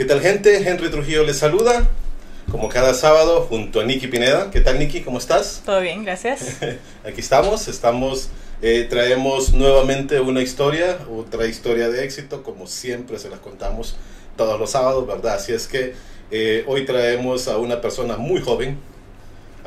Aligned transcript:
¿Qué 0.00 0.06
tal 0.06 0.22
gente? 0.22 0.66
Henry 0.66 0.90
Trujillo 0.90 1.24
les 1.24 1.36
saluda, 1.36 1.86
como 2.50 2.70
cada 2.70 2.94
sábado, 2.94 3.42
junto 3.42 3.80
a 3.80 3.84
Nicky 3.84 4.06
Pineda. 4.06 4.50
¿Qué 4.50 4.62
tal 4.62 4.78
Nicky? 4.78 5.02
¿Cómo 5.02 5.18
estás? 5.18 5.60
Todo 5.66 5.82
bien, 5.82 6.04
gracias. 6.04 6.56
Aquí 7.04 7.20
estamos, 7.20 7.68
estamos, 7.68 8.30
eh, 8.62 8.86
traemos 8.88 9.52
nuevamente 9.52 10.18
una 10.18 10.40
historia, 10.40 10.96
otra 11.14 11.46
historia 11.46 11.90
de 11.90 12.02
éxito, 12.02 12.42
como 12.42 12.66
siempre 12.66 13.18
se 13.18 13.28
las 13.28 13.40
contamos 13.40 13.98
todos 14.38 14.58
los 14.58 14.70
sábados, 14.70 15.06
¿verdad? 15.06 15.34
Así 15.34 15.52
es 15.52 15.68
que 15.68 15.92
eh, 16.30 16.64
hoy 16.66 16.86
traemos 16.86 17.46
a 17.46 17.58
una 17.58 17.82
persona 17.82 18.16
muy 18.16 18.40
joven, 18.40 18.78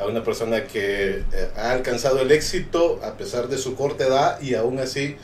a 0.00 0.06
una 0.06 0.24
persona 0.24 0.64
que 0.64 1.22
eh, 1.32 1.48
ha 1.56 1.70
alcanzado 1.70 2.20
el 2.22 2.32
éxito 2.32 2.98
a 3.04 3.16
pesar 3.16 3.46
de 3.46 3.56
su 3.56 3.76
corta 3.76 4.04
edad 4.04 4.40
y 4.42 4.56
aún 4.56 4.80
así 4.80 5.14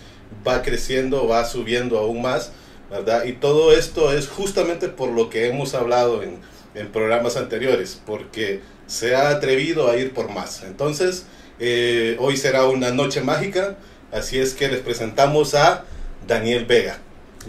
va 0.46 0.62
creciendo, 0.62 1.26
va 1.26 1.44
subiendo 1.46 1.98
aún 1.98 2.22
más 2.22 2.52
¿verdad? 2.90 3.24
Y 3.24 3.32
todo 3.32 3.72
esto 3.72 4.12
es 4.12 4.28
justamente 4.28 4.88
por 4.88 5.10
lo 5.10 5.30
que 5.30 5.48
hemos 5.48 5.74
hablado 5.74 6.22
en, 6.22 6.38
en 6.74 6.88
programas 6.88 7.36
anteriores, 7.36 8.00
porque 8.04 8.60
se 8.86 9.14
ha 9.14 9.30
atrevido 9.30 9.88
a 9.88 9.96
ir 9.96 10.12
por 10.12 10.30
más. 10.30 10.62
Entonces, 10.64 11.26
eh, 11.58 12.16
hoy 12.18 12.36
será 12.36 12.66
una 12.66 12.90
noche 12.90 13.20
mágica, 13.20 13.76
así 14.12 14.38
es 14.38 14.54
que 14.54 14.68
les 14.68 14.80
presentamos 14.80 15.54
a 15.54 15.84
Daniel 16.26 16.64
Vega. 16.64 16.98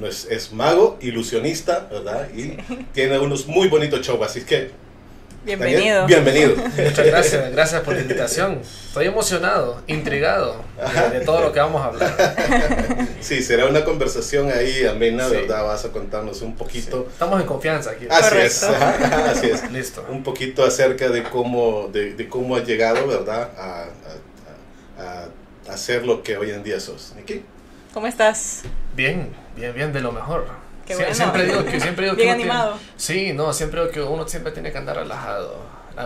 Es, 0.05 0.25
es 0.29 0.53
mago, 0.53 0.97
ilusionista, 1.01 1.87
¿verdad? 1.91 2.29
Y 2.35 2.57
tiene 2.93 3.19
unos 3.19 3.47
muy 3.47 3.67
bonitos 3.67 4.01
shows, 4.01 4.21
así 4.21 4.41
que 4.41 4.71
Bienvenido. 5.43 6.05
bienvenido. 6.05 6.55
Muchas 6.55 7.05
gracias, 7.05 7.51
gracias 7.51 7.81
por 7.81 7.95
la 7.95 8.01
invitación. 8.01 8.61
Estoy 8.61 9.07
emocionado, 9.07 9.81
intrigado 9.87 10.63
de, 11.11 11.19
de, 11.19 11.25
todo 11.25 11.41
lo 11.41 11.51
que 11.51 11.59
vamos 11.59 11.81
a 11.81 11.85
hablar. 11.85 13.07
Sí, 13.21 13.41
será 13.43 13.65
una 13.67 13.83
conversación 13.83 14.51
ahí 14.51 14.85
amena, 14.85 15.27
sí. 15.29 15.35
¿verdad? 15.35 15.63
Vas 15.63 15.85
a 15.85 15.89
contarnos 15.91 16.41
un 16.41 16.55
poquito. 16.55 17.03
Sí. 17.03 17.13
Estamos 17.13 17.41
en 17.41 17.47
confianza 17.47 17.91
aquí. 17.91 18.05
Así 18.09 18.23
Correcto. 18.29 18.47
es, 18.47 18.63
así 18.63 19.47
es. 19.47 19.71
Listo. 19.71 20.05
Un 20.09 20.23
poquito 20.23 20.63
acerca 20.63 21.09
de 21.09 21.23
cómo, 21.23 21.89
de, 21.91 22.13
de 22.13 22.27
cómo 22.27 22.55
has 22.55 22.65
llegado, 22.67 23.07
¿verdad? 23.07 23.49
A, 23.57 23.83
a, 23.83 25.03
a, 25.03 25.25
a, 25.69 25.73
hacer 25.73 26.05
lo 26.05 26.21
que 26.23 26.37
hoy 26.37 26.51
en 26.51 26.63
día 26.63 26.79
sos. 26.79 27.13
¿Aquí? 27.19 27.43
¿Cómo 27.93 28.07
estás? 28.07 28.61
Bien, 28.95 29.29
bien, 29.55 29.73
bien, 29.73 29.93
de 29.93 30.01
lo 30.01 30.11
mejor. 30.11 30.47
Qué 30.97 31.03
bueno. 31.03 31.15
Siempre 31.15 31.45
digo 31.45 31.65
que 31.65 31.79
siempre 31.79 32.05
digo 32.05 32.15
Bien 32.15 32.27
que 32.27 32.33
animado. 32.33 32.73
Tiene, 32.73 32.93
sí, 32.97 33.33
no, 33.33 33.53
siempre 33.53 33.81
digo 33.81 33.91
que 33.91 34.01
uno 34.01 34.27
siempre 34.27 34.51
tiene 34.51 34.71
que 34.71 34.77
andar 34.77 34.95
relajado. 34.97 35.55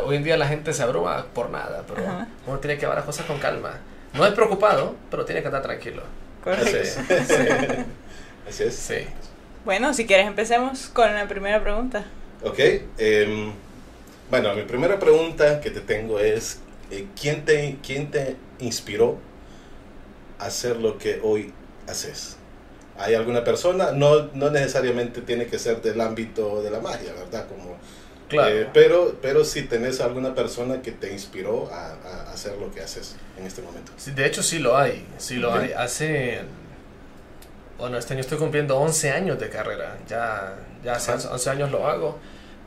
Hoy 0.05 0.17
en 0.17 0.23
día 0.23 0.35
la 0.37 0.47
gente 0.47 0.73
se 0.73 0.83
abruma 0.83 1.25
por 1.33 1.49
nada, 1.49 1.83
pero 1.87 2.07
Ajá. 2.07 2.27
uno 2.47 2.59
tiene 2.59 2.75
que 2.75 2.81
llevar 2.81 2.97
las 2.97 3.05
cosas 3.05 3.25
con 3.25 3.39
calma. 3.39 3.79
No 4.13 4.25
es 4.25 4.33
preocupado, 4.33 4.95
pero 5.11 5.25
tiene 5.25 5.41
que 5.41 5.47
andar 5.47 5.61
tranquilo. 5.61 6.03
Correcto. 6.43 6.65
Así 6.65 6.77
es. 6.77 6.99
Sí. 7.27 7.83
Así 8.49 8.63
es. 8.63 8.75
Sí. 8.75 9.07
Bueno, 9.63 9.93
si 9.93 10.05
quieres 10.05 10.27
empecemos 10.27 10.87
con 10.87 11.13
la 11.13 11.27
primera 11.27 11.61
pregunta. 11.61 12.05
Ok. 12.43 12.59
Eh, 12.59 13.51
bueno, 14.29 14.53
mi 14.53 14.63
primera 14.63 14.99
pregunta 14.99 15.61
que 15.61 15.71
te 15.71 15.81
tengo 15.81 16.19
es, 16.19 16.59
eh, 16.91 17.07
¿quién, 17.19 17.45
te, 17.45 17.77
¿quién 17.85 18.11
te 18.11 18.35
inspiró 18.59 19.17
a 20.39 20.45
hacer 20.45 20.77
lo 20.77 20.97
que 20.97 21.19
hoy 21.23 21.53
haces? 21.87 22.37
Hay 22.97 23.13
alguna 23.13 23.43
persona, 23.43 23.91
no, 23.91 24.29
no 24.33 24.49
necesariamente 24.49 25.21
tiene 25.21 25.47
que 25.47 25.59
ser 25.59 25.81
del 25.81 25.99
ámbito 25.99 26.61
de 26.61 26.71
la 26.71 26.79
magia, 26.79 27.13
¿verdad? 27.13 27.45
Como, 27.47 27.77
claro. 28.29 28.55
Eh, 28.55 28.69
pero, 28.73 29.15
pero 29.21 29.43
si 29.43 29.63
tenés 29.63 29.99
alguna 29.99 30.33
persona 30.33 30.81
que 30.81 30.91
te 30.91 31.11
inspiró 31.11 31.69
a, 31.71 31.93
a, 31.93 32.31
hacer 32.31 32.57
lo 32.57 32.71
que 32.71 32.81
haces 32.81 33.15
en 33.37 33.45
este 33.45 33.61
momento. 33.61 33.91
Sí, 33.97 34.11
de 34.11 34.25
hecho 34.25 34.41
sí 34.41 34.59
lo 34.59 34.77
hay, 34.77 35.05
sí 35.17 35.35
lo 35.35 35.53
okay. 35.53 35.67
hay. 35.67 35.73
Hace, 35.73 36.41
bueno, 37.77 37.97
este 37.97 38.13
año 38.13 38.21
estoy 38.21 38.37
cumpliendo 38.37 38.77
11 38.77 39.11
años 39.11 39.39
de 39.39 39.49
carrera, 39.49 39.97
ya, 40.07 40.55
ya 40.83 40.93
hace 40.93 41.11
Ajá. 41.11 41.31
11 41.33 41.49
años 41.49 41.71
lo 41.71 41.87
hago. 41.87 42.17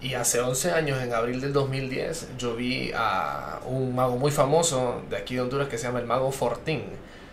Y 0.00 0.14
hace 0.14 0.38
11 0.38 0.70
años, 0.70 1.02
en 1.02 1.12
abril 1.12 1.40
del 1.40 1.52
2010, 1.52 2.28
yo 2.38 2.54
vi 2.54 2.92
a 2.94 3.58
un 3.66 3.96
mago 3.96 4.16
muy 4.16 4.30
famoso 4.30 5.02
de 5.10 5.16
aquí 5.16 5.34
de 5.34 5.40
Honduras 5.40 5.66
que 5.66 5.76
se 5.76 5.88
llama 5.88 5.98
el 5.98 6.06
mago 6.06 6.30
Fortín. 6.30 6.84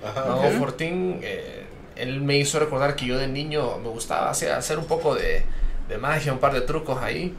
Ajá, 0.04 0.26
mago 0.26 0.40
okay. 0.40 0.58
Fortín... 0.58 1.20
Eh, 1.22 1.65
él 1.96 2.22
me 2.22 2.38
hizo 2.38 2.60
recordar 2.60 2.96
que 2.96 3.06
yo 3.06 3.18
de 3.18 3.28
niño 3.28 3.78
me 3.78 3.90
gustaba 3.90 4.30
hacer, 4.30 4.52
hacer 4.52 4.78
un 4.78 4.86
poco 4.86 5.16
de, 5.16 5.44
de, 5.90 5.98
magia, 5.98 6.34
un 6.34 6.40
par 6.40 6.54
de 6.54 6.62
trucos 6.62 7.02
ahí. 7.02 7.34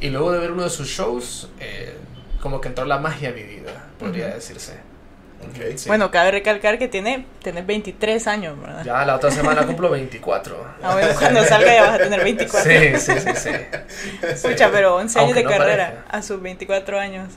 Y 0.00 0.08
luego 0.10 0.32
de 0.32 0.38
ver 0.38 0.52
uno 0.52 0.64
de 0.64 0.70
sus 0.70 0.88
shows, 0.88 1.50
eh, 1.60 1.94
como 2.40 2.60
que 2.60 2.68
entró 2.68 2.84
la 2.86 2.98
magia 2.98 3.30
a 3.30 3.32
mi 3.32 3.42
vida, 3.42 3.88
podría 3.98 4.26
uh 4.26 4.30
-huh. 4.30 4.34
decirse. 4.34 4.90
Okay. 5.50 5.78
Sí. 5.78 5.88
Bueno, 5.88 6.10
cabe 6.10 6.32
recalcar 6.32 6.78
que 6.78 6.86
tiene, 6.88 7.24
tiene 7.42 7.62
23 7.62 8.26
años, 8.26 8.60
¿verdad? 8.60 8.84
Ya 8.84 9.04
la 9.06 9.16
otra 9.16 9.30
semana 9.30 9.66
cumplo 9.66 9.88
24. 9.90 10.56
Ah, 10.82 10.92
bueno, 10.92 11.08
cuando 11.18 11.42
salga 11.44 11.74
ya 11.74 11.82
vas 11.82 11.94
a 11.94 11.98
tener 11.98 12.22
24. 12.22 12.70
Sí, 12.70 12.98
sí, 12.98 13.12
sí. 13.20 13.30
sí. 13.36 14.26
Escucha, 14.26 14.70
pero 14.70 14.96
11 14.96 15.18
años 15.18 15.28
Aunque 15.28 15.38
de 15.40 15.44
no 15.44 15.50
carrera 15.50 15.86
parezca. 15.86 16.10
a 16.10 16.22
sus 16.22 16.42
24 16.42 16.98
años. 16.98 17.32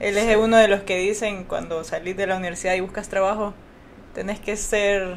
Él 0.00 0.18
es 0.18 0.36
uno 0.36 0.58
de 0.58 0.68
los 0.68 0.82
que 0.82 0.98
dicen 0.98 1.44
cuando 1.44 1.82
salís 1.84 2.16
de 2.16 2.26
la 2.26 2.36
universidad 2.36 2.74
y 2.74 2.80
buscas 2.80 3.08
trabajo, 3.08 3.54
tenés 4.14 4.38
que 4.38 4.56
ser 4.56 5.16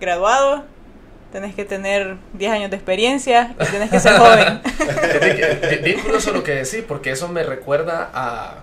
graduado, 0.00 0.64
tenés 1.32 1.54
que 1.54 1.64
tener 1.64 2.16
10 2.34 2.52
años 2.52 2.70
de 2.70 2.76
experiencia 2.76 3.54
y 3.60 3.64
tenés 3.66 3.90
que 3.90 4.00
ser 4.00 4.18
joven. 4.18 4.60
Bien 5.82 6.00
curioso 6.00 6.32
lo 6.32 6.42
que 6.42 6.52
decís, 6.52 6.82
porque 6.86 7.10
eso 7.10 7.28
me 7.28 7.42
recuerda 7.42 8.10
a, 8.12 8.62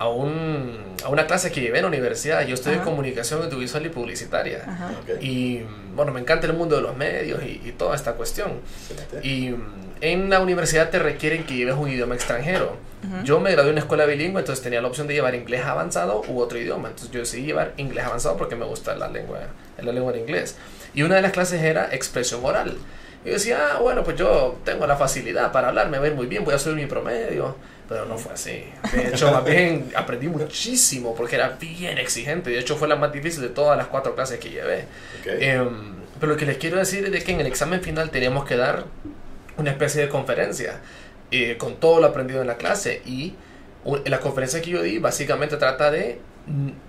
a, 0.00 0.08
un, 0.08 0.76
a 1.04 1.08
una 1.10 1.26
clase 1.26 1.52
que 1.52 1.60
llevé 1.60 1.78
en 1.78 1.82
la 1.82 1.88
universidad. 1.88 2.44
Yo 2.46 2.54
estudié 2.54 2.78
comunicación 2.80 3.42
audiovisual 3.42 3.86
y 3.86 3.90
publicitaria. 3.90 4.64
Okay. 5.02 5.18
Y 5.20 5.62
bueno, 5.94 6.10
me 6.12 6.20
encanta 6.20 6.46
el 6.46 6.54
mundo 6.54 6.74
de 6.76 6.82
los 6.82 6.96
medios 6.96 7.42
y, 7.44 7.60
y 7.64 7.72
toda 7.78 7.94
esta 7.94 8.14
cuestión. 8.14 8.50
Excelente. 8.88 9.28
Y 9.28 9.54
en 10.00 10.30
la 10.30 10.40
universidad 10.40 10.88
te 10.90 10.98
requieren 10.98 11.44
que 11.44 11.54
lleves 11.54 11.74
un 11.74 11.88
idioma 11.88 12.14
extranjero. 12.14 12.76
-huh. 13.04 13.24
Yo 13.24 13.38
me 13.40 13.52
gradué 13.52 13.68
en 13.68 13.74
una 13.74 13.80
escuela 13.82 14.06
bilingüe, 14.06 14.40
entonces 14.40 14.62
tenía 14.62 14.80
la 14.80 14.88
opción 14.88 15.06
de 15.06 15.14
llevar 15.14 15.34
inglés 15.34 15.64
avanzado 15.66 16.22
u 16.28 16.40
otro 16.40 16.58
idioma. 16.58 16.88
Entonces 16.88 17.10
yo 17.12 17.20
decidí 17.20 17.42
llevar 17.44 17.74
inglés 17.76 18.04
avanzado 18.06 18.36
porque 18.38 18.56
me 18.56 18.64
gusta 18.64 18.96
la 18.96 19.08
lengua, 19.08 19.38
la 19.78 19.92
lengua 19.92 20.12
en 20.14 20.20
inglés. 20.20 20.56
Y 20.94 21.02
una 21.02 21.16
de 21.16 21.22
las 21.22 21.32
clases 21.32 21.62
era 21.62 21.90
expresión 21.92 22.40
oral. 22.42 22.76
Y 23.24 23.28
yo 23.28 23.34
decía, 23.34 23.58
ah, 23.72 23.78
bueno, 23.80 24.02
pues 24.02 24.16
yo 24.16 24.58
tengo 24.64 24.86
la 24.86 24.96
facilidad 24.96 25.52
para 25.52 25.68
hablar, 25.68 25.90
me 25.90 25.98
va 25.98 26.04
a 26.04 26.08
ir 26.08 26.14
muy 26.14 26.26
bien, 26.26 26.44
voy 26.44 26.54
a 26.54 26.58
subir 26.58 26.76
mi 26.76 26.86
promedio. 26.86 27.56
Pero 27.88 28.06
no 28.06 28.16
fue 28.16 28.34
así. 28.34 28.64
De 28.92 29.08
hecho, 29.08 29.32
más 29.32 29.44
bien 29.44 29.90
aprendí 29.96 30.28
muchísimo 30.28 31.12
porque 31.12 31.34
era 31.34 31.58
bien 31.60 31.98
exigente. 31.98 32.50
De 32.50 32.58
hecho, 32.60 32.76
fue 32.76 32.86
la 32.86 32.94
más 32.94 33.12
difícil 33.12 33.42
de 33.42 33.48
todas 33.48 33.76
las 33.76 33.88
cuatro 33.88 34.14
clases 34.14 34.38
que 34.38 34.48
llevé. 34.48 34.84
Okay. 35.20 35.38
Eh, 35.40 35.68
pero 36.20 36.32
lo 36.32 36.38
que 36.38 36.46
les 36.46 36.56
quiero 36.58 36.76
decir 36.76 37.12
es 37.12 37.24
que 37.24 37.32
en 37.32 37.40
el 37.40 37.48
examen 37.48 37.82
final 37.82 38.10
teníamos 38.10 38.44
que 38.44 38.56
dar 38.56 38.84
una 39.56 39.72
especie 39.72 40.02
de 40.02 40.08
conferencia 40.08 40.78
eh, 41.32 41.56
con 41.58 41.80
todo 41.80 42.00
lo 42.00 42.06
aprendido 42.06 42.40
en 42.42 42.46
la 42.46 42.56
clase. 42.56 43.02
Y 43.04 43.34
la 44.04 44.20
conferencia 44.20 44.62
que 44.62 44.70
yo 44.70 44.82
di 44.82 44.98
básicamente 44.98 45.56
trata 45.56 45.90
de 45.90 46.20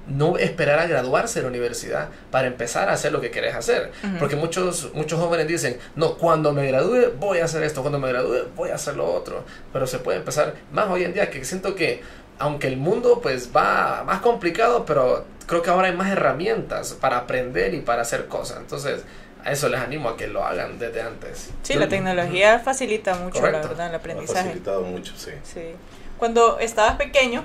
no 0.08 0.38
esperar 0.38 0.80
a 0.80 0.88
graduarse 0.88 1.40
de 1.40 1.44
la 1.44 1.50
universidad 1.50 2.10
para 2.32 2.48
empezar 2.48 2.90
a 2.90 2.94
hacer 2.94 3.12
lo 3.12 3.22
que 3.22 3.32
querés 3.32 3.56
hacer. 3.56 3.92
Uh 4.04 4.08
-huh. 4.08 4.20
Porque 4.20 4.36
muchos, 4.36 4.92
muchos 4.94 5.20
jóvenes 5.20 5.48
dicen, 5.48 5.78
no, 5.96 6.18
cuando 6.18 6.52
me 6.52 6.66
gradúe 6.68 7.12
voy 7.20 7.40
a 7.40 7.46
hacer 7.46 7.64
esto, 7.64 7.82
cuando 7.82 8.00
me 8.00 8.08
gradúe 8.10 8.48
voy 8.56 8.70
a 8.72 8.76
hacer 8.76 8.96
lo 8.96 9.06
otro. 9.06 9.44
Pero 9.72 9.86
se 9.88 10.00
puede 10.00 10.18
empezar 10.20 10.56
más 10.72 10.90
hoy 10.90 11.04
en 11.04 11.14
día 11.14 11.30
que 11.30 11.44
siento 11.46 11.76
que 11.76 12.02
aunque 12.40 12.68
el 12.68 12.78
mundo 12.78 13.20
pues 13.22 13.52
va 13.56 14.04
más 14.04 14.20
complicado, 14.22 14.84
pero 14.86 15.26
creo 15.46 15.62
que 15.62 15.70
ahora 15.70 15.88
hay 15.90 15.96
más 15.96 16.10
herramientas 16.10 16.94
para 16.94 17.18
aprender 17.18 17.74
y 17.74 17.82
para 17.82 18.02
hacer 18.02 18.28
cosas. 18.28 18.58
Entonces, 18.58 19.04
a 19.44 19.52
eso 19.52 19.70
les 19.70 19.80
animo 19.80 20.10
a 20.10 20.18
que 20.18 20.28
lo 20.28 20.44
hagan 20.44 20.80
desde 20.80 21.02
antes. 21.02 21.50
Sí, 21.62 21.76
la 21.76 21.88
tecnología 21.88 22.60
facilita 22.60 23.16
mucho, 23.16 23.40
Correcto. 23.40 23.62
la 23.64 23.68
verdad, 23.68 23.90
el 23.90 23.96
aprendizaje. 23.96 24.40
Ha 24.40 24.44
facilitado 24.44 24.82
mucho, 24.82 25.14
sí. 25.16 25.32
sí. 25.44 25.74
Cuando 26.18 26.60
estabas 26.60 26.96
pequeño, 26.96 27.44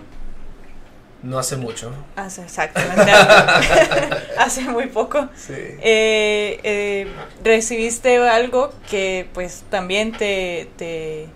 no 1.23 1.39
hace 1.39 1.57
mucho. 1.57 1.93
Hace 2.15 2.43
exactamente. 2.43 3.11
hace 4.39 4.63
muy 4.63 4.87
poco. 4.87 5.29
Sí. 5.35 5.55
Eh, 5.55 6.61
eh, 6.63 7.07
recibiste 7.43 8.19
algo 8.19 8.73
que 8.91 9.29
pues 9.33 9.65
también 9.71 10.13
te, 10.13 10.69
te, 10.77 11.27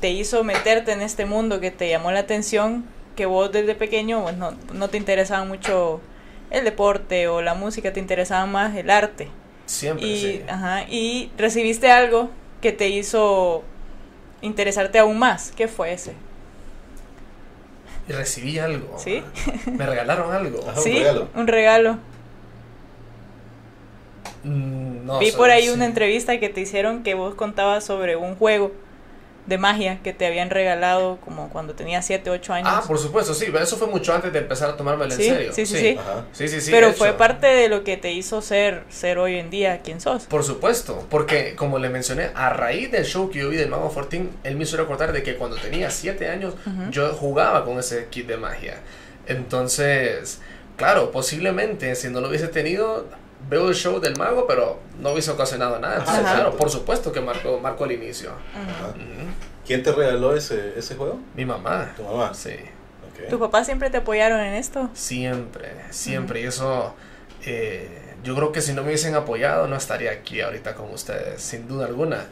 te, 0.00 0.10
hizo 0.10 0.42
meterte 0.42 0.92
en 0.92 1.02
este 1.02 1.26
mundo, 1.26 1.60
que 1.60 1.70
te 1.70 1.88
llamó 1.88 2.10
la 2.10 2.20
atención, 2.20 2.84
que 3.14 3.26
vos 3.26 3.52
desde 3.52 3.74
pequeño 3.74 4.22
pues, 4.22 4.36
no, 4.36 4.54
no 4.72 4.88
te 4.88 4.96
interesaba 4.96 5.44
mucho 5.44 6.00
el 6.50 6.64
deporte 6.64 7.28
o 7.28 7.42
la 7.42 7.54
música, 7.54 7.92
te 7.92 8.00
interesaba 8.00 8.46
más 8.46 8.74
el 8.74 8.90
arte. 8.90 9.28
Siempre, 9.66 10.06
y, 10.06 10.20
sí. 10.20 10.42
Ajá, 10.48 10.84
y 10.88 11.30
recibiste 11.36 11.90
algo 11.90 12.30
que 12.62 12.72
te 12.72 12.88
hizo 12.88 13.62
interesarte 14.40 14.98
aún 14.98 15.18
más. 15.18 15.52
¿Qué 15.54 15.68
fue 15.68 15.92
ese? 15.92 16.14
Y 18.08 18.12
recibí 18.12 18.58
algo. 18.58 18.98
¿Sí? 18.98 19.22
Me 19.76 19.86
regalaron 19.86 20.32
algo. 20.32 20.60
Ajá, 20.68 20.80
sí, 20.80 20.90
un 20.90 20.96
regalo. 20.98 21.28
Un 21.34 21.46
regalo. 21.46 21.98
Mm, 24.44 25.06
no, 25.06 25.18
Vi 25.18 25.32
por 25.32 25.50
ahí 25.50 25.64
sí. 25.64 25.70
una 25.70 25.84
entrevista 25.86 26.38
que 26.38 26.48
te 26.48 26.60
hicieron 26.60 27.02
que 27.02 27.14
vos 27.14 27.34
contabas 27.34 27.84
sobre 27.84 28.16
un 28.16 28.36
juego 28.36 28.72
de 29.48 29.56
magia 29.58 29.98
que 30.04 30.12
te 30.12 30.26
habían 30.26 30.50
regalado 30.50 31.18
como 31.24 31.48
cuando 31.48 31.72
tenía 31.74 32.02
7, 32.02 32.28
8 32.28 32.52
años. 32.52 32.68
Ah, 32.70 32.82
por 32.86 32.98
supuesto, 32.98 33.32
sí, 33.32 33.46
pero 33.50 33.64
eso 33.64 33.76
fue 33.78 33.86
mucho 33.88 34.12
antes 34.14 34.30
de 34.32 34.40
empezar 34.40 34.68
a 34.70 34.76
tomármelo 34.76 35.10
Sí, 35.10 35.26
en 35.26 35.34
serio. 35.34 35.52
sí, 35.54 35.64
sí, 35.66 35.76
sí. 35.78 35.98
Sí, 36.32 36.48
sí, 36.48 36.60
sí, 36.60 36.70
Pero 36.70 36.88
de 36.88 36.92
fue 36.92 37.08
hecho. 37.08 37.16
parte 37.16 37.46
de 37.46 37.68
lo 37.70 37.82
que 37.82 37.96
te 37.96 38.12
hizo 38.12 38.42
ser, 38.42 38.84
ser 38.90 39.18
hoy 39.18 39.36
en 39.36 39.48
día 39.48 39.80
quien 39.80 40.00
sos. 40.02 40.24
Por 40.26 40.44
supuesto, 40.44 41.06
porque 41.10 41.54
como 41.56 41.78
le 41.78 41.88
mencioné, 41.88 42.30
a 42.34 42.50
raíz 42.50 42.90
del 42.92 43.04
show 43.06 43.30
que 43.30 43.38
yo 43.38 43.48
vi 43.48 43.56
del 43.56 43.70
Mago 43.70 43.88
Fortín, 43.90 44.30
él 44.44 44.56
me 44.56 44.64
hizo 44.64 44.76
recordar 44.76 45.12
de 45.12 45.22
que 45.22 45.36
cuando 45.36 45.56
tenía 45.56 45.90
7 45.90 46.28
años 46.28 46.54
yo 46.90 47.08
jugaba 47.14 47.64
con 47.64 47.78
ese 47.78 48.06
kit 48.10 48.26
de 48.26 48.36
magia. 48.36 48.74
Entonces, 49.26 50.40
claro, 50.76 51.10
posiblemente 51.10 51.94
si 51.94 52.08
no 52.08 52.20
lo 52.20 52.28
hubiese 52.28 52.48
tenido, 52.48 53.06
veo 53.48 53.68
el 53.68 53.74
show 53.74 54.00
del 54.00 54.16
mago, 54.16 54.46
pero 54.46 54.80
no 55.00 55.10
hubiese 55.12 55.30
ocasionado 55.30 55.78
nada. 55.78 55.98
Entonces, 55.98 56.24
Ajá. 56.24 56.34
claro, 56.34 56.56
por 56.56 56.70
supuesto 56.70 57.12
que 57.12 57.20
marcó, 57.20 57.58
marcó 57.60 57.84
el 57.86 57.92
inicio. 57.92 58.30
Ajá. 58.54 58.94
¿Quién 59.66 59.82
te 59.82 59.92
regaló 59.92 60.34
ese, 60.34 60.74
ese 60.78 60.96
juego? 60.96 61.20
Mi 61.34 61.44
mamá. 61.44 61.92
Tu 61.96 62.02
mamá. 62.02 62.32
Sí. 62.34 62.50
Ok. 63.12 63.28
¿Tus 63.28 63.38
papás 63.38 63.66
siempre 63.66 63.90
te 63.90 63.98
apoyaron 63.98 64.40
en 64.40 64.54
esto? 64.54 64.88
Siempre, 64.94 65.70
siempre. 65.90 66.40
Y 66.40 66.44
eso, 66.44 66.94
eh, 67.44 68.14
yo 68.24 68.34
creo 68.34 68.52
que 68.52 68.60
si 68.60 68.72
no 68.72 68.82
me 68.82 68.88
hubiesen 68.88 69.14
apoyado, 69.14 69.66
no 69.68 69.76
estaría 69.76 70.10
aquí 70.12 70.40
ahorita 70.40 70.74
con 70.74 70.90
ustedes, 70.90 71.40
sin 71.42 71.68
duda 71.68 71.86
alguna. 71.86 72.26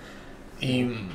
Y 0.61 0.85
mm, 0.85 1.09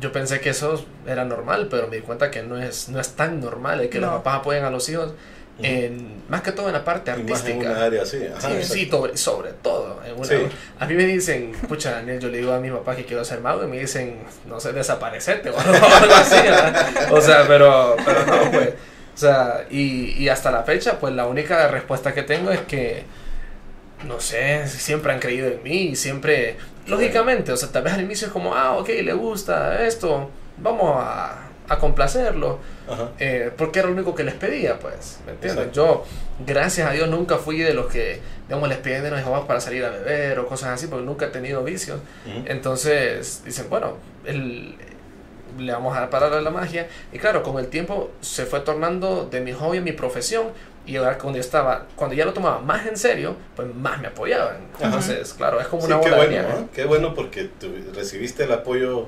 yo 0.00 0.10
pensé 0.12 0.40
que 0.40 0.50
eso 0.50 0.84
era 1.06 1.24
normal, 1.24 1.68
pero 1.70 1.86
me 1.88 1.96
di 1.96 2.02
cuenta 2.02 2.30
que 2.30 2.42
no 2.42 2.60
es, 2.60 2.88
no 2.88 3.00
es 3.00 3.10
tan 3.14 3.40
normal 3.40 3.80
el 3.80 3.88
que 3.88 4.00
los 4.00 4.10
No. 4.10 4.16
papás 4.18 4.40
apoyen 4.40 4.64
a 4.64 4.70
los 4.70 4.88
hijos, 4.88 5.12
En, 5.60 6.22
más 6.28 6.40
que 6.42 6.50
todo 6.52 6.68
en 6.68 6.72
la 6.72 6.82
parte 6.84 7.10
Y 7.10 7.22
más 7.24 7.40
en 7.44 7.52
artística. 7.52 7.70
una 7.72 7.84
área 7.84 8.02
así. 8.02 8.18
Ajá, 8.36 8.48
Sí, 8.62 8.88
sobre, 8.90 9.16
sobre 9.16 9.52
todo. 9.52 10.00
en 10.04 10.14
una- 10.16 10.24
Sí. 10.24 10.34
A 10.80 10.86
mí 10.86 10.94
me 10.94 11.04
dicen, 11.04 11.52
pucha, 11.68 11.92
Daniel, 11.92 12.18
yo 12.20 12.28
le 12.30 12.38
digo 12.38 12.52
a 12.52 12.58
mi 12.58 12.70
papá 12.70 12.96
que 12.96 13.04
quiero 13.04 13.24
ser 13.24 13.40
mago 13.40 13.62
y 13.64 13.66
me 13.66 13.78
dicen, 13.78 14.18
no 14.46 14.58
sé, 14.60 14.72
desaparecerte 14.72 15.50
o 15.50 15.58
algo, 15.58 15.74
algo 15.86 16.14
así. 16.14 16.36
¿verdad? 16.36 17.12
O 17.12 17.20
sea, 17.20 17.44
pero, 17.46 17.96
pero 18.04 18.26
no, 18.26 18.50
pues. 18.50 18.70
O 19.14 19.18
sea, 19.18 19.66
y, 19.70 20.12
y 20.22 20.28
hasta 20.30 20.50
la 20.50 20.62
fecha, 20.62 20.98
pues 20.98 21.12
la 21.14 21.26
única 21.26 21.68
respuesta 21.68 22.14
que 22.14 22.22
tengo 22.22 22.50
es 22.50 22.60
que, 22.62 23.04
no 24.06 24.18
sé, 24.20 24.66
siempre 24.66 25.12
han 25.12 25.20
creído 25.20 25.48
en 25.48 25.62
mí 25.62 25.88
y 25.90 25.96
siempre, 25.96 26.56
lógicamente, 26.86 27.52
o 27.52 27.56
sea, 27.58 27.68
tal 27.70 27.82
vez 27.82 27.92
al 27.92 28.00
inicio 28.00 28.28
es 28.28 28.32
como, 28.32 28.54
ah, 28.56 28.72
ok, 28.78 28.88
le 28.88 29.12
gusta 29.12 29.84
esto, 29.86 30.30
vamos 30.56 30.96
a, 30.98 31.42
a 31.72 31.78
complacerlo. 31.78 32.58
Eh, 33.18 33.50
porque 33.56 33.78
era 33.78 33.88
lo 33.88 33.94
único 33.94 34.14
que 34.14 34.24
les 34.24 34.34
pedía, 34.34 34.78
pues, 34.78 35.18
¿me 35.26 35.32
entiendes? 35.32 35.66
Exacto. 35.66 36.04
Yo, 36.40 36.44
gracias 36.46 36.88
a 36.88 36.92
Dios, 36.92 37.08
nunca 37.08 37.38
fui 37.38 37.58
de 37.58 37.72
los 37.74 37.86
que, 37.86 38.20
digamos, 38.48 38.68
les 38.68 38.78
piden 38.78 39.02
de 39.04 39.10
los 39.10 39.22
papás 39.22 39.44
para 39.46 39.60
salir 39.60 39.84
a 39.84 39.90
beber 39.90 40.38
o 40.40 40.46
cosas 40.46 40.70
así, 40.70 40.86
porque 40.88 41.04
nunca 41.06 41.26
he 41.26 41.28
tenido 41.30 41.62
vicios. 41.64 42.00
Entonces, 42.46 43.42
dicen, 43.44 43.66
bueno, 43.70 43.94
el- 44.24 44.74
le 45.58 45.72
vamos 45.72 45.96
a 45.96 46.00
dar 46.00 46.10
para 46.10 46.40
la 46.40 46.50
magia. 46.50 46.88
Y 47.12 47.18
claro, 47.18 47.42
con 47.42 47.58
el 47.58 47.68
tiempo 47.68 48.10
se 48.20 48.46
fue 48.46 48.60
tornando 48.60 49.26
de 49.30 49.40
mi 49.40 49.52
hobby 49.52 49.78
a 49.78 49.80
mi 49.82 49.92
profesión. 49.92 50.46
Y 50.86 50.96
ahora 50.96 51.16
cuando 51.18 51.36
yo 51.36 51.40
estaba, 51.40 51.86
cuando 51.94 52.16
ya 52.16 52.24
lo 52.24 52.32
tomaba 52.32 52.58
más 52.60 52.86
en 52.86 52.96
serio, 52.96 53.36
pues 53.54 53.72
más 53.74 54.00
me 54.00 54.08
apoyaban. 54.08 54.56
Ajá. 54.74 54.84
Entonces, 54.86 55.32
claro, 55.34 55.60
es 55.60 55.68
como 55.68 55.82
Sí, 55.82 55.92
una 55.92 56.00
qué 56.00 56.10
bola 56.10 56.22
de 56.26 56.42
bueno. 56.42 56.68
Qué 56.74 56.84
bueno 56.84 57.14
porque 57.14 57.44
tú 57.60 57.68
recibiste 57.94 58.44
el 58.44 58.52
apoyo 58.52 59.06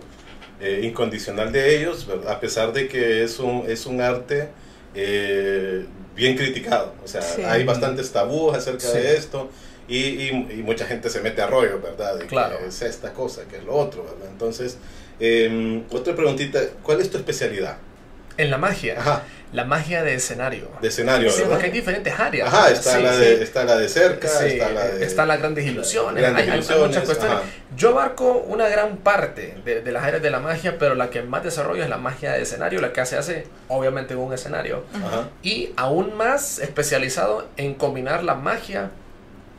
eh, 0.64 0.80
incondicional 0.82 1.52
de 1.52 1.76
ellos, 1.76 2.06
a 2.26 2.40
pesar 2.40 2.72
de 2.72 2.88
que 2.88 3.22
es 3.22 3.38
un, 3.38 3.64
es 3.68 3.86
un 3.86 4.00
arte 4.00 4.48
eh, 4.94 5.84
bien 6.16 6.36
criticado. 6.36 6.94
O 7.04 7.08
sea, 7.08 7.20
Sí. 7.22 7.42
hay 7.42 7.64
bastantes 7.64 8.10
tabúes 8.12 8.56
acerca 8.56 8.86
Sí. 8.88 8.98
de 8.98 9.16
esto 9.16 9.50
y, 9.88 9.96
y- 9.98 10.28
y 10.58 10.62
mucha 10.62 10.86
gente 10.86 11.10
se 11.10 11.20
mete 11.20 11.42
a 11.42 11.46
rollo, 11.48 11.80
¿verdad? 11.80 12.16
De 12.18 12.26
Claro. 12.26 12.58
que 12.58 12.66
es 12.68 12.80
esta 12.82 13.12
cosa, 13.12 13.42
que 13.50 13.56
es 13.56 13.64
lo 13.64 13.74
otro, 13.74 14.04
¿verdad? 14.04 14.28
Entonces, 14.30 14.78
eh, 15.20 15.82
otra 15.90 16.14
preguntita, 16.14 16.60
¿cuál 16.82 17.00
es 17.00 17.10
tu 17.10 17.18
especialidad? 17.18 17.76
En 18.36 18.50
la 18.50 18.58
magia, 18.58 18.96
Ajá, 18.98 19.22
la 19.52 19.64
magia 19.64 20.02
de 20.02 20.14
escenario. 20.14 20.68
de 20.82 20.88
escenario, 20.88 21.30
Sí, 21.30 21.42
porque 21.48 21.66
hay 21.66 21.70
diferentes 21.70 22.18
áreas. 22.18 22.48
Ajá, 22.52 22.70
está, 22.70 22.96
Sí, 22.96 23.02
la 23.02 23.12
sí. 23.12 23.18
de, 23.20 23.42
está 23.44 23.64
la 23.64 23.76
de 23.76 23.88
cerca, 23.88 24.26
está 24.46 24.70
la 24.70 24.86
de... 24.88 25.04
están 25.04 25.28
las 25.28 25.38
grandes 25.38 25.64
ilusiones, 25.64 26.20
Grandes 26.20 26.48
hay, 26.48 26.78
muchas 26.80 27.04
cuestiones. 27.04 27.36
ajá. 27.36 27.42
Yo 27.76 27.90
abarco 27.90 28.32
una 28.48 28.68
gran 28.68 28.96
parte 28.96 29.56
de, 29.64 29.82
de 29.82 29.92
las 29.92 30.02
áreas 30.02 30.22
de 30.22 30.30
la 30.30 30.40
magia, 30.40 30.76
pero 30.78 30.96
la 30.96 31.10
que 31.10 31.22
más 31.22 31.44
desarrollo 31.44 31.82
es 31.84 31.88
la 31.88 31.98
magia 31.98 32.32
de 32.32 32.42
escenario, 32.42 32.80
la 32.80 32.92
que 32.92 33.06
se 33.06 33.16
hace 33.16 33.46
obviamente 33.68 34.14
en 34.14 34.20
un 34.20 34.32
escenario. 34.32 34.84
Ajá. 34.94 35.28
Y 35.44 35.70
aún 35.76 36.16
más 36.16 36.58
especializado 36.58 37.46
en 37.56 37.74
combinar 37.74 38.24
la 38.24 38.34
magia 38.34 38.90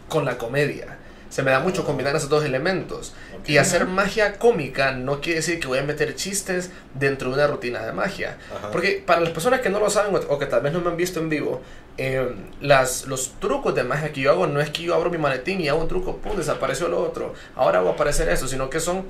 con 0.09 0.25
la 0.25 0.37
comedia. 0.37 0.97
Se 1.29 1.41
me 1.43 1.51
da 1.51 1.59
mucho 1.59 1.83
combinar 1.85 2.15
esos 2.15 2.29
dos 2.29 2.45
elementos. 2.45 3.13
Y 3.47 3.57
hacer 3.57 3.85
magia 3.85 4.33
cómica 4.39 4.91
no 4.91 5.21
quiere 5.21 5.37
decir 5.39 5.59
que 5.59 5.67
voy 5.67 5.77
a 5.79 5.83
meter 5.83 6.15
chistes 6.15 6.71
dentro 6.93 7.29
de 7.29 7.35
una 7.35 7.47
rutina 7.47 7.85
de 7.85 7.91
magia. 7.91 8.37
Ajá. 8.55 8.71
Porque 8.71 9.03
para 9.05 9.21
las 9.21 9.29
personas 9.31 9.61
que 9.61 9.69
no 9.69 9.79
lo 9.79 9.89
saben 9.89 10.15
o- 10.15 10.39
que 10.39 10.45
tal 10.45 10.61
vez 10.61 10.73
no 10.73 10.81
me 10.81 10.89
han 10.89 10.97
visto 10.97 11.19
en 11.19 11.29
vivo, 11.29 11.61
eh, 11.97 12.27
las, 12.59 13.05
los 13.05 13.35
trucos 13.39 13.73
de 13.73 13.83
magia 13.83 14.11
que 14.11 14.19
yo 14.21 14.31
hago 14.31 14.47
no 14.47 14.59
es 14.59 14.69
que 14.69 14.83
yo 14.83 14.93
abro 14.95 15.09
mi 15.09 15.17
maletín 15.17 15.61
y 15.61 15.69
hago 15.69 15.79
un 15.79 15.87
truco, 15.87 16.17
pum, 16.17 16.35
desapareció 16.35 16.89
lo 16.89 17.01
otro, 17.01 17.33
ahora 17.55 17.79
va 17.81 17.91
a 17.91 17.93
aparecer 17.93 18.27
eso, 18.27 18.47
sino 18.49 18.69
que 18.69 18.81
son 18.81 19.05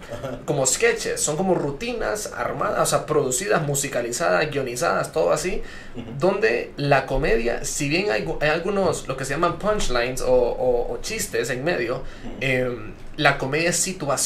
como 0.46 0.66
sketches, 0.68 1.20
son 1.20 1.36
como 1.36 1.56
rutinas 1.56 2.32
armadas, 2.36 2.80
o 2.82 2.86
sea, 2.86 3.06
producidas, 3.08 3.64
musicalizadas, 3.64 4.52
guionizadas, 4.52 5.12
todo 5.12 5.32
así, 5.32 5.64
donde 6.20 6.72
la 6.78 7.06
comedia, 7.08 7.66
si 7.66 7.90
bien 7.90 8.12
hay, 8.12 8.28
hay 8.42 8.50
algunos, 8.50 9.08
lo 9.08 9.18
que 9.18 9.26
se 9.26 9.34
llaman 9.34 9.58
punchlines 9.58 10.22
o, 10.22 10.32
o- 10.34 10.94
o 10.94 11.00
chistes 11.02 11.50
en 11.50 11.64
medio, 11.64 12.04
eh, 12.42 12.70
la 13.18 13.38
comedia 13.38 13.70
es 13.70 13.78
situacional. 13.78 14.25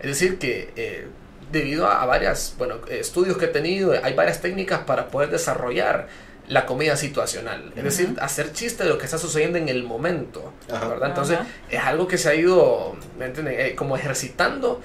Es 0.00 0.06
decir, 0.06 0.38
que 0.38 0.72
eh, 0.76 1.06
debido 1.52 1.86
a, 1.86 2.02
a 2.02 2.06
varias, 2.06 2.54
bueno, 2.58 2.76
eh, 2.88 2.98
estudios 3.00 3.36
que 3.36 3.44
he 3.46 3.48
tenido, 3.48 3.92
hay 4.02 4.14
varias 4.14 4.40
técnicas 4.40 4.80
para 4.80 5.08
poder 5.08 5.30
desarrollar 5.30 6.08
la 6.48 6.66
comedia 6.66 6.96
situacional. 6.96 7.72
Es 7.76 7.84
decir, 7.84 8.16
hacer 8.20 8.52
chiste 8.52 8.82
de 8.84 8.90
lo 8.90 8.98
que 8.98 9.04
está 9.04 9.16
sucediendo 9.18 9.58
en 9.58 9.68
el 9.68 9.84
momento. 9.84 10.52
Ajá. 10.70 10.88
¿verdad? 10.88 11.10
Entonces, 11.10 11.38
Ajá. 11.38 11.46
es 11.70 11.80
algo 11.80 12.08
que 12.08 12.18
se 12.18 12.28
ha 12.30 12.34
ido, 12.34 12.96
¿me 13.18 13.26
entienden? 13.26 13.54
Eh, 13.58 13.74
como 13.74 13.96
ejercitando 13.96 14.80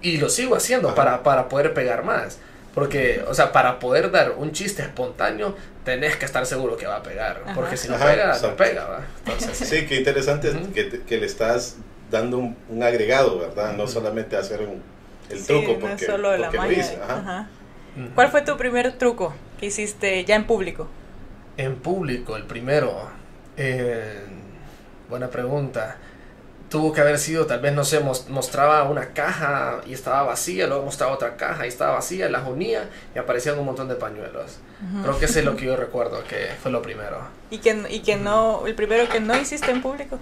y 0.00 0.18
lo 0.18 0.28
sigo 0.28 0.54
haciendo 0.56 0.88
Ajá. 0.88 0.94
para, 0.96 1.22
para 1.22 1.48
poder 1.48 1.74
pegar 1.74 2.04
más. 2.04 2.38
Porque, 2.74 3.24
o 3.28 3.34
sea, 3.34 3.52
para 3.52 3.78
poder 3.78 4.10
dar 4.10 4.32
un 4.36 4.52
chiste 4.52 4.82
espontáneo, 4.82 5.56
tenés 5.84 6.16
que 6.16 6.24
estar 6.24 6.44
seguro 6.46 6.76
que 6.76 6.86
va 6.86 6.96
a 6.96 7.02
pegar. 7.02 7.42
Ajá. 7.44 7.54
Porque 7.54 7.76
si 7.76 7.88
no 7.88 7.94
Ajá, 7.96 8.06
pega, 8.06 8.38
no 8.40 8.56
pega, 8.56 8.84
¿va? 8.84 9.00
Entonces, 9.26 9.68
Sí, 9.68 9.86
qué 9.86 9.96
interesante 9.96 10.52
que, 10.74 11.02
que 11.02 11.18
le 11.18 11.26
estás 11.26 11.76
dando 12.14 12.38
un, 12.38 12.56
un 12.68 12.82
agregado, 12.82 13.38
¿verdad? 13.38 13.74
No 13.76 13.86
solamente 13.86 14.36
hacer 14.36 14.60
un- 14.62 14.82
el 15.30 15.38
Sí, 15.38 15.46
truco 15.46 15.72
no 15.74 15.78
porque, 15.80 16.04
es 16.04 16.10
solo 16.10 16.36
la 16.36 16.46
porque 16.50 16.56
lo 16.56 16.62
magia. 16.62 16.78
hice. 16.78 16.96
Ajá. 17.02 17.18
Ajá. 17.18 17.48
¿Cuál 18.14 18.28
fue 18.30 18.42
tu 18.42 18.56
primer 18.56 18.92
truco 18.98 19.32
que 19.60 19.66
hiciste 19.66 20.24
ya 20.24 20.34
en 20.36 20.44
público? 20.46 20.88
En 21.56 21.76
público, 21.76 22.36
el 22.36 22.44
primero. 22.44 23.08
eh, 23.56 24.20
buena 25.08 25.28
pregunta. 25.28 25.96
Tuvo 26.68 26.92
que 26.92 27.00
haber 27.02 27.18
sido, 27.20 27.46
tal 27.46 27.60
vez, 27.60 27.72
no 27.72 27.84
sé, 27.84 28.00
mos- 28.00 28.28
mostraba 28.28 28.82
una 28.84 29.10
caja 29.12 29.80
y 29.86 29.92
estaba 29.92 30.24
vacía, 30.24 30.66
luego 30.66 30.84
mostraba 30.84 31.12
otra 31.12 31.36
caja 31.36 31.64
y 31.66 31.68
estaba 31.68 31.92
vacía, 31.92 32.28
las 32.28 32.48
unía 32.48 32.88
y 33.14 33.18
aparecían 33.18 33.56
un 33.58 33.66
montón 33.66 33.86
de 33.88 33.94
pañuelos. 33.94 34.58
Creo 35.02 35.16
que 35.18 35.26
ese 35.26 35.38
es 35.40 35.44
lo 35.44 35.54
que 35.56 35.66
yo 35.66 35.76
recuerdo, 35.86 36.24
que 36.24 36.48
fue 36.60 36.72
lo 36.72 36.82
primero. 36.82 37.18
¿Y 37.50 37.58
que, 37.58 37.80
y 37.90 38.00
que 38.00 38.16
no, 38.16 38.66
el 38.66 38.74
primero 38.74 39.08
que 39.08 39.20
no 39.20 39.36
hiciste 39.40 39.70
en 39.70 39.82
público? 39.82 40.18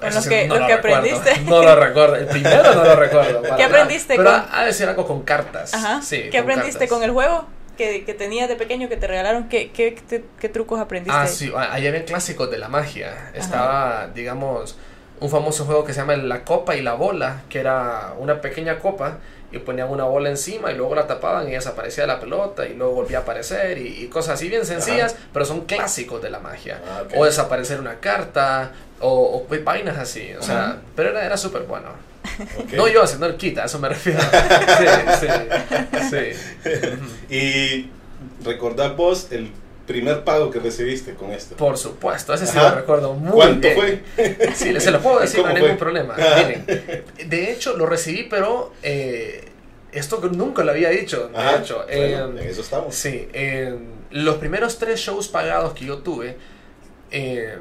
Con 0.00 0.14
lo 0.14 0.22
que- 0.22 0.46
lo 0.48 0.66
que 0.66 0.72
aprendiste. 0.72 1.40
No 1.46 1.62
lo 1.62 1.76
recuerdo. 1.76 2.16
El 2.16 2.26
primero 2.26 2.74
no 2.74 2.84
lo 2.84 2.96
recuerdo. 2.96 3.42
¿Qué 3.56 3.62
aprendiste 3.62 4.16
Pero 4.16 4.30
con- 4.30 4.44
ha 4.52 4.64
de 4.64 4.72
ser 4.72 4.88
algo 4.88 5.06
con 5.06 5.22
cartas. 5.22 5.74
Ajá. 5.74 6.02
Sí, 6.02 6.22
¿Qué 6.24 6.30
con 6.30 6.40
aprendiste 6.50 6.80
cartas. 6.80 6.94
con 6.98 7.02
el 7.04 7.10
juego 7.12 7.46
que, 7.78 8.04
que 8.04 8.14
tenías 8.14 8.48
de 8.48 8.56
pequeño 8.56 8.88
que 8.88 8.96
te 8.96 9.06
regalaron? 9.06 9.48
¿Qué, 9.48 9.70
qué, 9.70 9.94
qué, 10.08 10.24
qué 10.40 10.48
trucos 10.48 10.80
aprendiste? 10.80 11.16
Ah, 11.18 11.26
sí, 11.26 11.52
ah, 11.56 11.68
ahí 11.72 11.86
había 11.86 12.04
clásicos 12.04 12.50
de 12.50 12.58
la 12.58 12.68
magia. 12.68 13.30
Estaba, 13.34 14.08
digamos, 14.14 14.76
un 15.20 15.30
famoso 15.30 15.64
juego 15.64 15.84
que 15.84 15.92
se 15.94 16.00
llama 16.00 16.16
La 16.16 16.44
Copa 16.44 16.76
y 16.76 16.82
la 16.82 16.92
Bola, 16.94 17.42
que 17.48 17.58
era 17.60 18.12
una 18.18 18.40
pequeña 18.40 18.78
copa 18.78 19.18
y 19.52 19.58
ponían 19.60 19.88
una 19.88 20.02
bola 20.04 20.28
encima 20.28 20.72
y 20.72 20.74
luego 20.74 20.94
la 20.96 21.06
tapaban 21.06 21.48
y 21.48 21.52
desaparecía 21.52 22.04
la 22.06 22.18
pelota 22.18 22.66
y 22.66 22.74
luego 22.74 22.94
volvía 22.94 23.18
a 23.18 23.20
aparecer 23.20 23.78
y, 23.78 24.02
y 24.02 24.08
cosas 24.08 24.34
así 24.34 24.48
bien 24.48 24.66
sencillas, 24.66 25.14
pero 25.32 25.44
son 25.44 25.62
clásicos 25.66 26.20
de 26.20 26.30
la 26.30 26.40
magia. 26.40 26.80
Ah, 26.86 27.02
ok. 27.04 27.12
O 27.16 27.24
desaparecer 27.24 27.78
una 27.78 27.94
carta 28.00 28.72
o, 29.00 29.46
o 29.48 29.64
vainas 29.64 29.98
así, 29.98 30.32
o 30.38 30.42
sea, 30.42 30.64
Ajá. 30.64 30.76
pero 30.94 31.10
era, 31.10 31.24
era 31.24 31.36
súper 31.36 31.62
bueno. 31.62 31.88
Ok. 32.58 32.72
No 32.72 32.88
yo 32.88 33.02
haciendo 33.02 33.26
el 33.26 33.36
kit, 33.36 33.56
a 33.58 33.64
eso 33.64 33.78
me 33.78 33.88
refiero. 33.88 34.20
sí, 34.78 35.26
sí, 36.10 36.10
sí. 36.10 37.34
Y 37.34 37.90
recordar 38.44 38.96
vos 38.96 39.28
el 39.30 39.50
primer 39.86 40.24
pago 40.24 40.50
que 40.50 40.58
recibiste 40.58 41.14
con 41.14 41.30
esto. 41.30 41.56
Por 41.56 41.78
supuesto, 41.78 42.34
ese 42.34 42.46
sí 42.46 42.58
Ajá. 42.58 42.70
lo 42.70 42.76
recuerdo 42.76 43.14
muy 43.14 43.30
¿Cuánto 43.32 43.68
bien. 43.68 44.02
fue? 44.16 44.52
Sí, 44.54 44.78
se 44.80 44.90
lo 44.90 45.00
puedo 45.00 45.20
decir, 45.20 45.40
no 45.40 45.46
hay 45.46 45.52
¿Cómo 45.54 45.64
ningún 45.64 45.78
problema. 45.78 46.14
Ajá. 46.14 46.36
Miren, 46.44 46.66
de 47.28 47.52
hecho, 47.52 47.76
lo 47.76 47.86
recibí, 47.86 48.24
pero 48.28 48.72
eh, 48.82 49.44
esto 49.92 50.20
nunca 50.32 50.64
lo 50.64 50.72
había 50.72 50.90
dicho. 50.90 51.28
De 51.28 51.38
Ajá. 51.38 51.56
hecho, 51.58 51.84
Bueno, 51.86 52.38
eh, 52.38 52.42
en 52.42 52.48
eso 52.48 52.60
estamos. 52.62 52.94
sí, 52.94 53.28
eh, 53.32 53.78
los 54.10 54.36
primeros 54.36 54.78
tres 54.78 54.98
shows 55.00 55.28
pagados 55.28 55.72
que 55.74 55.84
yo 55.84 55.98
tuve, 55.98 56.36
eh, 57.12 57.58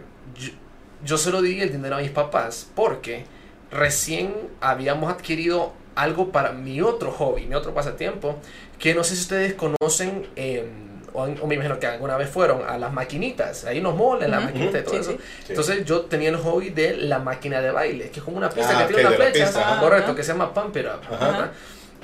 yo, 1.05 1.17
se 1.17 1.31
lo 1.31 1.41
di 1.41 1.61
el 1.61 1.71
dinero 1.71 1.95
a 1.95 1.99
mis 1.99 2.11
papás 2.11 2.69
porque 2.75 3.25
recién 3.71 4.33
habíamos 4.61 5.11
adquirido 5.11 5.73
algo 5.95 6.31
para 6.31 6.51
mi 6.51 6.81
otro 6.81 7.11
hobby, 7.11 7.45
mi 7.45 7.55
otro 7.55 7.73
pasatiempo, 7.73 8.35
que 8.79 8.93
no 8.93 9.03
sé 9.03 9.15
si 9.15 9.21
ustedes 9.21 9.53
conocen, 9.53 10.27
eh, 10.35 10.65
o, 11.13 11.23
o, 11.23 11.47
me 11.47 11.55
imagino 11.55 11.79
que 11.79 11.87
alguna 11.87 12.17
vez 12.17 12.29
fueron 12.29 12.67
a 12.67 12.77
las 12.77 12.91
maquinitas, 12.91 13.63
ahí 13.63 13.79
nos 13.79 13.95
molen 13.95 14.29
las 14.31 14.43
maquinitas 14.43 14.81
y 14.81 14.83
todo 14.83 14.93
Sí, 14.95 14.99
eso. 14.99 15.11
sí. 15.11 15.17
Entonces 15.49 15.85
yo 15.85 16.01
tenía 16.01 16.27
el 16.29 16.35
hobby 16.37 16.71
de 16.71 16.97
la 16.97 17.19
máquina 17.19 17.61
de 17.61 17.71
baile, 17.71 18.09
que 18.09 18.19
es 18.19 18.25
como 18.25 18.35
una 18.37 18.49
pista 18.49 18.77
Ah, 18.77 18.85
que 18.87 18.93
tiene 18.93 19.07
una 19.09 19.15
flecha, 19.17 19.79
correcto, 19.79 20.07
Ajá. 20.07 20.15
que 20.15 20.23
se 20.23 20.31
llama 20.33 20.53
Pump 20.53 20.75
It 20.75 20.85
Up. 20.85 21.13
Ajá. 21.13 21.25
¿verdad? 21.31 21.51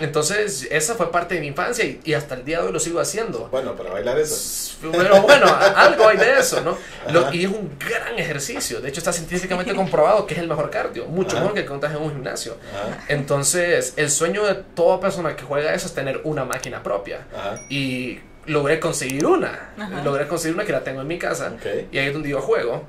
Entonces 0.01 0.67
esa 0.71 0.95
fue 0.95 1.11
parte 1.11 1.35
de 1.35 1.41
mi 1.41 1.47
infancia 1.47 1.85
y, 1.85 1.99
y 2.03 2.13
hasta 2.13 2.35
el 2.35 2.43
día 2.43 2.59
de 2.61 2.67
hoy 2.67 2.73
lo 2.73 2.79
sigo 2.79 2.99
haciendo. 2.99 3.47
Bueno, 3.51 3.75
para 3.75 3.91
bailar 3.91 4.17
eso. 4.19 4.75
Pero 4.91 5.21
bueno, 5.21 5.45
algo 5.75 6.07
hay 6.07 6.17
de 6.17 6.39
eso, 6.39 6.61
¿no? 6.61 6.77
Lo- 7.11 7.31
y 7.33 7.45
es 7.45 7.51
un 7.51 7.71
gran 7.79 8.17
ejercicio. 8.17 8.81
De 8.81 8.89
hecho, 8.89 8.99
está 8.99 9.13
científicamente 9.13 9.75
comprobado 9.75 10.25
que 10.25 10.33
es 10.33 10.39
el 10.39 10.47
mejor 10.47 10.69
cardio. 10.69 11.05
Mucho 11.05 11.35
Ajá. 11.37 11.41
mejor 11.41 11.55
que 11.55 11.65
contar 11.65 11.91
en 11.91 11.97
un 11.97 12.09
gimnasio. 12.11 12.57
Ajá, 12.73 13.03
Entonces, 13.07 13.93
el 13.97 14.09
sueño 14.09 14.45
de 14.45 14.55
toda 14.55 14.99
persona 14.99 15.35
que 15.35 15.43
juega 15.43 15.73
eso 15.73 15.87
es 15.87 15.93
tener 15.93 16.21
una 16.23 16.45
máquina 16.45 16.81
propia. 16.83 17.25
ajá. 17.35 17.55
Y 17.69 18.19
logré 18.47 18.79
conseguir 18.79 19.25
una. 19.27 19.69
Ajá. 19.77 20.01
Logré 20.03 20.27
conseguir 20.27 20.55
una 20.55 20.65
que 20.65 20.71
la 20.71 20.83
tengo 20.83 21.01
en 21.01 21.07
mi 21.07 21.19
casa. 21.19 21.53
Ok. 21.55 21.65
Y 21.91 21.97
ahí 21.99 22.07
es 22.07 22.13
donde 22.13 22.29
yo 22.29 22.41
juego. 22.41 22.83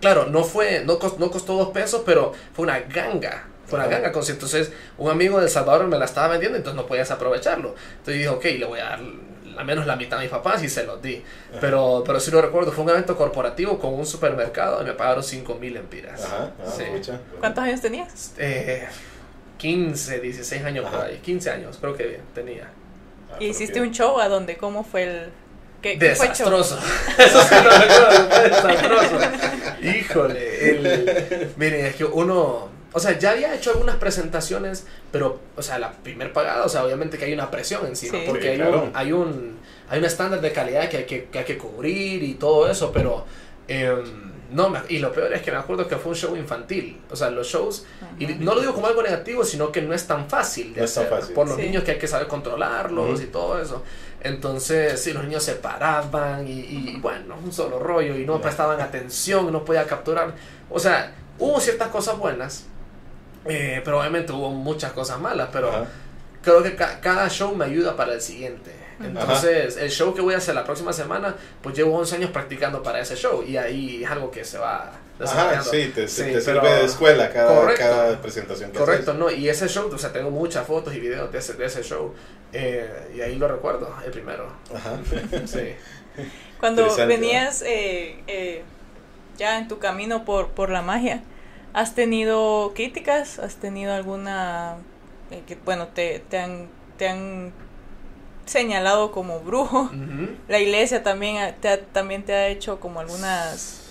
Claro, 0.00 0.26
no 0.26 0.44
fue, 0.44 0.82
no, 0.84 0.98
cos- 0.98 1.16
no 1.16 1.30
costó 1.30 1.54
dos 1.56 1.68
pesos, 1.70 2.02
pero 2.04 2.32
fue 2.52 2.64
una 2.64 2.80
ganga. 2.80 3.46
Una 3.74 3.84
Ajá. 3.84 3.90
ganga. 3.92 4.12
con- 4.12 4.24
Entonces, 4.28 4.72
un 4.98 5.10
amigo 5.10 5.38
de 5.38 5.44
El 5.44 5.50
Salvador 5.50 5.86
me 5.86 5.98
la 5.98 6.04
estaba 6.04 6.28
vendiendo, 6.28 6.56
entonces 6.58 6.76
no 6.80 6.86
podías 6.86 7.10
aprovecharlo. 7.10 7.74
Entonces 7.98 8.14
dije, 8.14 8.28
ok, 8.28 8.44
le 8.44 8.64
voy 8.64 8.80
a 8.80 8.84
dar 8.84 9.00
al 9.56 9.64
menos 9.64 9.86
la 9.86 9.94
mitad 9.94 10.18
a 10.18 10.22
mis 10.22 10.30
papás 10.30 10.62
y 10.64 10.68
se 10.68 10.82
los 10.84 11.00
di. 11.00 11.22
Pero, 11.60 12.02
pero 12.04 12.18
sí 12.18 12.30
lo 12.32 12.42
recuerdo, 12.42 12.72
fue 12.72 12.82
un 12.84 12.90
evento 12.90 13.16
corporativo 13.16 13.78
con 13.78 13.94
un 13.94 14.04
supermercado 14.04 14.82
y 14.82 14.84
me 14.84 14.94
pagaron 14.94 15.22
5 15.22 15.54
mil 15.54 15.76
empiras. 15.76 16.24
Ajá, 16.24 16.50
ah, 16.60 16.70
Sí. 16.76 16.82
¿Cuántos 17.38 17.62
años 17.62 17.80
tenías? 17.80 18.32
Eh, 18.38 18.84
15, 19.58 20.18
16 20.20 20.64
años 20.64 20.84
por 20.90 20.98
Ajá. 20.98 21.06
ahí. 21.08 21.18
15 21.18 21.50
años, 21.50 21.78
creo 21.80 21.96
que 21.96 22.20
tenía. 22.34 22.68
Ah, 23.32 23.36
¿Y 23.38 23.46
hiciste 23.46 23.74
pero 23.74 23.84
un 23.86 23.92
show 23.92 24.18
a 24.20 24.28
donde? 24.28 24.56
¿Cómo 24.56 24.82
fue 24.84 25.04
el...? 25.04 25.30
¿Qué, 25.80 25.98
qué 25.98 26.14
fue 26.16 26.26
el 26.26 26.32
show? 26.32 26.50
Desastroso. 26.50 26.78
Eso 27.18 27.42
sí 27.42 27.54
lo 27.62 27.70
recuerdo, 27.70 28.30
fue 28.60 28.72
desastroso. 28.72 29.18
Híjole. 29.82 30.70
el- 30.70 31.52
miren, 31.56 31.86
es 31.86 31.94
que 31.96 32.04
uno. 32.04 32.68
O 32.96 33.00
sea, 33.00 33.18
ya 33.18 33.32
había 33.32 33.54
hecho 33.54 33.72
algunas 33.72 33.96
presentaciones, 33.96 34.86
pero, 35.10 35.40
o 35.56 35.62
sea, 35.62 35.78
la 35.78 35.92
primer 35.92 36.32
pagada, 36.32 36.64
o 36.64 36.68
sea, 36.68 36.84
obviamente 36.84 37.18
que 37.18 37.24
hay 37.26 37.32
una 37.34 37.50
presión 37.50 37.84
encima, 37.86 38.18
Sí. 38.18 38.24
porque 38.26 38.42
Sí, 38.42 38.48
hay, 38.48 38.56
claro. 38.56 38.84
un, 38.84 38.90
hay 38.94 39.12
un 39.12 39.58
hay 39.90 39.98
un 39.98 40.04
estándar 40.06 40.40
de 40.40 40.50
calidad 40.52 40.88
que 40.88 40.96
hay 40.98 41.04
que, 41.04 41.24
que 41.24 41.38
hay 41.40 41.44
que 41.44 41.58
cubrir 41.58 42.22
y 42.22 42.34
todo 42.34 42.70
eso, 42.70 42.90
pero 42.92 43.26
em, 43.68 44.32
no, 44.50 44.70
me- 44.70 44.80
y 44.88 44.98
lo 44.98 45.12
peor 45.12 45.32
es 45.32 45.42
que 45.42 45.50
me 45.50 45.58
acuerdo 45.58 45.86
que 45.88 45.96
fue 45.96 46.10
un 46.12 46.16
show 46.16 46.36
infantil, 46.36 47.00
o 47.10 47.16
sea, 47.16 47.28
los 47.30 47.46
shows, 47.48 47.84
y 48.18 48.24
Ajá. 48.26 48.34
no 48.40 48.54
lo 48.54 48.60
digo 48.60 48.72
como 48.74 48.86
algo 48.86 49.02
negativo, 49.02 49.44
sino 49.44 49.70
que 49.72 49.82
no 49.82 49.92
es 49.92 50.06
tan 50.06 50.28
fácil 50.28 50.72
de 50.72 50.80
No 50.80 50.84
hacer, 50.84 51.08
fácil. 51.08 51.34
por 51.34 51.48
los 51.48 51.56
Sí. 51.56 51.62
niños 51.62 51.82
que 51.84 51.92
hay 51.92 51.98
que 51.98 52.06
saber 52.08 52.28
controlarlos 52.28 53.20
y 53.20 53.26
todo 53.26 53.60
eso. 53.60 53.82
Entonces, 54.22 55.00
sí, 55.00 55.12
los 55.12 55.24
niños 55.24 55.42
se 55.42 55.54
paraban 55.56 56.46
y, 56.48 56.52
y, 56.60 56.98
bueno, 57.00 57.34
un 57.42 57.52
solo 57.52 57.78
rollo 57.78 58.16
y 58.16 58.24
no 58.24 58.40
prestaban 58.40 58.80
atención, 58.80 59.52
no 59.52 59.64
podía 59.64 59.86
capturar. 59.86 60.34
O 60.70 60.78
sea, 60.78 61.12
hubo 61.38 61.60
ciertas 61.60 61.88
cosas 61.88 62.16
buenas, 62.18 62.66
eh, 63.46 63.80
pero 63.84 64.00
obviamente 64.00 64.32
hubo 64.32 64.50
muchas 64.50 64.92
cosas 64.92 65.20
malas, 65.20 65.48
pero 65.52 65.68
Ajá. 65.70 65.86
creo 66.42 66.62
que 66.62 66.74
ca- 66.76 67.00
cada 67.00 67.28
show 67.28 67.54
me 67.54 67.64
ayuda 67.66 67.96
para 67.96 68.14
el 68.14 68.20
siguiente. 68.20 68.72
Entonces, 69.02 69.76
el 69.76 69.90
show 69.90 70.14
que 70.14 70.20
voy 70.20 70.34
a 70.34 70.36
hacer 70.38 70.54
la 70.54 70.64
próxima 70.64 70.92
semana, 70.92 71.34
pues 71.60 71.74
llevo 71.76 71.96
11 71.98 72.14
años 72.14 72.30
practicando 72.30 72.80
para 72.82 73.00
ese 73.00 73.16
show 73.16 73.42
y 73.46 73.56
ahí 73.56 74.04
es 74.04 74.10
algo 74.10 74.30
que 74.30 74.44
se 74.44 74.56
va 74.56 74.82
Ajá, 74.84 74.92
desarrollando. 75.18 75.70
sí, 75.70 75.92
te, 75.92 76.06
Sí, 76.06 76.22
te 76.22 76.40
sirve 76.40 76.72
de 76.72 76.84
escuela 76.84 77.28
cada, 77.30 77.54
Correcto. 77.60 77.82
cada 77.82 78.22
presentación 78.22 78.70
que 78.70 78.78
Correcto, 78.78 79.10
haces. 79.10 79.20
no, 79.20 79.30
y 79.32 79.48
ese 79.48 79.66
show, 79.68 79.90
o 79.92 79.98
sea, 79.98 80.12
tengo 80.12 80.30
muchas 80.30 80.64
fotos 80.64 80.94
y 80.94 81.00
videos 81.00 81.32
de 81.32 81.38
ese, 81.38 81.54
de 81.54 81.64
ese 81.66 81.82
show, 81.82 82.14
eh, 82.52 83.10
y 83.16 83.20
ahí 83.20 83.34
lo 83.34 83.48
recuerdo, 83.48 83.92
el 84.06 84.12
primero. 84.12 84.46
Ajá. 84.72 84.92
Sí. 85.46 85.74
Cuando 86.60 86.94
venías 87.06 87.62
eh, 87.62 88.16
eh, 88.28 88.62
ya 89.36 89.58
en 89.58 89.66
tu 89.66 89.80
camino 89.80 90.24
por, 90.24 90.50
por 90.50 90.70
la 90.70 90.82
magia, 90.82 91.22
¿has 91.74 91.94
tenido 91.94 92.72
críticas? 92.74 93.38
¿Has 93.38 93.56
tenido 93.56 93.92
alguna... 93.92 94.76
eh, 95.30 95.42
que, 95.46 95.56
bueno, 95.56 95.88
te, 95.88 96.20
te, 96.30 96.38
han, 96.38 96.68
te 96.96 97.08
han 97.08 97.52
señalado 98.46 99.12
como 99.12 99.40
brujo? 99.40 99.90
La 100.48 100.58
iglesia 100.58 101.02
también 101.02 101.54
te 101.60 101.68
ha, 101.68 101.80
también 101.82 102.24
te 102.24 102.32
ha 102.34 102.48
hecho 102.48 102.80
como 102.80 103.00
algunas... 103.00 103.82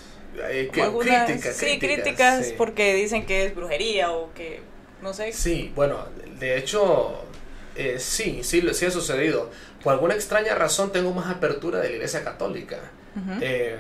Eh, 0.50 0.70
que- 0.72 0.80
como 0.82 0.86
algunas- 0.86 1.26
críticas, 1.28 1.56
sí, 1.56 1.80
críticas 1.80 2.48
sí. 2.48 2.54
porque 2.58 2.94
dicen 2.96 3.26
que 3.26 3.46
es 3.46 3.56
brujería 3.56 4.12
o 4.12 4.34
que... 4.34 4.62
No 5.02 5.14
sé. 5.14 5.34
Sí, 5.34 5.72
bueno, 5.76 5.98
de 6.40 6.58
hecho, 6.58 7.24
eh, 7.76 7.98
sí, 8.00 8.40
sí, 8.44 8.64
sí 8.74 8.86
ha 8.86 8.92
sucedido. 8.92 9.52
Por 9.84 9.92
alguna 9.94 10.14
extraña 10.14 10.56
razón 10.56 10.92
tengo 10.94 11.12
más 11.14 11.30
apertura 11.30 11.80
de 11.80 11.90
la 11.90 11.96
iglesia 11.96 12.24
católica. 12.24 12.78
Eh, 13.42 13.78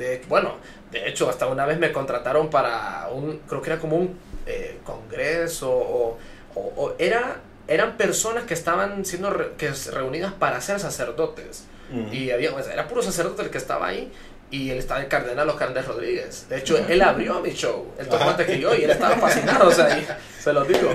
de, 0.00 0.22
bueno, 0.28 0.54
de 0.90 1.08
hecho, 1.08 1.30
hasta 1.30 1.46
una 1.46 1.64
vez 1.66 1.78
me 1.78 1.92
contrataron 1.92 2.50
para 2.50 3.08
un, 3.12 3.38
creo 3.48 3.62
que 3.62 3.70
era 3.70 3.78
como 3.78 3.96
un 3.96 4.18
eh, 4.46 4.78
congreso 4.84 5.70
o, 5.70 6.18
o- 6.56 6.72
o 6.76 6.94
era, 6.98 7.36
eran 7.68 7.96
personas 7.96 8.44
que 8.44 8.54
estaban 8.54 9.04
siendo 9.04 9.30
re- 9.30 9.50
que 9.56 9.70
reunidas 9.92 10.32
para 10.32 10.60
ser 10.60 10.80
sacerdotes. 10.80 11.64
Ujú. 11.92 12.12
Y 12.12 12.30
había, 12.32 12.52
o 12.54 12.62
sea, 12.62 12.72
era 12.72 12.88
puro 12.88 13.02
sacerdote 13.02 13.42
el 13.42 13.50
que 13.50 13.58
estaba 13.58 13.86
ahí. 13.86 14.10
Y 14.52 14.70
él 14.70 14.78
estaba 14.78 14.98
el 15.00 15.06
cardenal 15.06 15.48
Andrés 15.64 15.86
Rodríguez. 15.86 16.48
De 16.48 16.58
hecho, 16.58 16.76
él 16.76 17.00
abrió 17.02 17.38
mi 17.38 17.50
show. 17.52 17.86
Él 18.00 18.08
tocó 18.08 18.24
antes 18.24 18.46
que 18.48 18.58
yo 18.58 18.74
y 18.74 18.82
él 18.82 18.90
estaba 18.90 19.14
fascinado. 19.16 19.68
O 19.68 19.72
sea, 19.72 19.96
y 19.96 20.04
se 20.42 20.52
los 20.52 20.66
digo. 20.66 20.90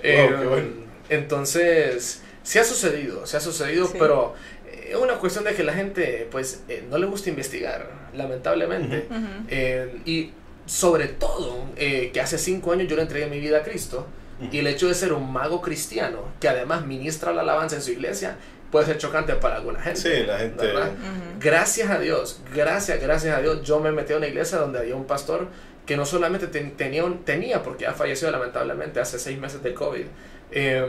Eh, 0.00 0.26
qué 0.28 0.46
bueno. 0.46 0.68
Entonces, 1.08 2.22
sí 2.44 2.58
ha 2.58 2.64
sucedido, 2.64 3.26
sí 3.26 3.36
ha 3.36 3.40
sucedido, 3.40 3.86
Sí. 3.88 3.96
pero 3.98 4.34
eh, 4.59 4.59
es 4.90 4.96
una 4.96 5.14
cuestión 5.14 5.44
de 5.44 5.54
que 5.54 5.62
la 5.64 5.72
gente, 5.72 6.28
pues, 6.30 6.62
eh, 6.68 6.84
no 6.90 6.98
le 6.98 7.06
gusta 7.06 7.30
investigar, 7.30 7.90
lamentablemente. 8.14 9.06
Eh, 9.48 10.00
y 10.04 10.32
sobre 10.66 11.08
todo, 11.08 11.64
eh, 11.76 12.10
que 12.12 12.20
hace 12.20 12.38
cinco 12.38 12.72
años 12.72 12.88
yo 12.88 12.96
le 12.96 13.02
entregué 13.02 13.26
mi 13.26 13.40
vida 13.40 13.58
a 13.58 13.62
Cristo. 13.62 14.06
Y 14.50 14.58
el 14.60 14.66
hecho 14.68 14.88
de 14.88 14.94
ser 14.94 15.12
un 15.12 15.30
mago 15.30 15.60
cristiano, 15.60 16.24
que 16.40 16.48
además 16.48 16.86
ministra 16.86 17.30
la 17.32 17.42
alabanza 17.42 17.76
en 17.76 17.82
su 17.82 17.90
iglesia, 17.90 18.36
puede 18.72 18.86
ser 18.86 18.96
chocante 18.96 19.34
para 19.34 19.56
alguna 19.56 19.80
gente. 19.82 20.00
Sí, 20.00 20.24
la 20.26 20.38
gente. 20.38 20.64
¿verdad? 20.66 20.92
Ujú. 20.92 21.38
Gracias 21.40 21.90
a 21.90 21.98
Dios, 21.98 22.40
gracias, 22.54 23.02
gracias 23.02 23.36
a 23.36 23.42
Dios, 23.42 23.62
yo 23.64 23.80
me 23.80 23.92
metí 23.92 24.14
a 24.14 24.16
una 24.16 24.28
iglesia 24.28 24.56
donde 24.56 24.78
había 24.78 24.96
un 24.96 25.04
pastor 25.04 25.48
que 25.84 25.94
no 25.96 26.06
solamente 26.06 26.46
ten- 26.46 26.74
tenía, 26.76 27.04
un- 27.04 27.22
tenía, 27.24 27.62
porque 27.62 27.86
ha 27.86 27.92
fallecido 27.92 28.30
lamentablemente 28.30 28.98
hace 28.98 29.18
seis 29.18 29.38
meses 29.38 29.62
de 29.62 29.74
COVID, 29.74 30.06
eh. 30.52 30.86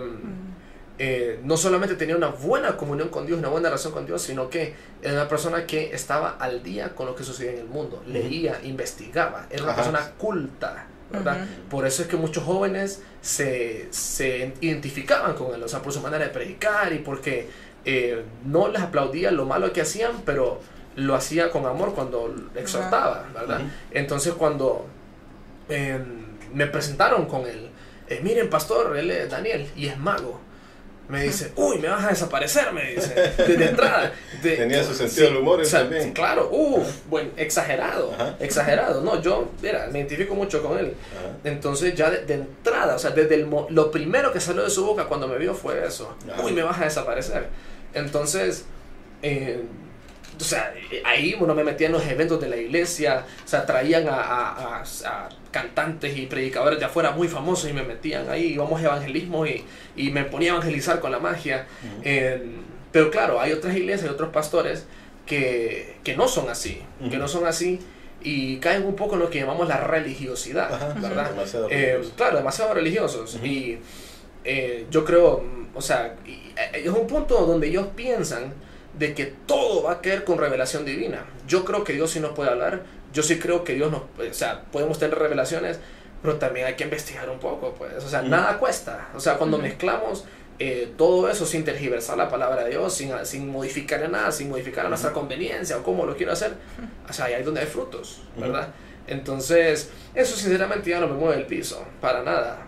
Eh, 1.00 1.40
no 1.44 1.58
solamente 1.58 1.96
tenía 1.96 2.16
una 2.16 2.28
buena 2.28 2.78
comunión 2.78 3.10
con 3.10 3.26
Dios, 3.26 3.40
una 3.40 3.50
buena 3.50 3.70
relación 3.70 3.94
con 3.94 4.06
Dios, 4.06 4.22
sino 4.22 4.50
que 4.50 4.74
era 5.02 5.14
una 5.14 5.28
persona 5.28 5.66
que 5.66 5.94
estaba 5.94 6.38
al 6.40 6.62
día 6.62 6.94
con 6.94 7.08
lo 7.08 7.16
que 7.16 7.24
sucedía 7.24 7.54
en 7.54 7.60
el 7.60 7.68
mundo, 7.68 8.04
leía, 8.08 8.60
investigaba, 8.64 9.48
era 9.50 9.64
una 9.64 9.72
Ajá. 9.72 9.82
persona 9.82 10.12
culta. 10.18 10.88
Por 11.70 11.86
eso 11.86 12.04
es 12.04 12.08
que 12.08 12.16
muchos 12.16 12.44
jóvenes 12.44 13.02
se, 13.22 13.88
se 13.92 14.54
identificaban 14.62 15.34
con 15.36 15.54
él, 15.54 15.62
o 15.62 15.68
sea, 15.68 15.82
por 15.82 15.92
su 15.92 16.00
manera 16.00 16.24
de 16.24 16.30
predicar 16.30 16.94
y 16.94 17.00
porque 17.00 17.50
eh, 17.84 18.24
no 18.46 18.68
les 18.68 18.82
aplaudía 18.82 19.32
lo 19.32 19.46
malo 19.46 19.74
que 19.74 19.82
hacían, 19.82 20.22
pero 20.26 20.62
lo 20.96 21.16
hacía 21.16 21.52
con 21.52 21.66
amor 21.66 21.94
cuando 21.94 22.34
exhortaba. 22.56 23.26
Entonces 23.92 24.34
cuando 24.34 24.86
eh, 25.70 26.00
me 26.54 26.68
presentaron 26.68 27.26
con 27.26 27.42
él, 27.48 27.70
eh, 28.08 28.20
miren 28.24 28.50
pastor, 28.50 28.96
él 28.98 29.10
es 29.12 29.30
Daniel 29.30 29.68
y 29.76 29.88
es 29.88 29.98
mago. 29.98 30.40
Me 31.12 31.24
dice, 31.24 31.52
uy, 31.58 31.78
me 31.78 31.90
vas 31.90 32.06
a 32.06 32.10
desaparecer, 32.10 32.72
me 32.72 32.92
dice, 32.92 33.14
desde 33.38 33.66
entrada. 33.70 34.14
De- 34.42 34.56
Tenía 34.58 34.84
su 34.84 34.94
sentido 34.94 35.28
del 35.28 35.38
humor 35.38 35.60
él 35.60 35.66
o 35.66 35.70
sea, 35.70 35.82
también. 35.82 36.14
Claro, 36.14 36.50
uh, 36.52 36.84
bueno, 37.10 37.32
exagerado, 37.36 38.14
Ajá. 38.14 38.36
exagerado. 38.40 39.02
No, 39.02 39.22
yo, 39.22 39.52
mira, 39.62 39.88
me 39.92 40.00
identifico 40.00 40.34
mucho 40.36 40.64
con 40.64 40.78
él. 40.80 40.94
Ajá. 41.20 41.36
Entonces 41.44 41.94
ya 41.96 42.10
de, 42.10 42.26
de 42.26 42.36
entrada, 42.36 42.96
o 42.96 43.00
sea, 43.00 43.12
desde 43.12 43.36
el 43.36 43.50
lo 43.70 43.92
primero 43.92 44.32
que 44.32 44.40
salió 44.40 44.64
de 44.64 44.70
su 44.70 44.86
boca 44.86 45.06
cuando 45.06 45.28
me 45.28 45.38
vio 45.38 45.54
fue 45.54 45.86
eso. 45.86 46.16
Uy, 46.44 46.54
me 46.54 46.64
vas 46.64 46.80
a 46.80 46.86
desaparecer. 46.86 47.48
Entonces, 47.94 48.64
eh, 49.22 49.62
o 50.42 50.44
sea, 50.44 50.74
ahí 51.06 51.36
uno 51.40 51.54
me 51.56 51.64
metía 51.64 51.88
en 51.88 51.94
los 51.94 52.06
eventos 52.06 52.42
de 52.42 52.50
la 52.50 52.58
iglesia, 52.58 53.26
o 53.46 53.48
sea, 53.48 53.66
traían 53.66 54.08
a, 54.08 54.16
a- 54.16 54.80
a- 54.80 54.84
a 55.06 55.30
cantantes 55.52 56.18
y 56.18 56.26
predicadores 56.26 56.80
de 56.80 56.86
afuera 56.86 57.12
muy 57.12 57.28
famosos 57.28 57.70
y 57.70 57.74
me 57.74 57.84
metían 57.84 58.30
ahí, 58.30 58.54
íbamos 58.54 58.82
a 58.82 58.86
evangelismo 58.86 59.46
y, 59.46 59.64
y 59.96 60.10
me 60.12 60.24
ponía 60.26 60.52
a 60.52 60.56
evangelizar 60.56 61.00
con 61.00 61.12
la 61.12 61.20
magia. 61.20 61.68
Eh, 62.04 62.42
pero 62.92 63.10
claro, 63.12 63.40
hay 63.40 63.52
otras 63.54 63.76
iglesias, 63.76 64.04
hay 64.10 64.14
otros 64.14 64.30
pastores 64.32 64.86
que, 65.26 65.96
que 66.04 66.16
no 66.18 66.28
son 66.28 66.50
así, 66.50 66.82
que 67.10 67.18
no 67.18 67.28
son 67.28 67.46
así 67.48 67.80
y 68.24 68.58
caen 68.58 68.84
un 68.86 68.96
poco 68.96 69.16
en 69.16 69.22
lo 69.22 69.30
que 69.30 69.40
llamamos 69.40 69.68
la 69.68 69.78
religiosidad, 69.78 70.74
Ajá. 70.74 70.94
¿verdad? 71.00 71.32
Demasiado 71.32 71.68
Eh, 71.72 72.02
claro, 72.18 72.38
demasiado 72.38 72.74
religiosos. 72.74 73.38
Y 73.44 73.78
eh, 74.44 74.86
yo 74.92 75.06
creo, 75.06 75.44
o 75.74 75.82
sea, 75.82 76.16
y, 76.26 76.54
es 76.74 76.88
un 76.90 77.08
punto 77.08 77.46
donde 77.46 77.68
ellos 77.68 77.88
piensan 77.96 78.54
de 78.98 79.14
que 79.14 79.26
todo 79.26 79.84
va 79.84 79.94
a 79.94 80.02
caer 80.02 80.24
con 80.24 80.38
revelación 80.38 80.86
divina. 80.86 81.26
Yo 81.48 81.66
creo 81.66 81.84
que 81.84 81.94
Dios 81.94 82.12
sí 82.12 82.20
nos 82.20 82.32
puede 82.32 82.50
hablar. 82.50 82.84
Yo 83.14 83.24
sí 83.24 83.40
creo 83.40 83.64
que 83.64 83.74
Dios 83.74 83.92
nos, 83.92 84.02
o 84.02 84.34
sea, 84.34 84.64
podemos 84.72 85.00
tener 85.00 85.18
revelaciones, 85.18 85.80
pero 86.22 86.38
también 86.38 86.68
hay 86.68 86.76
que 86.76 86.84
investigar 86.84 87.30
un 87.30 87.40
poco, 87.40 87.74
pues. 87.78 88.04
O 88.04 88.10
sea, 88.10 88.22
nada 88.22 88.58
cuesta. 88.58 89.10
O 89.16 89.20
sea, 89.20 89.38
cuando 89.38 89.58
mezclamos 89.58 90.26
eh, 90.60 90.94
todo 90.96 91.28
eso 91.30 91.46
sin 91.46 91.64
tergiversar 91.64 92.18
la 92.18 92.30
palabra 92.30 92.64
de 92.64 92.70
Dios, 92.70 92.94
sin, 92.94 93.12
sin 93.26 93.50
modificarle 93.50 94.08
nada, 94.08 94.32
sin 94.32 94.50
modificar 94.50 94.86
a 94.86 94.90
nuestra 94.90 95.12
conveniencia 95.12 95.78
o 95.78 95.84
cómo 95.84 96.06
lo 96.06 96.16
quiero 96.16 96.32
hacer, 96.34 96.54
o 97.10 97.12
sea, 97.12 97.26
ahí 97.26 97.34
es 97.34 97.46
donde 97.46 97.62
hay 97.62 97.66
frutos, 97.66 98.22
¿verdad? 98.38 98.70
Entonces, 99.08 99.90
eso 100.14 100.36
sinceramente 100.36 100.92
ya 100.92 101.00
no 101.00 101.08
me 101.08 101.16
mueve 101.16 101.42
el 101.42 101.48
piso, 101.48 101.84
para 102.00 102.22
nada. 102.22 102.68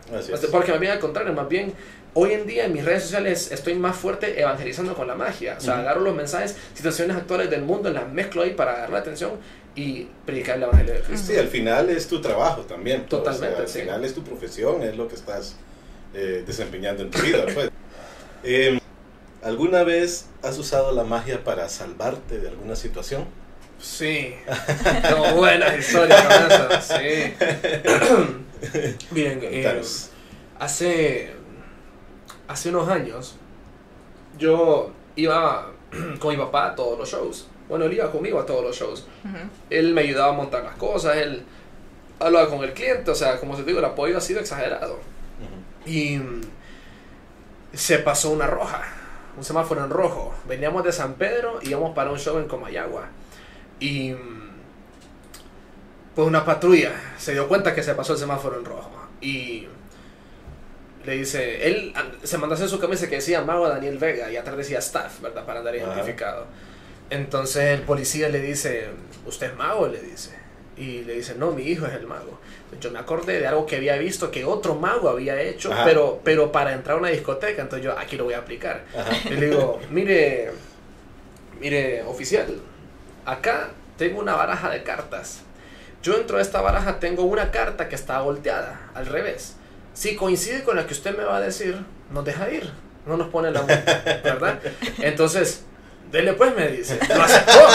Porque 0.51 0.72
más 0.72 0.80
bien 0.80 0.94
al 0.94 1.00
contrario, 1.00 1.34
más 1.34 1.48
bien 1.48 1.74
hoy 2.13 2.34
en 2.34 2.46
día 2.46 2.65
en 2.65 2.74
mis 2.74 2.86
redes 2.86 3.03
sociales 3.03 3.51
estoy 3.51 3.75
más 3.75 3.96
fuerte 3.96 4.39
evangelizando 4.39 4.96
con 4.96 5.08
la 5.08 5.15
magia. 5.15 5.55
O 5.58 5.62
sea, 5.62 5.79
agarro 5.79 6.01
los 6.01 6.15
mensajes, 6.15 6.55
situaciones 6.74 7.17
actuales 7.17 7.50
del 7.50 7.63
mundo, 7.63 7.89
las 7.89 8.12
mezclo 8.12 8.43
ahí 8.43 8.51
para 8.51 8.77
dar 8.77 8.89
la 8.89 9.00
atención 9.00 9.32
y 9.75 10.08
predicar 10.25 10.58
el 10.58 10.63
evangelio 10.63 10.93
de 10.93 11.01
Cristo. 11.01 11.32
Sí, 11.32 11.39
al 11.39 11.48
final 11.48 11.89
es 11.89 12.08
tu 12.08 12.22
trabajo 12.22 12.62
también. 12.62 13.05
Pues, 13.10 13.10
Totalmente. 13.10 13.62
al 13.62 13.67
final 13.67 14.05
es 14.05 14.13
tu 14.13 14.24
profesión, 14.24 14.84
es 14.84 14.96
lo 14.96 15.08
que 15.08 15.15
estás 15.15 15.55
eh, 16.13 16.43
desempeñando 16.46 17.03
en 17.03 17.12
tu 17.12 17.20
vida. 17.20 17.46
Pues. 17.53 17.72
Em, 18.43 18.79
¿Alguna 19.43 19.84
vez 19.84 20.27
has 20.41 20.58
usado 20.58 20.93
la 20.93 21.03
magia 21.03 21.43
para 21.43 21.67
salvarte 21.67 22.39
de 22.39 22.48
alguna 22.48 22.75
situación? 22.75 23.25
Sí, 23.79 24.34
tengo 25.01 25.34
buenas 25.36 25.77
historias 25.77 26.24
con 26.24 26.51
eso, 26.51 26.70
sí. 26.82 27.34
Miren, 29.12 29.39
eh, 29.43 29.82
hace, 30.58 31.34
hace 32.53 32.69
unos 32.69 32.88
años 32.88 33.36
yo 34.38 34.91
iba 35.15 35.72
con 36.19 36.31
mi 36.31 36.38
papá 36.38 36.67
a 36.67 36.75
todos 36.75 36.98
los 36.98 37.10
shows. 37.10 37.48
Bueno, 37.67 37.86
él 37.86 37.93
iba 37.93 38.12
conmigo 38.12 38.39
a 38.39 38.45
todos 38.45 38.63
los 38.63 38.75
shows. 38.75 39.07
Él 39.69 39.93
me 39.93 40.01
ayudaba 40.01 40.33
a 40.33 40.38
montar 40.38 40.63
las 40.63 40.75
cosas, 40.75 41.17
él 41.17 41.43
hablaba 42.19 42.50
con 42.50 42.63
el 42.63 42.74
cliente, 42.74 43.10
o 43.10 43.15
sea, 43.15 43.39
como 43.39 43.55
te 43.55 43.63
digo, 43.63 43.79
el 43.79 43.86
apoyo 43.86 44.17
ha 44.17 44.22
sido 44.22 44.39
exagerado. 44.39 45.00
Y 45.86 46.19
se 47.74 48.00
pasó 48.00 48.29
una 48.29 48.48
roja, 48.48 48.83
un 49.36 49.43
semáforo 49.43 49.83
en 49.83 49.89
rojo. 49.89 50.33
Veníamos 50.48 50.83
de 50.83 50.91
San 50.91 51.15
Pedro 51.15 51.60
y 51.62 51.69
íbamos 51.69 51.95
para 51.95 52.12
un 52.12 52.19
show 52.19 52.38
en 52.38 52.48
Comayagua. 52.48 53.07
Y 53.79 54.13
pues 56.15 56.27
una 56.27 56.45
patrulla 56.45 56.93
se 57.17 57.33
dio 57.33 57.48
cuenta 57.48 57.74
que 57.74 57.81
se 57.81 57.95
pasó 57.95 58.13
el 58.13 58.19
semáforo 58.19 58.60
en 58.60 58.65
rojo. 58.65 58.91
Y 59.19 59.67
le 61.05 61.13
dice, 61.13 61.67
él 61.67 61.93
se 62.24 62.38
mandó 62.38 62.53
a 62.53 62.57
hacer 62.57 62.69
su 62.69 62.79
camisa 62.79 63.10
que 63.10 63.15
decía 63.15 63.41
Mago 63.41 63.67
Daniel 63.67 63.98
Vega 63.98 64.31
y 64.31 64.38
atrás 64.38 64.57
decía 64.57 64.79
staff, 64.79 65.22
¿verdad? 65.22 65.45
Para 65.45 65.60
andar 65.60 65.75
identificado. 65.75 66.48
Entonces 67.10 67.77
el 67.77 67.81
policía 67.81 68.29
le 68.29 68.39
dice, 68.39 68.88
¿usted 69.25 69.51
es 69.51 69.55
mago? 69.55 69.88
Le 69.88 70.01
dice. 70.01 70.31
Y 70.75 71.03
le 71.03 71.13
dice, 71.13 71.36
no, 71.36 71.51
mi 71.51 71.63
hijo 71.63 71.86
es 71.86 71.93
el 71.93 72.07
mago. 72.07 72.39
Yo 72.79 72.89
me 72.89 72.98
acordé 72.98 73.39
de 73.39 73.45
algo 73.45 73.65
que 73.67 73.75
había 73.75 73.95
visto 73.98 74.31
que 74.31 74.45
otro 74.45 74.75
mago 74.75 75.10
había 75.10 75.39
hecho, 75.39 75.72
pero, 75.86 76.22
pero 76.24 76.51
para 76.51 76.74
entrar 76.74 76.98
a 76.98 77.00
una 77.00 77.10
discoteca, 77.10 77.62
entonces 77.62 77.86
yo 77.86 77.98
aquí 77.98 78.15
lo 78.17 78.24
voy 78.24 78.33
a 78.33 78.39
aplicar. 78.39 78.86
Y 79.25 79.36
le 79.36 79.50
digo, 79.50 79.79
mire, 79.91 80.51
mire, 81.60 82.01
oficial, 82.03 82.60
acá 83.25 83.69
tengo 83.98 84.19
una 84.19 84.33
baraja 84.33 84.72
de 84.72 84.81
cartas. 84.81 85.41
Yo 86.01 86.17
dentro 86.17 86.38
de 86.38 86.43
esta 86.43 86.62
baraja 86.62 87.00
tengo 87.00 87.24
una 87.24 87.51
carta 87.51 87.88
que 87.88 87.95
está 87.95 88.19
volteada, 88.22 88.89
al 88.95 89.05
revés. 89.05 89.57
Si 89.93 90.15
coincide 90.15 90.63
con 90.63 90.75
la 90.75 90.88
que 90.88 90.93
usted 90.93 91.15
me 91.17 91.23
va 91.23 91.38
a 91.38 91.41
decir, 91.41 91.77
nos 92.12 92.25
deja 92.25 92.50
ir, 92.50 92.71
no 93.05 93.17
nos 93.17 93.27
pone 93.27 93.51
la 93.51 93.62
¿verdad? 93.62 94.59
Entonces, 95.00 95.63
dele 96.12 96.33
pues, 96.33 96.55
me 96.55 96.67
dice. 96.67 97.00
Lo 97.15 97.23
aceptó, 97.23 97.67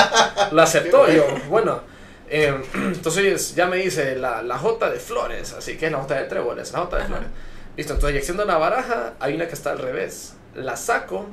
lo 0.53 0.63
aceptó. 0.63 1.09
Yo, 1.11 1.25
bueno, 1.49 1.83
eh, 2.29 2.55
entonces 2.75 3.55
ya 3.55 3.67
me 3.67 3.79
dice 3.79 4.17
la, 4.17 4.43
la 4.43 4.59
J 4.59 4.91
de 4.91 4.99
flores, 4.99 5.53
así 5.53 5.77
que 5.77 5.87
es 5.87 5.93
la 5.93 5.99
J 5.99 6.15
de 6.15 6.25
tréboles, 6.25 6.73
la 6.73 6.81
J 6.81 6.97
de 6.99 7.05
flores. 7.05 7.29
Listo, 7.77 7.95
entonces 7.95 8.23
haciendo 8.23 8.45
una 8.45 8.59
baraja, 8.59 9.15
hay 9.21 9.35
una 9.35 9.47
que 9.47 9.55
está 9.55 9.71
al 9.71 9.79
revés. 9.79 10.35
La 10.55 10.77
saco, 10.77 11.27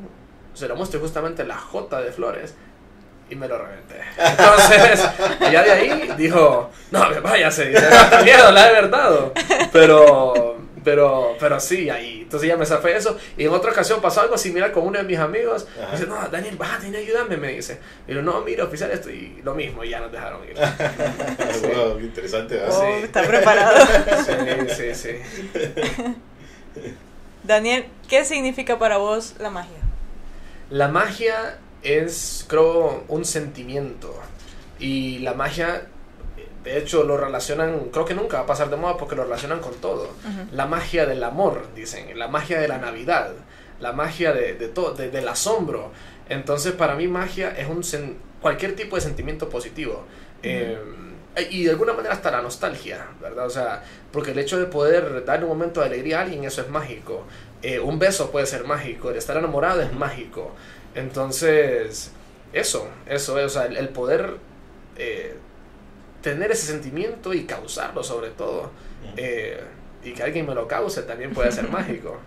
se 0.53 0.67
la 0.67 0.75
muestro 0.75 0.99
justamente 0.99 1.43
la 1.43 1.57
J 1.57 2.01
de 2.01 2.11
flores 2.11 2.53
y 3.29 3.35
me 3.35 3.47
lo 3.47 3.57
reventé. 3.57 4.01
Entonces, 4.17 5.03
ya 5.51 5.63
de 5.63 5.71
ahí 5.71 6.13
dijo, 6.17 6.69
no, 6.91 7.21
váyase, 7.21 7.69
dice, 7.69 7.89
miedo, 8.23 8.51
la 8.51 8.69
he 8.69 8.73
verdad. 8.73 9.31
Pero, 9.71 10.54
pero, 10.85 11.35
pero 11.39 11.59
sí, 11.59 11.89
ahí. 11.89 12.21
Entonces 12.21 12.47
ya 12.47 12.55
me 12.55 12.65
zafé 12.65 12.95
eso. 12.95 13.17
Y 13.37 13.43
en 13.43 13.49
otra 13.51 13.71
ocasión 13.71 13.99
pasó 13.99 14.21
algo 14.21 14.37
similar 14.37 14.71
con 14.71 14.87
uno 14.87 14.99
de 14.99 15.03
mis 15.03 15.17
amigos. 15.17 15.67
Me 15.77 15.91
dice, 15.91 16.07
no, 16.07 16.15
Daniel, 16.29 16.55
bájate, 16.55 16.95
ayúdame, 16.95 17.35
me 17.35 17.53
dice. 17.53 17.79
Y 18.07 18.13
yo, 18.13 18.21
no, 18.21 18.39
mira, 18.41 18.63
oficial, 18.63 18.91
esto. 18.91 19.09
Y 19.09 19.41
lo 19.43 19.53
mismo, 19.55 19.83
y 19.83 19.89
ya 19.89 19.99
nos 19.99 20.11
dejaron 20.11 20.41
ir. 20.47 20.55
wow, 21.75 21.99
interesante, 21.99 22.61
oh, 22.65 22.71
sí. 22.71 23.03
Está 23.03 23.23
preparado. 23.23 23.75
sí, 24.69 24.93
sí, 24.93 24.95
sí. 24.95 26.15
Daniel, 27.43 27.85
¿qué 28.07 28.23
significa 28.23 28.79
para 28.79 28.97
vos 28.97 29.35
la 29.39 29.49
magia? 29.49 29.79
La 30.69 30.87
magia 30.87 31.57
es, 31.83 32.45
creo, 32.47 33.03
un 33.07 33.25
sentimiento. 33.25 34.19
Y 34.79 35.19
la 35.19 35.33
magia, 35.33 35.87
de 36.65 36.79
hecho, 36.79 37.03
lo 37.03 37.15
relacionan, 37.15 37.89
creo 37.91 38.05
que 38.05 38.15
nunca 38.15 38.37
va 38.37 38.43
a 38.43 38.47
pasar 38.47 38.69
de 38.71 38.75
moda 38.75 38.97
porque 38.97 39.15
lo 39.15 39.23
relacionan 39.23 39.59
con 39.59 39.75
todo. 39.75 40.09
La 40.51 40.65
magia 40.65 41.05
del 41.05 41.23
amor, 41.23 41.67
dicen, 41.75 42.17
la 42.17 42.27
magia 42.27 42.59
de 42.59 42.67
la 42.67 42.79
Navidad, 42.79 43.33
la 43.79 43.93
magia 43.93 44.33
de, 44.33 44.55
de 44.55 44.67
todo, 44.67 44.93
del 44.93 45.27
asombro. 45.27 45.91
Entonces, 46.27 46.73
para 46.73 46.95
mí, 46.95 47.07
magia 47.07 47.51
es 47.55 47.67
un 47.67 47.83
cualquier 48.41 48.75
tipo 48.75 48.95
de 48.95 49.01
sentimiento 49.03 49.47
positivo. 49.47 50.05
Eh, 50.41 50.77
y 51.49 51.65
de 51.65 51.71
alguna 51.71 51.93
manera 51.93 52.13
hasta 52.13 52.31
la 52.31 52.41
nostalgia, 52.41 53.07
¿verdad? 53.21 53.45
O 53.45 53.49
sea, 53.49 53.83
porque 54.11 54.31
el 54.31 54.39
hecho 54.39 54.57
de 54.57 54.65
poder 54.65 55.25
dar 55.25 55.43
un 55.43 55.49
momento 55.49 55.81
de 55.81 55.87
alegría 55.87 56.19
a 56.19 56.21
alguien, 56.21 56.43
eso 56.45 56.61
es 56.61 56.69
mágico. 56.69 57.25
Eh, 57.61 57.79
un 57.79 57.99
beso 57.99 58.31
puede 58.31 58.45
ser 58.45 58.63
mágico, 58.63 59.09
el 59.09 59.17
estar 59.17 59.37
enamorado 59.37 59.81
es 59.81 59.93
mágico. 59.93 60.53
Entonces, 60.93 62.11
eso, 62.53 62.87
eso 63.05 63.39
es, 63.39 63.45
o 63.45 63.49
sea, 63.49 63.65
el, 63.65 63.89
poder 63.89 64.37
eh, 64.97 65.35
tener 66.25 66.51
ese 66.51 66.65
sentimiento 66.65 67.35
y 67.35 67.43
causarlo 67.43 68.03
sobre 68.03 68.31
todo. 68.31 68.71
Eh, 69.15 69.63
y 70.03 70.11
que 70.11 70.23
alguien 70.23 70.47
me 70.47 70.55
lo 70.55 70.67
cause 70.67 71.03
también 71.03 71.33
puede 71.33 71.51
ser 71.51 71.69
mágico. 71.71 72.17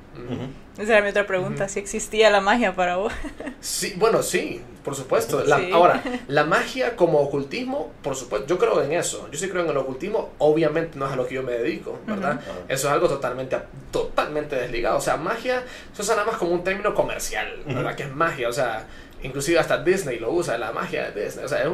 Esa 0.79 0.93
era 0.93 1.03
mi 1.03 1.09
otra 1.09 1.27
pregunta, 1.27 1.69
si 1.69 1.81
existía 1.81 2.31
la 2.31 2.41
magia 2.41 2.77
para 2.77 2.97
vos. 2.97 3.13
sí, 3.61 3.95
bueno, 3.97 4.23
sí, 4.23 4.63
por 4.85 4.95
supuesto. 4.95 5.43
Ahora, 5.73 6.01
la 6.29 6.45
magia 6.45 6.95
como 6.95 7.19
ocultismo, 7.19 7.93
por 8.01 8.15
supuesto, 8.15 8.47
yo 8.47 8.57
creo 8.57 8.81
en 8.83 8.93
eso. 8.93 9.29
Yo 9.33 9.39
sí 9.39 9.49
creo 9.49 9.65
en 9.65 9.71
el 9.71 9.77
ocultismo, 9.77 10.31
obviamente 10.39 10.97
no 10.97 11.07
es 11.07 11.13
a 11.13 11.17
lo 11.17 11.27
que 11.27 11.35
yo 11.35 11.43
me 11.43 11.53
dedico, 11.53 11.99
¿verdad? 12.07 12.41
Eso 12.69 12.87
es 12.87 12.95
algo 12.95 13.09
totalmente, 13.09 13.59
totalmente 13.91 14.55
desligado. 14.55 14.99
O 14.99 15.01
sea, 15.01 15.17
magia, 15.17 15.65
eso 15.93 16.03
es 16.03 16.09
nada 16.09 16.25
más 16.25 16.37
como 16.37 16.53
un 16.53 16.63
término 16.63 16.95
comercial, 16.95 17.49
¿verdad? 17.67 17.97
Que 17.97 18.05
es 18.05 18.15
magia, 18.15 18.49
o 18.49 18.53
sea, 18.53 18.87
inclusive 19.25 19.59
hasta 19.59 19.83
Disney 19.83 20.21
lo 20.21 20.31
usa, 20.31 20.57
la 20.57 20.71
magia 20.71 21.11
de 21.11 21.25
Disney. 21.25 21.45
O 21.45 21.49
sea, 21.49 21.63
es, 21.63 21.69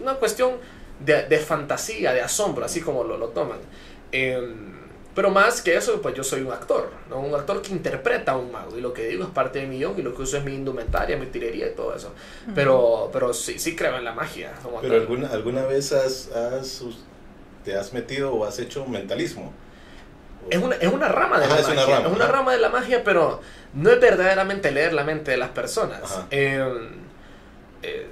una 0.00 0.14
cuestión 0.14 0.52
de, 1.04 1.38
fantasía, 1.38 2.12
de 2.12 2.20
asombro, 2.20 2.64
así 2.64 2.80
como 2.80 3.04
lo, 3.04 3.16
lo 3.16 3.28
toman. 3.28 3.58
Eh, 4.12 4.40
pero 5.14 5.30
más 5.30 5.62
que 5.62 5.76
eso, 5.76 6.02
pues 6.02 6.14
yo 6.14 6.24
soy 6.24 6.40
un 6.40 6.50
actor, 6.50 6.90
¿no? 7.08 7.20
Un 7.20 7.34
actor 7.34 7.62
que 7.62 7.70
interpreta 7.70 8.32
a 8.32 8.36
un 8.36 8.50
mago. 8.50 8.76
Y 8.76 8.80
lo 8.80 8.92
que 8.92 9.06
digo 9.06 9.22
es 9.22 9.30
parte 9.30 9.60
de 9.60 9.66
mi 9.66 9.78
guion 9.78 9.94
y 9.96 10.02
lo 10.02 10.14
que 10.14 10.22
uso 10.22 10.38
es 10.38 10.44
mi 10.44 10.54
indumentaria, 10.54 11.16
mi 11.16 11.26
tirería 11.26 11.68
y 11.68 11.74
todo 11.74 11.94
eso. 11.94 12.12
Pero, 12.54 13.10
pero 13.12 13.32
sí, 13.32 13.60
sí 13.60 13.76
creo 13.76 13.96
en 13.96 14.04
la 14.04 14.12
magia. 14.12 14.52
pero 14.82 14.94
alguna, 14.94 15.28
alguna 15.28 15.64
vez 15.66 15.92
has, 15.92 16.30
te 17.64 17.76
has 17.76 17.92
metido 17.92 18.34
o 18.34 18.44
has 18.44 18.58
hecho 18.58 18.86
mentalismo. 18.86 19.52
Es 20.50 20.58
una, 20.58 20.76
es 20.76 20.92
una 20.92 21.08
rama 21.08 21.38
de 21.38 21.46
la 21.46 21.54
magia. 21.54 21.72
Una 21.72 21.86
rama, 21.86 22.08
es 22.08 22.16
una 22.16 22.26
rama 22.26 22.52
de 22.52 22.58
la 22.58 22.68
magia, 22.68 23.04
pero 23.04 23.40
no 23.72 23.90
es 23.90 24.00
verdaderamente 24.00 24.72
leer 24.72 24.92
la 24.92 25.04
mente 25.04 25.30
de 25.30 25.36
las 25.36 25.50
personas. 25.50 26.22
Em, 26.30 26.88
eh, 27.82 28.08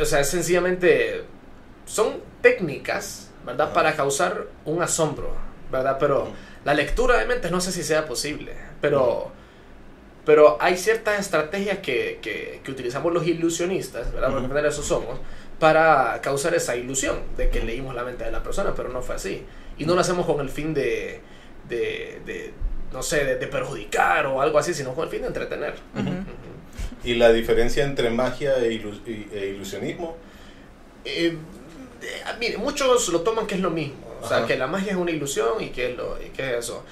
o 0.00 0.04
sea, 0.04 0.20
es 0.20 0.28
sencillamente. 0.28 1.24
Son 1.86 2.20
técnicas, 2.42 3.30
¿verdad? 3.46 3.72
Para 3.72 3.96
causar 3.96 4.48
un 4.66 4.82
asombro, 4.82 5.32
¿verdad? 5.72 5.96
Pero. 5.98 6.28
La 6.66 6.74
lectura 6.74 7.16
de 7.18 7.26
mentes 7.26 7.52
no 7.52 7.60
sé 7.60 7.70
si 7.70 7.84
sea 7.84 8.06
posible, 8.06 8.52
pero, 8.80 9.30
pero 10.24 10.58
hay 10.60 10.76
ciertas 10.76 11.20
estrategias 11.20 11.78
que, 11.78 12.18
que, 12.20 12.60
utilizamos 12.68 13.14
los 13.14 13.24
ilusionistas, 13.24 14.12
¿verdad? 14.12 14.32
Porque 14.32 14.66
eso 14.66 14.82
somos, 14.82 15.20
para 15.60 16.20
causar 16.22 16.56
esa 16.56 16.74
ilusión 16.74 17.20
de 17.36 17.50
que 17.50 17.60
leímos 17.62 17.94
la 17.94 18.02
mente 18.02 18.24
de 18.24 18.32
la 18.32 18.42
persona, 18.42 18.74
pero 18.74 18.88
no 18.88 19.00
fue 19.00 19.14
así. 19.14 19.44
Y 19.78 19.84
no 19.84 19.94
lo 19.94 20.00
hacemos 20.00 20.26
con 20.26 20.40
el 20.40 20.48
fin 20.48 20.74
de, 20.74 21.20
de, 21.68 22.52
no 22.92 23.00
sé, 23.00 23.36
de, 23.36 23.46
perjudicar 23.46 24.26
o 24.26 24.42
algo 24.42 24.58
así, 24.58 24.74
sino 24.74 24.92
con 24.92 25.04
el 25.04 25.10
fin 25.10 25.20
de 25.20 25.28
entretener. 25.28 25.74
¿Y 27.04 27.14
la 27.14 27.32
diferencia 27.32 27.84
entre 27.84 28.10
magia 28.10 28.58
e, 28.58 28.70
e 28.72 29.46
ilusionismo? 29.54 30.16
Eh, 31.04 31.36
mire, 32.38 32.58
muchos 32.58 33.08
lo 33.08 33.20
toman 33.22 33.46
que 33.46 33.54
es 33.56 33.60
lo 33.60 33.70
mismo. 33.70 33.94
O 34.22 34.28
sea, 34.28 34.44
que 34.46 34.56
la 34.56 34.66
magia 34.66 34.92
es 34.92 34.98
una 34.98 35.10
ilusión 35.10 35.62
y 35.62 35.68
que 35.70 35.90
es, 35.90 35.96
lo, 35.96 36.18
y 36.20 36.30
que 36.30 36.42
es 36.52 36.64
eso. 36.64 36.84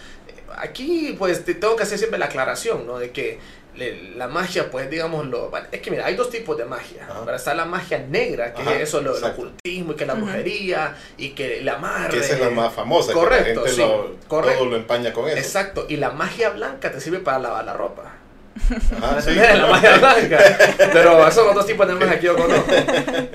Aquí, 0.57 1.17
pues, 1.19 1.45
tengo 1.45 1.75
que 1.75 1.83
hacer 1.83 1.99
siempre 1.99 2.19
la 2.19 2.27
aclaración, 2.27 2.87
¿no? 2.87 2.99
De 2.99 3.11
que 3.11 3.39
le- 3.75 4.11
la 4.15 4.29
magia, 4.29 4.71
pues, 4.71 4.89
digamos, 4.89 5.27
lo, 5.27 5.51
es 5.73 5.81
que 5.81 5.91
mira, 5.91 6.07
hay 6.07 6.15
dos 6.15 6.31
tipos 6.31 6.57
de 6.57 6.65
magia. 6.65 7.03
Ajá. 7.11 7.21
¿verdad? 7.21 7.35
Está 7.37 7.55
la 7.55 7.65
magia 7.65 7.99
negra, 7.99 8.55
que 8.55 8.63
Ajá, 8.63 8.75
es 8.77 8.83
eso, 8.83 9.01
lo, 9.01 9.17
el 9.17 9.25
ocultismo 9.25 9.93
y 9.93 9.97
que 9.97 10.07
la 10.07 10.15
brujería 10.15 10.97
y 11.17 11.31
que 11.31 11.59
el 11.59 11.69
amarre. 11.69 12.13
Que 12.19 12.25
esa 12.25 12.35
es 12.35 12.41
la 12.41 12.51
más 12.51 12.73
famosa. 12.73 13.09
que 13.09 13.15
Correcto, 13.15 13.63
la 13.63 13.67
gente 13.69 13.71
sí, 13.73 13.81
lo, 13.81 14.17
correcto. 14.29 14.59
todo 14.61 14.71
lo 14.71 14.77
empaña 14.77 15.13
con 15.13 15.29
eso. 15.29 15.39
Exacto, 15.39 15.87
y 15.89 15.97
la 15.97 16.11
magia 16.11 16.51
blanca 16.51 16.93
te 16.93 17.01
sirve 17.01 17.19
para 17.19 17.41
lavar 17.41 17.65
la 17.65 17.73
ropa. 17.73 18.13
Ajá, 19.03 19.21
sí. 19.21 19.35
la 19.35 19.67
magia 19.67 19.99
blanca. 19.99 20.39
Pero 20.93 21.31
son 21.33 21.47
los 21.47 21.55
dos 21.55 21.67
tipos 21.67 21.87
de 21.87 21.95
magia 21.95 22.19
que 22.19 22.27
yo 22.27 22.37
conozco. 22.37 22.71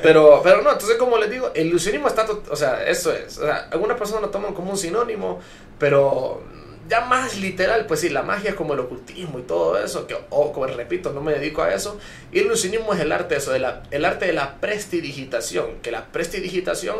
Pero, 0.01 0.41
pero 0.43 0.61
no, 0.61 0.71
entonces 0.71 0.97
como 0.97 1.17
les 1.17 1.29
digo, 1.29 1.51
el 1.53 1.67
ilusionismo 1.67 2.07
está, 2.07 2.25
o 2.49 2.55
sea, 2.55 2.85
eso 2.87 3.13
es. 3.13 3.37
O 3.37 3.45
sea, 3.45 3.67
algunas 3.71 3.97
personas 3.97 4.21
lo 4.21 4.29
toman 4.29 4.53
como 4.53 4.71
un 4.71 4.77
sinónimo, 4.77 5.39
pero 5.77 6.41
ya 6.89 7.01
más 7.01 7.37
literal, 7.37 7.85
pues 7.85 7.99
sí, 7.99 8.09
la 8.09 8.23
magia 8.23 8.49
es 8.51 8.55
como 8.55 8.73
el 8.73 8.79
ocultismo 8.79 9.39
y 9.39 9.43
todo 9.43 9.77
eso, 9.77 10.07
que, 10.07 10.17
o 10.29 10.51
como 10.51 10.65
repito, 10.65 11.13
no 11.13 11.21
me 11.21 11.33
dedico 11.33 11.61
a 11.61 11.73
eso. 11.73 11.99
Y 12.31 12.39
el 12.39 12.45
ilusionismo 12.45 12.93
es 12.93 12.99
el 12.99 13.11
arte, 13.11 13.37
eso, 13.37 13.51
de 13.51 13.59
la, 13.59 13.83
el 13.91 14.05
arte 14.05 14.25
de 14.25 14.33
la 14.33 14.55
prestidigitación, 14.59 15.79
que 15.81 15.91
la 15.91 16.05
prestidigitación 16.07 16.97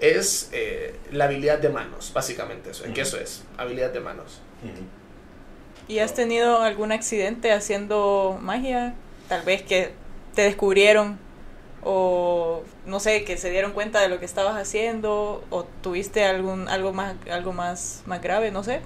es 0.00 0.48
eh, 0.52 0.94
la 1.10 1.24
habilidad 1.24 1.58
de 1.58 1.68
manos, 1.68 2.12
básicamente 2.12 2.70
eso, 2.70 2.84
que 2.92 3.00
eso 3.00 3.18
es, 3.18 3.42
habilidad 3.56 3.90
de 3.90 4.00
manos. 4.00 4.40
Ujú. 4.62 5.01
¿Y 5.92 5.98
has 5.98 6.14
tenido 6.14 6.62
algún 6.62 6.90
accidente 6.90 7.52
haciendo 7.52 8.38
magia? 8.40 8.94
Tal 9.28 9.42
vez 9.42 9.60
que 9.60 9.92
te 10.34 10.40
descubrieron 10.40 11.18
o 11.84 12.62
no 12.86 12.98
sé, 12.98 13.24
que 13.24 13.36
se 13.36 13.50
dieron 13.50 13.72
cuenta 13.72 14.00
de 14.00 14.08
lo 14.08 14.18
que 14.18 14.24
estabas 14.24 14.56
haciendo 14.56 15.44
o 15.50 15.64
tuviste 15.82 16.24
algún 16.24 16.66
algo 16.70 16.94
más 16.94 17.14
algo 17.30 17.52
más 17.52 18.04
más 18.06 18.22
grave, 18.22 18.50
no 18.50 18.64
sé. 18.64 18.80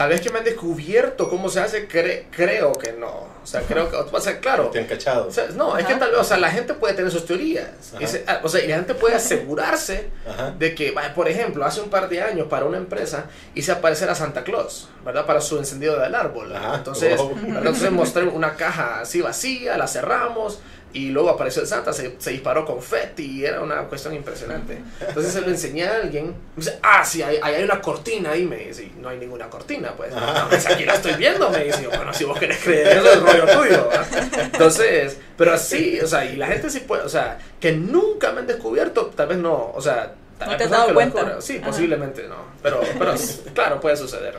Tal 0.00 0.08
vez 0.08 0.22
que 0.22 0.30
me 0.30 0.38
han 0.38 0.44
descubierto 0.46 1.28
cómo 1.28 1.50
se 1.50 1.60
hace, 1.60 1.86
cre- 1.86 2.24
creo 2.34 2.72
que 2.72 2.92
no. 2.94 3.28
O 3.42 3.46
sea, 3.46 3.60
creo 3.60 3.90
que, 3.90 3.96
o 3.96 4.20
sea, 4.20 4.40
claro. 4.40 4.68
Te 4.70 4.78
han 4.78 4.86
cachado. 4.86 5.26
O 5.28 5.30
sea, 5.30 5.48
no, 5.54 5.76
es 5.76 5.84
que 5.84 5.92
Ajá. 5.92 6.00
tal 6.00 6.10
vez, 6.12 6.20
o 6.20 6.24
sea, 6.24 6.38
la 6.38 6.50
gente 6.50 6.72
puede 6.72 6.94
tener 6.94 7.10
sus 7.12 7.26
teorías. 7.26 7.68
Ajá. 7.94 8.02
Y 8.02 8.06
se- 8.06 8.24
ah, 8.26 8.40
o 8.42 8.48
sea, 8.48 8.64
y 8.64 8.68
la 8.68 8.76
gente 8.76 8.94
puede 8.94 9.14
asegurarse 9.16 10.08
Ajá. 10.26 10.52
de 10.58 10.74
que, 10.74 10.94
por 11.14 11.28
ejemplo, 11.28 11.66
hace 11.66 11.82
un 11.82 11.90
par 11.90 12.08
de 12.08 12.22
años 12.22 12.46
para 12.48 12.64
una 12.64 12.78
empresa 12.78 13.26
hice 13.54 13.72
aparecer 13.72 14.08
a 14.08 14.14
Santa 14.14 14.42
Claus, 14.42 14.88
¿verdad? 15.04 15.26
Para 15.26 15.42
su 15.42 15.58
encendido 15.58 15.98
del 16.00 16.14
árbol. 16.14 16.56
Ajá. 16.56 16.76
Entonces, 16.76 17.20
Oh. 17.20 17.32
Entonces 17.46 17.90
mostré 17.90 18.24
una 18.24 18.54
caja 18.56 19.00
así 19.00 19.20
vacía, 19.20 19.76
la 19.76 19.86
cerramos 19.86 20.60
y 20.92 21.10
luego 21.10 21.30
apareció 21.30 21.62
el 21.62 21.68
Santa, 21.68 21.92
se, 21.92 22.16
se 22.18 22.30
disparó 22.30 22.64
confeti 22.64 23.40
y 23.40 23.44
era 23.44 23.60
una 23.60 23.82
cuestión 23.84 24.14
impresionante. 24.14 24.78
Entonces 25.00 25.32
se 25.32 25.40
lo 25.40 25.48
enseñé 25.48 25.84
a 25.86 25.96
alguien, 25.96 26.26
me 26.26 26.34
dice, 26.56 26.78
ah, 26.82 27.04
sí, 27.04 27.22
ahí, 27.22 27.38
ahí 27.42 27.54
hay 27.54 27.64
una 27.64 27.80
cortina 27.80 28.30
ahí, 28.32 28.44
me 28.44 28.56
dice, 28.56 28.84
y 28.84 28.94
no 28.98 29.08
hay 29.08 29.18
ninguna 29.18 29.48
cortina, 29.48 29.92
pues. 29.96 30.12
Ajá. 30.14 30.40
No, 30.44 30.48
me 30.48 30.56
dice, 30.56 30.72
aquí 30.72 30.84
la 30.84 30.94
estoy 30.94 31.14
viendo, 31.14 31.48
me 31.50 31.64
dice, 31.64 31.86
bueno, 31.86 32.12
si 32.12 32.24
vos 32.24 32.38
querés 32.38 32.58
creer, 32.58 32.98
eso 32.98 33.12
es 33.12 33.22
rollo 33.22 33.46
tuyo. 33.46 33.88
¿verdad? 33.88 34.06
Entonces, 34.52 35.18
pero 35.36 35.56
sí, 35.58 36.00
o 36.00 36.06
sea, 36.06 36.24
y 36.24 36.36
la 36.36 36.46
gente 36.48 36.70
sí 36.70 36.80
puede, 36.80 37.02
o 37.02 37.08
sea, 37.08 37.38
que 37.60 37.72
nunca 37.72 38.32
me 38.32 38.40
han 38.40 38.46
descubierto, 38.46 39.06
tal 39.06 39.28
vez 39.28 39.38
no, 39.38 39.72
o 39.74 39.80
sea, 39.80 40.14
tal 40.38 40.48
No 40.48 40.50
vez 40.50 40.58
te 40.58 40.64
has 40.64 40.70
dado 40.70 40.94
cuenta. 40.94 41.40
Sí, 41.40 41.58
Ajá. 41.58 41.66
posiblemente 41.66 42.26
no, 42.26 42.36
pero, 42.62 42.80
pero 42.98 43.14
claro, 43.54 43.80
puede 43.80 43.96
suceder. 43.96 44.38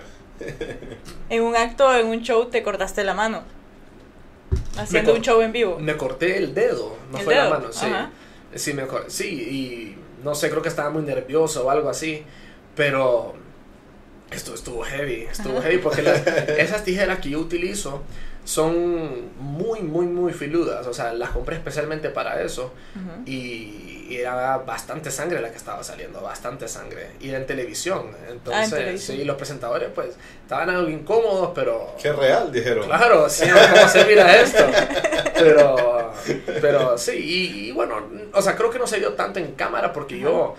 En 1.29 1.43
un 1.43 1.55
acto, 1.55 1.93
en 1.95 2.07
un 2.07 2.21
show 2.23 2.45
te 2.49 2.63
cortaste 2.63 3.03
la 3.03 3.13
mano. 3.13 3.43
Haciendo 4.77 5.13
un 5.13 5.21
show 5.21 5.41
en 5.41 5.51
vivo. 5.51 5.77
Me 5.79 5.95
corté 5.97 6.37
el 6.37 6.53
dedo, 6.53 6.97
no 7.11 7.17
¿El 7.17 7.23
fue 7.23 7.35
la 7.35 7.43
dedo? 7.45 7.53
mano, 7.53 7.71
sí. 7.71 7.85
Ajá. 7.85 8.09
Sí, 8.55 8.73
me 8.73 8.83
sí, 9.07 9.25
y 9.27 10.23
no 10.23 10.35
sé, 10.35 10.49
creo 10.49 10.61
que 10.61 10.69
estaba 10.69 10.89
muy 10.89 11.03
nervioso 11.03 11.65
o 11.65 11.69
algo 11.69 11.89
así, 11.89 12.23
pero 12.75 13.33
esto 14.29 14.53
estuvo 14.53 14.81
heavy, 14.83 15.23
estuvo 15.29 15.53
Ajá. 15.59 15.63
heavy 15.69 15.77
porque 15.83 16.01
las- 16.01 16.25
esas 16.27 16.83
tijeras 16.83 17.19
que 17.19 17.29
yo 17.29 17.39
utilizo 17.39 18.01
son 18.43 19.29
muy, 19.39 19.81
muy, 19.81 20.05
muy 20.07 20.33
filudas, 20.33 20.87
o 20.87 20.93
sea, 20.93 21.13
las 21.13 21.29
compré 21.29 21.55
especialmente 21.57 22.09
para 22.09 22.41
eso 22.41 22.73
y 23.25 23.90
y 24.11 24.17
era 24.17 24.57
bastante 24.57 25.09
sangre 25.09 25.39
la 25.39 25.49
que 25.51 25.57
estaba 25.57 25.81
saliendo, 25.83 26.21
bastante 26.21 26.67
sangre, 26.67 27.11
y 27.21 27.29
era 27.29 27.37
en 27.37 27.45
televisión, 27.45 28.11
entonces, 28.29 28.69
televisión. 28.69 29.17
sí, 29.17 29.23
los 29.23 29.37
presentadores 29.37 29.89
pues 29.95 30.15
estaban 30.43 30.69
algo 30.69 30.89
incómodos, 30.89 31.51
pero... 31.55 31.95
Qué 32.01 32.11
real, 32.11 32.51
dijeron. 32.51 32.85
Claro, 32.85 33.29
sí, 33.29 33.45
¿cómo 33.49 33.87
se 33.87 34.03
mira 34.05 34.41
esto? 34.41 34.65
Pero, 35.35 36.13
pero 36.61 36.97
sí, 36.97 37.13
y, 37.13 37.69
y 37.69 37.71
bueno, 37.71 38.03
o 38.33 38.41
sea, 38.41 38.55
creo 38.55 38.69
que 38.69 38.79
no 38.79 38.85
se 38.85 38.99
vio 38.99 39.13
tanto 39.13 39.39
en 39.39 39.53
cámara 39.53 39.93
porque 39.93 40.19
yo, 40.19 40.55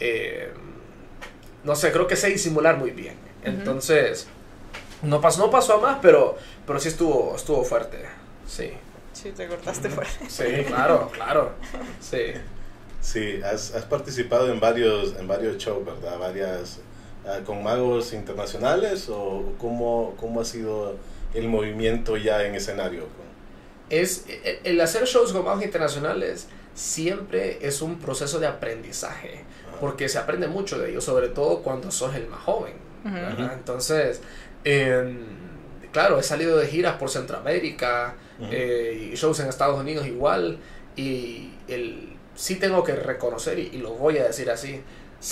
eh, 0.00 0.52
no 1.62 1.76
sé, 1.76 1.92
creo 1.92 2.06
que 2.08 2.16
sé 2.16 2.28
disimular 2.28 2.76
muy 2.76 2.90
bien. 2.90 3.14
Entonces, 3.44 4.26
no 5.02 5.20
pasó, 5.20 5.38
no 5.46 5.50
pasó 5.50 5.74
a 5.74 5.80
más, 5.80 5.98
pero, 6.02 6.36
pero 6.66 6.80
sí 6.80 6.88
estuvo, 6.88 7.36
estuvo 7.36 7.62
fuerte. 7.64 8.04
Sí, 8.46 8.72
Sí, 9.12 9.30
te 9.32 9.46
cortaste 9.46 9.88
fuerte. 9.88 10.28
sí, 10.28 10.64
claro, 10.66 11.10
claro. 11.14 11.52
Sí. 12.00 12.34
Sí, 13.06 13.40
has, 13.44 13.72
has 13.72 13.84
participado 13.84 14.52
en 14.52 14.58
varios, 14.58 15.14
en 15.16 15.28
varios 15.28 15.58
shows, 15.58 15.86
¿verdad? 15.86 16.18
Varias, 16.18 16.80
ah, 17.24 17.38
con 17.46 17.62
magos 17.62 18.12
internacionales 18.12 19.08
o 19.08 19.54
cómo, 19.58 20.16
cómo 20.18 20.40
ha 20.40 20.44
sido 20.44 20.96
el 21.32 21.48
movimiento 21.48 22.16
ya 22.16 22.44
en 22.44 22.56
escenario. 22.56 23.04
Es, 23.90 24.24
el, 24.44 24.58
el 24.64 24.80
hacer 24.80 25.04
shows 25.04 25.32
con 25.32 25.44
magos 25.44 25.62
internacionales 25.62 26.48
siempre 26.74 27.64
es 27.64 27.80
un 27.80 28.00
proceso 28.00 28.40
de 28.40 28.48
aprendizaje, 28.48 29.44
porque 29.80 30.08
se 30.08 30.18
aprende 30.18 30.48
mucho 30.48 30.76
de 30.76 30.90
ello, 30.90 31.00
sobre 31.00 31.28
todo 31.28 31.62
cuando 31.62 31.92
sos 31.92 32.12
el 32.16 32.26
más 32.26 32.40
joven. 32.40 32.74
¿verdad? 33.04 33.52
Entonces, 33.54 34.20
em, 34.64 35.26
claro, 35.92 36.18
he 36.18 36.24
salido 36.24 36.56
de 36.56 36.66
giras 36.66 36.96
por 36.96 37.08
Centroamérica, 37.08 38.16
eh, 38.50 39.10
y 39.12 39.14
shows 39.14 39.38
en 39.38 39.46
Estados 39.46 39.78
Unidos 39.78 40.08
igual, 40.08 40.58
y 40.96 41.52
el, 41.68 42.15
sí 42.36 42.56
tengo 42.56 42.84
que 42.84 42.94
reconocer, 42.94 43.58
y, 43.58 43.70
y 43.72 43.78
lo 43.78 43.90
voy 43.90 44.18
a 44.18 44.24
decir 44.24 44.50
así, 44.50 44.82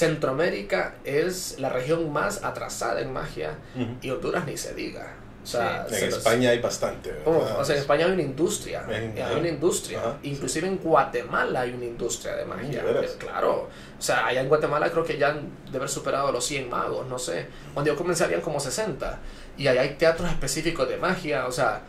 Centroamérica 0.04 0.96
es 1.04 1.58
la 1.58 1.68
región 1.68 2.12
más 2.12 2.42
atrasada 2.44 3.00
en 3.00 3.12
magia, 3.12 3.58
y 4.02 4.10
Honduras 4.10 4.44
ni 4.46 4.56
se 4.56 4.74
diga. 4.74 5.16
O 5.42 5.46
sea, 5.46 5.84
En 5.88 5.94
se 5.94 6.06
los- 6.06 6.16
España 6.18 6.50
hay 6.50 6.58
bastante. 6.58 7.12
Oh, 7.26 7.36
o 7.58 7.64
sea, 7.64 7.74
en 7.76 7.82
España 7.82 8.06
hay 8.06 8.12
una 8.12 8.22
industria, 8.22 8.82
En- 8.88 9.22
hay 9.22 9.36
una 9.38 9.48
industria. 9.48 9.98
Ajá, 10.00 10.16
Inclusive 10.22 10.66
en 10.66 10.78
Guatemala 10.78 11.60
hay 11.60 11.72
una 11.72 11.84
industria 11.84 12.34
de 12.36 12.46
magia. 12.46 12.82
Eh, 12.86 13.08
Claro. 13.18 13.68
O 13.98 14.02
sea, 14.02 14.26
allá 14.26 14.40
en 14.40 14.48
Guatemala 14.48 14.90
creo 14.90 15.04
que 15.04 15.18
ya 15.18 15.28
han 15.28 15.50
de 15.70 15.76
haber 15.76 15.90
superado 15.90 16.32
los 16.32 16.44
100 16.46 16.70
magos, 16.70 17.06
no 17.08 17.18
sé. 17.18 17.46
Cuando 17.74 17.92
yo 17.92 17.96
comencé 17.98 18.24
habían 18.24 18.40
como 18.40 18.58
60. 18.58 19.18
Y 19.58 19.68
allá 19.68 19.82
hay 19.82 19.90
teatros 19.96 20.30
específicos 20.30 20.88
de 20.88 20.96
magia, 20.96 21.46
o 21.46 21.52
sea, 21.52 21.82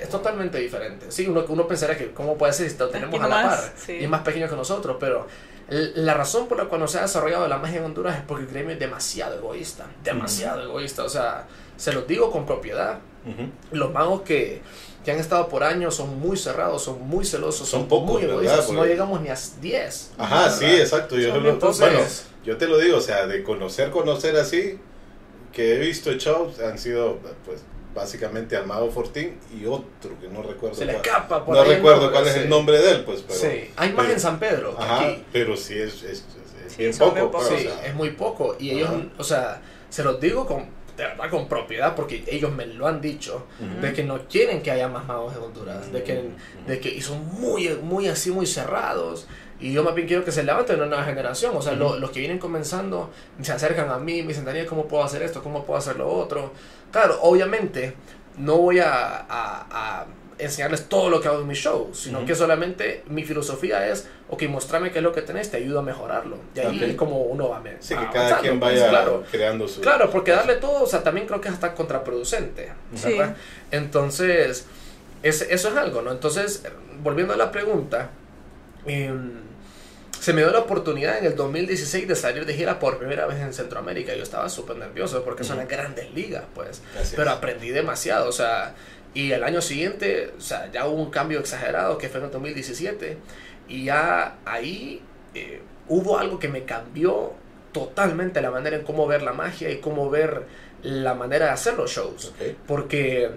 es 0.00 0.08
totalmente 0.08 0.58
diferente. 0.58 1.06
Sí, 1.10 1.26
uno, 1.26 1.44
uno 1.48 1.66
pensaría 1.66 1.96
que 1.98 2.12
cómo 2.12 2.36
puede 2.36 2.52
ser 2.52 2.70
si 2.70 2.78
lo 2.78 2.88
tenemos 2.88 3.20
a 3.20 3.28
la 3.28 3.42
par. 3.48 3.72
sí. 3.76 3.92
Y 4.00 4.04
es 4.04 4.08
más 4.10 4.22
pequeño 4.22 4.48
que 4.48 4.56
nosotros, 4.56 4.96
pero 5.00 5.26
la 5.68 6.14
razón 6.14 6.48
por 6.48 6.58
la 6.58 6.64
cual 6.66 6.80
no 6.80 6.88
se 6.88 6.98
ha 6.98 7.02
desarrollado 7.02 7.48
la 7.48 7.58
magia 7.58 7.78
en 7.78 7.84
Honduras 7.84 8.16
es 8.16 8.22
porque 8.26 8.44
el 8.44 8.50
gremio 8.50 8.72
es 8.72 8.78
demasiado 8.78 9.36
egoísta. 9.38 9.86
Demasiado 10.04 10.62
egoísta. 10.62 11.04
O 11.04 11.08
sea, 11.08 11.46
se 11.76 11.92
los 11.92 12.06
digo 12.06 12.30
con 12.30 12.44
propiedad 12.46 12.98
Ujú. 13.24 13.48
los 13.70 13.92
magos 13.92 14.22
que, 14.22 14.60
que 15.04 15.12
han 15.12 15.18
estado 15.18 15.48
por 15.48 15.62
años 15.64 15.94
son 15.94 16.18
muy 16.18 16.36
cerrados, 16.36 16.82
son 16.82 17.00
muy 17.08 17.24
celosos, 17.24 17.68
Son 17.68 17.80
son, 17.80 17.88
pocos, 17.88 18.10
muy 18.12 18.22
¿verdad? 18.22 18.42
egoístas. 18.44 18.70
No 18.72 18.84
llegamos 18.84 19.20
ni 19.20 19.28
a 19.30 19.36
10. 19.60 20.10
Ajá, 20.18 20.42
¿verdad? 20.42 20.58
sí, 20.58 20.64
exacto. 20.66 21.16
Yo, 21.16 21.28
Son 21.28 21.36
lo- 21.38 21.42
bien 21.44 21.58
pocos. 21.58 21.78
bueno, 21.80 22.00
yo 22.44 22.56
te 22.56 22.66
lo 22.66 22.78
digo, 22.78 22.98
o 22.98 23.00
sea, 23.00 23.26
de 23.26 23.42
conocer, 23.42 23.90
conocer 23.90 24.36
así, 24.36 24.78
que 25.52 25.74
he 25.76 25.78
visto 25.78 26.12
shows, 26.12 26.58
han 26.60 26.78
sido, 26.78 27.18
pues, 27.44 27.62
básicamente 27.94 28.56
al 28.56 28.66
Mago 28.66 28.90
Fortín 28.90 29.38
y 29.54 29.66
otro 29.66 30.18
que 30.20 30.28
no 30.28 30.42
recuerdo 30.42 30.76
Se 30.76 30.84
le 30.84 30.94
cuál. 30.94 31.04
escapa 31.06 31.44
por 31.44 31.56
No 31.56 31.64
recuerdo 31.64 32.02
nombre, 32.02 32.12
cuál 32.18 32.28
es 32.28 32.34
sí. 32.34 32.40
el 32.40 32.48
nombre 32.48 32.78
de 32.78 32.90
él, 32.90 33.04
pues, 33.04 33.22
pero... 33.26 33.38
Sí, 33.38 33.70
hay 33.76 33.88
más 33.92 34.02
pero- 34.04 34.12
en 34.14 34.20
San 34.20 34.38
Pedro 34.38 34.76
que 34.76 34.82
Ajá, 34.82 35.00
aquí. 35.08 35.24
pero 35.32 35.56
sí 35.56 35.78
es, 35.78 36.02
es, 36.02 36.04
es 36.04 36.24
Sí, 36.68 36.78
bien 36.78 36.96
poco. 36.96 37.14
bien 37.14 37.30
pues, 37.30 37.44
pocos. 37.44 37.60
Sí, 37.60 37.66
o 37.66 37.70
sea, 37.70 37.86
es 37.86 37.94
muy 37.94 38.10
poco. 38.12 38.56
Y 38.58 38.70
ellos, 38.70 38.88
Ajá. 38.88 39.02
o 39.18 39.24
sea, 39.24 39.62
se 39.90 40.02
los 40.02 40.18
digo 40.20 40.46
con, 40.46 40.60
de 40.96 41.04
verdad 41.04 41.28
con 41.30 41.46
propiedad 41.48 41.94
porque 41.94 42.24
ellos 42.26 42.50
me 42.52 42.64
lo 42.66 42.86
han 42.86 43.00
dicho. 43.02 43.46
Ujú. 43.60 43.80
De 43.82 43.92
que 43.92 44.02
no 44.04 44.20
quieren 44.26 44.62
que 44.62 44.70
haya 44.70 44.88
más 44.88 45.04
magos 45.06 45.34
en 45.36 45.42
Honduras. 45.42 45.92
De 45.92 46.02
que, 46.02 46.30
de 46.66 46.80
que 46.80 46.88
y 46.88 47.02
son 47.02 47.26
muy, 47.40 47.68
muy 47.82 48.08
así, 48.08 48.30
muy 48.30 48.46
cerrados. 48.46 49.26
Y 49.60 49.72
yo 49.72 49.84
más 49.84 49.94
bien 49.94 50.08
quiero 50.08 50.24
que 50.24 50.32
se 50.32 50.42
levante 50.42 50.74
una 50.74 50.86
nueva 50.86 51.04
generación. 51.04 51.54
O 51.56 51.62
sea, 51.62 51.74
lo- 51.74 51.90
Ujú. 51.90 51.98
los 52.00 52.10
que 52.10 52.20
vienen 52.20 52.38
comenzando 52.38 53.10
se 53.42 53.52
acercan 53.52 53.90
a 53.90 53.98
mí, 53.98 54.22
me 54.22 54.28
dicen, 54.28 54.44
Daniel, 54.44 54.66
¿cómo 54.66 54.88
puedo 54.88 55.04
hacer 55.04 55.22
esto? 55.22 55.42
¿Cómo 55.42 55.64
puedo 55.64 55.78
hacer 55.78 55.96
lo 55.96 56.08
otro? 56.10 56.52
Claro, 56.92 57.18
obviamente 57.22 57.94
no 58.38 58.58
voy 58.58 58.78
a, 58.78 58.92
a- 59.28 59.66
a 59.70 60.06
enseñarles 60.38 60.88
todo 60.88 61.08
lo 61.10 61.20
que 61.20 61.28
hago 61.28 61.40
en 61.40 61.46
mi 61.46 61.54
show, 61.54 61.90
sino 61.94 62.24
que 62.26 62.34
solamente 62.34 63.04
mi 63.08 63.22
filosofía 63.24 63.86
es, 63.88 64.08
ok, 64.28 64.42
mostrame 64.48 64.90
qué 64.90 64.98
es 64.98 65.02
lo 65.04 65.12
que 65.12 65.22
tenés, 65.22 65.50
te 65.50 65.58
ayudo 65.58 65.78
a 65.78 65.82
mejorarlo. 65.82 66.36
Y 66.54 66.60
ahí 66.60 66.76
Ok. 66.78 66.82
es 66.90 66.96
como 66.96 67.20
uno 67.22 67.48
va 67.48 67.60
me- 67.60 67.76
Sí, 67.80 67.94
que 67.94 68.06
cada 68.12 68.38
quien 68.38 68.58
pues, 68.58 68.74
vaya 68.74 68.88
claro. 68.88 69.24
creando 69.30 69.68
su... 69.68 69.80
Claro, 69.82 70.10
porque 70.10 70.32
darle 70.32 70.56
todo, 70.56 70.82
o 70.82 70.86
sea, 70.86 71.02
también 71.02 71.26
creo 71.26 71.40
que 71.40 71.48
es 71.48 71.54
hasta 71.54 71.74
contraproducente. 71.74 72.72
Sí. 72.94 73.18
Entonces, 73.70 74.66
es- 75.22 75.42
eso 75.42 75.68
es 75.68 75.76
algo, 75.76 76.02
¿no? 76.02 76.10
Entonces, 76.10 76.62
eh, 76.64 76.70
volviendo 77.02 77.34
a 77.34 77.36
la 77.36 77.50
pregunta, 77.52 78.10
em, 78.86 79.32
se 80.22 80.32
me 80.32 80.42
dio 80.42 80.52
la 80.52 80.60
oportunidad 80.60 81.18
en 81.18 81.24
el 81.24 81.34
2016 81.34 82.06
de 82.06 82.14
salir 82.14 82.46
de 82.46 82.54
gira 82.54 82.78
por 82.78 82.96
primera 82.96 83.26
vez 83.26 83.40
en 83.40 83.52
Centroamérica. 83.52 84.14
Yo 84.14 84.22
estaba 84.22 84.48
súper 84.48 84.76
nervioso 84.76 85.24
porque 85.24 85.42
son 85.42 85.56
las 85.56 85.66
grandes 85.66 86.14
ligas, 86.14 86.44
pues. 86.54 86.80
Pero 87.16 87.32
aprendí 87.32 87.70
demasiado, 87.70 88.28
o 88.28 88.32
sea, 88.32 88.76
y 89.14 89.32
el 89.32 89.42
año 89.42 89.60
siguiente, 89.60 90.32
o 90.38 90.40
sea, 90.40 90.70
ya 90.70 90.86
hubo 90.86 91.02
un 91.02 91.10
cambio 91.10 91.40
exagerado 91.40 91.98
que 91.98 92.08
fue 92.08 92.20
en 92.20 92.26
el 92.26 92.30
2017 92.30 93.18
y 93.66 93.86
ya 93.86 94.36
ahí 94.44 95.02
eh, 95.34 95.60
hubo 95.88 96.16
algo 96.16 96.38
que 96.38 96.46
me 96.46 96.62
cambió 96.62 97.32
totalmente 97.72 98.40
la 98.40 98.52
manera 98.52 98.76
en 98.76 98.84
cómo 98.84 99.08
ver 99.08 99.22
la 99.22 99.32
magia 99.32 99.70
y 99.70 99.78
cómo 99.78 100.08
ver 100.08 100.46
la 100.82 101.14
manera 101.14 101.46
de 101.46 101.50
hacer 101.50 101.74
los 101.74 101.90
shows. 101.90 102.32
Porque 102.68 103.28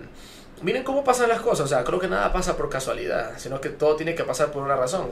miren 0.61 0.83
cómo 0.83 1.03
pasan 1.03 1.29
las 1.29 1.41
cosas, 1.41 1.65
o 1.65 1.67
sea, 1.67 1.83
creo 1.83 1.99
que 1.99 2.07
nada 2.07 2.31
pasa 2.31 2.55
por 2.55 2.69
casualidad, 2.69 3.33
sino 3.37 3.59
que 3.59 3.69
todo 3.69 3.95
tiene 3.95 4.13
que 4.13 4.23
pasar 4.23 4.51
por 4.51 4.61
una 4.61 4.75
razón. 4.75 5.09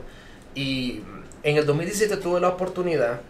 Y 0.56 1.02
en 1.44 1.58
el 1.58 1.66
2017 1.66 2.18
tuve 2.18 2.40
la 2.40 2.50
oportunidad 2.50 3.22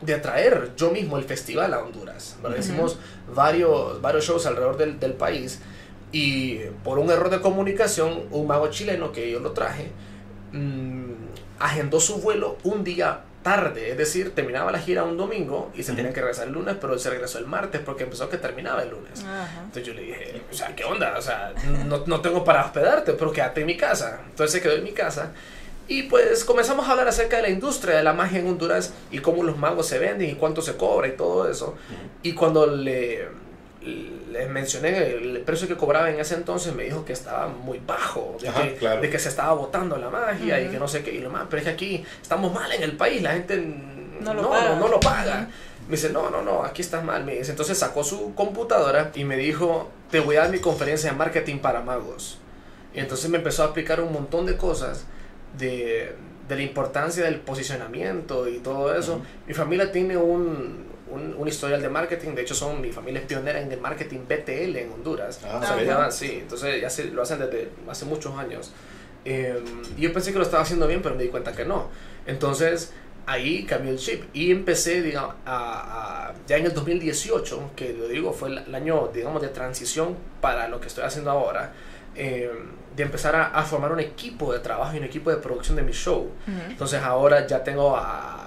de 0.00 0.16
traer 0.18 0.72
yo 0.76 0.90
mismo 0.90 1.16
el 1.18 1.24
festival 1.24 1.72
a 1.72 1.80
Honduras. 1.80 2.36
Hicimos 2.58 2.98
varios, 3.34 4.00
varios 4.00 4.24
shows 4.24 4.46
alrededor 4.46 4.76
del, 4.76 5.00
del, 5.00 5.14
país 5.14 5.60
y 6.12 6.58
por 6.82 6.98
un 6.98 7.10
error 7.10 7.30
de 7.30 7.40
comunicación, 7.40 8.24
un 8.30 8.46
mago 8.46 8.68
chileno 8.68 9.12
que 9.12 9.30
yo 9.30 9.40
lo 9.40 9.52
traje, 9.52 9.90
mmm, 10.52 11.12
agendó 11.58 12.00
su 12.00 12.18
vuelo 12.18 12.58
un 12.64 12.84
día 12.84 13.22
tarde, 13.42 13.90
es 13.90 13.98
decir, 13.98 14.34
terminaba 14.34 14.72
la 14.72 14.78
gira 14.78 15.04
un 15.04 15.18
domingo 15.18 15.70
y 15.74 15.82
se 15.82 15.92
tenía 15.92 16.12
que 16.12 16.20
regresar 16.20 16.46
el 16.46 16.54
lunes, 16.54 16.76
pero 16.80 16.94
él 16.94 16.98
se 16.98 17.10
regresó 17.10 17.38
el 17.38 17.46
martes 17.46 17.80
porque 17.84 18.04
empezó 18.04 18.28
que 18.28 18.38
terminaba 18.38 18.82
el 18.82 18.90
lunes. 18.90 19.22
Entonces 19.64 19.84
yo 19.84 19.92
le 19.92 20.02
dije, 20.02 20.42
o 20.50 20.54
sea, 20.54 20.74
¿qué 20.74 20.82
onda? 20.84 21.14
O 21.18 21.22
sea, 21.22 21.52
no, 21.86 22.04
no, 22.06 22.20
tengo 22.22 22.42
para 22.42 22.64
hospedarte, 22.64 23.12
pero 23.12 23.30
quédate 23.32 23.60
en 23.60 23.66
mi 23.66 23.76
casa. 23.76 24.20
Entonces 24.30 24.52
se 24.52 24.62
quedó 24.62 24.74
en 24.74 24.82
mi 24.82 24.92
casa 24.92 25.32
y 25.88 26.04
pues 26.04 26.44
comenzamos 26.44 26.88
a 26.88 26.92
hablar 26.92 27.08
acerca 27.08 27.36
de 27.36 27.42
la 27.42 27.50
industria 27.50 27.96
de 27.96 28.02
la 28.02 28.12
magia 28.12 28.40
en 28.40 28.48
Honduras 28.48 28.92
y 29.10 29.18
cómo 29.18 29.42
los 29.42 29.58
magos 29.58 29.86
se 29.86 29.98
venden 29.98 30.30
y 30.30 30.34
cuánto 30.34 30.62
se 30.62 30.76
cobra 30.76 31.08
y 31.08 31.12
todo 31.12 31.50
eso. 31.50 31.74
Y 32.22 32.32
cuando 32.32 32.66
le 32.66 33.28
les 34.34 34.48
mencioné 34.48 35.12
el 35.12 35.42
precio 35.42 35.68
que 35.68 35.76
cobraba 35.76 36.10
en 36.10 36.18
ese 36.18 36.34
entonces, 36.34 36.74
me 36.74 36.84
dijo 36.84 37.04
que 37.04 37.12
estaba 37.12 37.48
muy 37.48 37.80
bajo, 37.86 38.36
de, 38.40 38.76
que, 38.76 38.88
de 38.88 39.10
que, 39.10 39.18
se 39.18 39.28
estaba 39.28 39.52
botando 39.52 39.96
la 39.96 40.10
magia 40.10 40.60
y 40.60 40.68
que 40.68 40.78
no 40.78 40.88
sé 40.88 41.02
qué, 41.02 41.12
y 41.12 41.20
lo 41.20 41.30
más, 41.30 41.44
pero 41.48 41.58
es 41.58 41.64
que 41.64 41.70
aquí 41.70 42.04
estamos 42.20 42.52
mal 42.52 42.72
en 42.72 42.82
el 42.82 42.96
país, 42.96 43.22
la 43.22 43.32
gente 43.32 43.56
no 44.20 44.34
lo 44.34 44.50
paga. 44.50 44.76
No, 44.76 44.88
lo 44.88 45.00
paga. 45.00 45.48
Me 45.86 45.96
dice, 45.96 46.10
no, 46.10 46.30
no, 46.30 46.42
no, 46.42 46.64
aquí 46.64 46.80
estás 46.80 47.04
mal. 47.04 47.24
Me 47.24 47.34
dice, 47.36 47.50
entonces 47.50 47.78
sacó 47.78 48.02
su 48.02 48.34
computadora 48.34 49.12
y 49.14 49.24
me 49.24 49.36
dijo, 49.36 49.90
te 50.10 50.18
voy 50.18 50.36
a 50.36 50.40
dar 50.40 50.50
mi 50.50 50.58
conferencia 50.58 51.10
de 51.10 51.16
marketing 51.16 51.58
para 51.58 51.82
magos. 51.82 52.38
Y 52.94 53.00
entonces 53.00 53.28
me 53.28 53.38
empezó 53.38 53.62
a 53.62 53.66
explicar 53.66 54.00
un 54.00 54.12
montón 54.12 54.46
de 54.46 54.56
cosas 54.56 55.04
de, 55.58 56.14
de 56.48 56.56
la 56.56 56.62
importancia 56.62 57.24
del 57.24 57.40
posicionamiento 57.40 58.48
y 58.48 58.58
todo 58.58 58.94
eso. 58.94 59.22
Mi 59.46 59.54
familia 59.54 59.90
tiene 59.90 60.16
un, 60.16 60.84
un, 61.10 61.48
historial 61.48 61.80
de 61.80 61.88
marketing. 61.88 62.34
De 62.34 62.42
hecho, 62.42 62.54
son 62.54 62.80
mi 62.80 62.92
familia 62.92 63.20
es 63.20 63.26
pionera 63.26 63.60
en 63.60 63.70
el 63.70 63.80
marketing 63.80 64.20
BTL 64.28 64.76
en 64.76 64.92
Honduras. 64.92 65.40
Ah, 65.44 66.08
sí, 66.10 66.38
entonces 66.40 66.80
ya 66.80 66.90
se, 66.90 67.06
lo 67.06 67.22
hacen 67.22 67.38
desde 67.38 67.68
hace 67.88 68.04
muchos 68.04 68.36
años. 68.38 68.72
Eh, 69.24 69.62
yo 69.98 70.12
pensé 70.12 70.32
que 70.32 70.38
lo 70.38 70.44
estaba 70.44 70.62
haciendo 70.62 70.86
bien, 70.86 71.02
pero 71.02 71.14
me 71.14 71.22
di 71.22 71.28
cuenta 71.28 71.52
que 71.52 71.64
no. 71.64 71.88
Entonces, 72.26 72.92
ahí 73.26 73.64
cambió 73.64 73.92
el 73.92 73.98
chip 73.98 74.24
y 74.34 74.50
empecé, 74.50 75.02
digamos, 75.02 75.34
a, 75.46 76.34
ya 76.46 76.56
en 76.56 76.66
el 76.66 76.74
2018, 76.74 77.70
que 77.74 77.92
lo 77.94 78.08
digo, 78.08 78.32
fue 78.32 78.50
el, 78.50 78.74
año, 78.74 79.10
digamos, 79.12 79.40
de 79.40 79.48
transición 79.48 80.16
para 80.40 80.68
lo 80.68 80.80
que 80.80 80.88
estoy 80.88 81.04
haciendo 81.04 81.30
ahora. 81.30 81.72
Eh, 82.16 82.50
de 82.94 83.02
empezar 83.02 83.34
a, 83.34 83.46
a, 83.46 83.62
formar 83.64 83.92
un 83.92 84.00
equipo 84.00 84.52
de 84.52 84.60
trabajo 84.60 84.94
y 84.94 84.98
un 84.98 85.04
equipo 85.04 85.30
de 85.30 85.36
producción 85.36 85.76
de 85.76 85.82
mi 85.82 85.92
show. 85.92 86.30
Entonces 86.68 87.02
ahora 87.02 87.46
ya 87.46 87.62
tengo 87.64 87.96
a, 87.96 88.44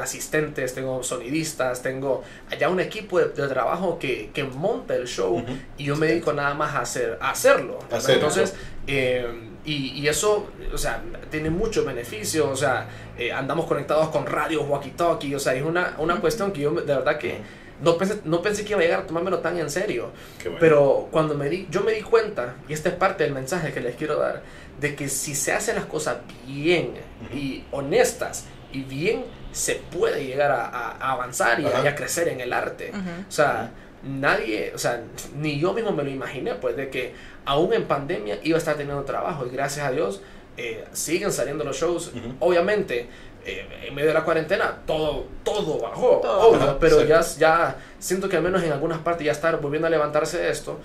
asistentes, 0.00 0.74
tengo 0.74 1.02
sonidistas, 1.02 1.82
tengo 1.82 2.22
allá 2.50 2.68
un 2.68 2.80
equipo 2.80 3.18
de, 3.18 3.26
trabajo 3.26 3.98
que, 3.98 4.30
que, 4.32 4.44
monta 4.44 4.94
el 4.94 5.06
show 5.06 5.42
y 5.78 5.84
yo 5.84 5.96
me 5.96 6.08
dedico 6.08 6.32
nada 6.32 6.54
más 6.54 6.74
a, 6.74 6.80
hacer, 6.80 7.18
a 7.20 7.30
hacerlo. 7.30 7.78
Entonces, 8.08 8.54
eh, 8.86 9.26
y, 9.64 10.00
y, 10.00 10.08
eso, 10.08 10.48
o 10.72 10.78
sea, 10.78 11.02
tiene 11.30 11.50
muchos 11.50 11.84
beneficios, 11.84 12.48
o 12.48 12.56
sea, 12.56 12.88
eh, 13.18 13.30
andamos 13.30 13.66
conectados 13.66 14.08
con 14.08 14.26
radios, 14.26 14.64
walkie-talkie, 14.66 15.34
o 15.34 15.38
sea, 15.38 15.54
es 15.54 15.62
una, 15.62 15.94
una 15.98 16.18
cuestión 16.20 16.52
que 16.52 16.62
yo 16.62 16.72
de 16.72 16.94
verdad 16.94 17.18
que 17.18 17.40
no 17.82 17.96
pensé, 17.96 18.20
no 18.24 18.42
pensé 18.42 18.64
que 18.64 18.72
iba 18.72 18.80
a 18.80 18.84
llegar 18.84 19.00
a 19.00 19.06
tomármelo 19.06 19.38
tan 19.40 19.58
en 19.58 19.70
serio. 19.70 20.10
Pero 20.58 21.08
cuando 21.10 21.34
me 21.34 21.48
di, 21.48 21.66
yo 21.70 21.82
me 21.82 21.92
di 21.92 22.02
cuenta, 22.02 22.56
y 22.68 22.72
esta 22.72 22.88
es 22.90 22.94
parte 22.94 23.24
del 23.24 23.32
mensaje 23.32 23.72
que 23.72 23.80
les 23.80 23.96
quiero 23.96 24.16
dar, 24.16 24.42
de 24.80 24.94
que 24.94 25.08
si 25.08 25.34
se 25.34 25.52
hacen 25.52 25.76
las 25.76 25.86
cosas 25.86 26.18
bien 26.46 26.94
y 27.34 27.64
honestas 27.70 28.46
y 28.72 28.82
bien 28.82 29.24
se 29.52 29.76
puede 29.76 30.24
llegar 30.24 30.50
a, 30.50 30.90
avanzar 31.12 31.60
y 31.60 31.66
a, 31.66 31.94
crecer 31.94 32.28
en 32.28 32.40
el 32.40 32.52
arte. 32.52 32.92
O 33.28 33.32
sea, 33.32 33.72
nadie, 34.02 34.72
o 34.74 34.78
sea, 34.78 35.02
ni 35.36 35.58
yo 35.58 35.72
mismo 35.72 35.92
me 35.92 36.02
lo 36.02 36.10
imaginé, 36.10 36.54
pues, 36.54 36.76
de 36.76 36.88
que 36.90 37.14
aún 37.44 37.72
en 37.72 37.84
pandemia 37.84 38.38
iba 38.42 38.56
a 38.56 38.58
estar 38.58 38.76
teniendo 38.76 39.04
trabajo 39.04 39.46
y 39.46 39.50
gracias 39.50 39.86
a 39.86 39.90
Dios 39.90 40.22
eh, 40.56 40.84
siguen 40.92 41.32
saliendo 41.32 41.64
los 41.64 41.76
shows. 41.76 42.12
Obviamente, 42.38 43.08
eh, 43.44 43.86
en 43.86 43.94
medio 43.94 44.08
de 44.08 44.14
la 44.14 44.24
cuarentena 44.24 44.78
todo, 44.86 45.26
todo 45.42 45.78
bajó, 45.80 46.20
obvio, 46.20 46.78
pero 46.78 47.04
ya, 47.04 47.20
ya 47.38 47.76
siento 47.98 48.28
que 48.28 48.36
al 48.36 48.42
menos 48.42 48.62
en 48.62 48.72
algunas 48.72 48.98
partes 48.98 49.24
ya 49.24 49.32
está 49.32 49.54
volviendo 49.56 49.86
a 49.86 49.90
levantarse 49.90 50.50
esto 50.50 50.78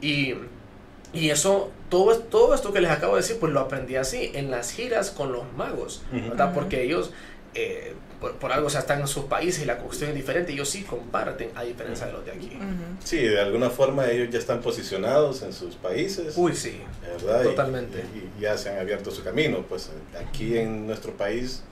y... 0.00 0.34
Y 1.10 1.30
eso, 1.30 1.70
todo, 1.88 2.18
todo 2.18 2.54
esto 2.54 2.70
que 2.70 2.82
les 2.82 2.90
acabo 2.90 3.14
de 3.14 3.22
decir, 3.22 3.38
pues 3.40 3.50
lo 3.50 3.60
aprendí 3.60 3.96
así, 3.96 4.30
en 4.34 4.50
las 4.50 4.72
giras 4.72 5.10
con 5.10 5.32
los 5.32 5.50
magos, 5.54 6.02
¿verdad? 6.12 6.52
Porque 6.52 6.82
ellos, 6.82 7.12
eh, 7.54 7.94
por, 8.20 8.52
algo, 8.52 8.66
o 8.66 8.70
sea, 8.70 8.80
están 8.80 9.00
en 9.00 9.06
sus 9.06 9.24
países 9.24 9.62
y 9.62 9.64
la 9.64 9.78
cuestión 9.78 10.10
es 10.10 10.16
diferente. 10.16 10.52
Ellos 10.52 10.68
sí 10.68 10.82
comparten, 10.82 11.50
a 11.54 11.62
diferencia 11.62 12.06
de 12.06 12.12
los 12.12 12.24
de 12.24 12.32
aquí. 12.32 12.58
Sí, 13.04 13.18
de 13.18 13.40
alguna 13.40 13.70
forma 13.70 14.08
ellos 14.10 14.28
ya 14.30 14.38
están 14.38 14.60
posicionados 14.60 15.42
en 15.42 15.52
sus 15.52 15.76
países. 15.76 16.34
Uy, 16.36 16.54
sí. 16.54 16.80
¿verdad? 17.00 17.44
Totalmente. 17.44 18.04
Y, 18.14 18.40
ya 18.40 18.58
se 18.58 18.70
han 18.70 18.78
abierto 18.78 19.10
su 19.10 19.22
camino. 19.22 19.64
Pues 19.68 19.90
aquí 20.18 20.58
en 20.58 20.86
nuestro 20.86 21.12
país, 21.12 21.62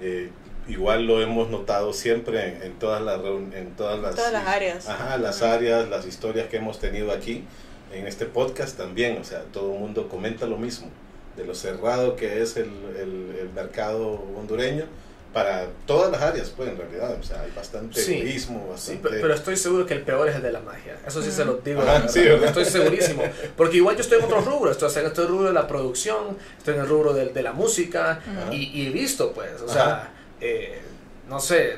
eh, 0.00 0.30
igual 0.68 1.06
lo 1.06 1.22
hemos 1.22 1.48
notado 1.50 1.92
siempre 1.92 2.64
en, 2.64 2.78
todas, 2.78 3.02
las, 3.02 3.20
en 3.54 3.74
todas 3.76 3.98
las, 4.00 4.14
todas 4.14 4.32
las 4.32 4.46
áreas. 4.46 4.88
Ajá, 4.88 5.16
las 5.18 5.42
áreas, 5.42 5.88
las 5.88 6.06
historias 6.06 6.48
que 6.48 6.58
hemos 6.58 6.78
tenido 6.78 7.12
aquí. 7.12 7.44
En 7.92 8.06
este 8.06 8.26
podcast 8.26 8.76
también, 8.76 9.16
o 9.16 9.24
sea, 9.24 9.44
todo 9.44 9.72
el 9.72 9.80
mundo 9.80 10.08
comenta 10.08 10.46
lo 10.46 10.58
mismo, 10.58 10.88
de 11.36 11.44
lo 11.46 11.54
cerrado 11.54 12.16
que 12.16 12.42
es 12.42 12.58
el, 12.58 12.70
el, 12.98 13.36
el 13.40 13.50
mercado 13.54 14.22
hondureño 14.36 14.84
para 15.32 15.66
todas 15.86 16.10
las 16.10 16.22
áreas, 16.22 16.50
pues 16.56 16.70
en 16.70 16.78
realidad, 16.78 17.16
o 17.18 17.22
sea, 17.22 17.42
hay 17.42 17.50
bastante 17.54 18.00
egoísmo, 18.00 18.68
bastante... 18.68 19.08
pero 19.10 19.34
estoy 19.34 19.56
seguro 19.56 19.84
que 19.84 19.94
el 19.94 20.02
peor 20.02 20.28
es 20.28 20.36
el 20.36 20.42
de 20.42 20.52
la 20.52 20.60
magia, 20.60 20.96
eso 21.06 21.22
sí 21.22 21.30
se 21.30 21.44
lo 21.44 21.54
digo, 21.58 21.82
estoy 21.82 22.64
segurísimo, 22.64 23.22
porque 23.56 23.76
igual 23.76 23.96
yo 23.96 24.02
estoy 24.02 24.18
en 24.18 24.24
otros 24.24 24.46
rubros, 24.46 24.72
estoy, 24.82 24.90
en 25.02 25.10
el 25.10 25.28
rubro 25.28 25.48
de 25.48 25.52
la 25.52 25.66
producción, 25.66 26.38
estoy 26.56 26.74
en 26.74 26.80
el 26.80 26.88
rubro 26.88 27.12
de, 27.12 27.26
de 27.26 27.42
la 27.42 27.52
música, 27.52 28.20
y, 28.50 28.86
he 28.86 28.90
visto, 28.90 29.32
pues, 29.32 29.60
o 29.60 29.68
sea, 29.68 30.12
eh, 30.40 30.80
no 31.28 31.40
sé, 31.40 31.76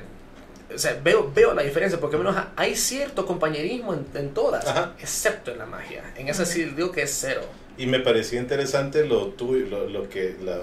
o 0.72 0.78
sea, 0.78 0.98
veo, 1.02 1.30
veo 1.34 1.52
la 1.52 1.62
diferencia, 1.62 1.98
porque 1.98 2.16
al 2.16 2.22
menos 2.22 2.40
hay 2.54 2.76
cierto 2.76 3.26
compañerismo 3.26 3.94
en, 3.94 4.06
en 4.14 4.30
todas, 4.32 4.64
excepto 5.00 5.50
en 5.50 5.58
la 5.58 5.66
magia, 5.66 6.14
en 6.16 6.28
ese 6.28 6.46
sí 6.46 6.64
digo 6.64 6.92
que 6.92 7.02
es 7.02 7.16
cero. 7.20 7.42
Y 7.76 7.86
me 7.86 7.98
parecía 7.98 8.38
interesante 8.38 9.06
lo, 9.06 9.28
tú, 9.28 9.54
lo, 9.54 9.88
lo 9.88 10.08
que, 10.08 10.36
la, 10.44 10.58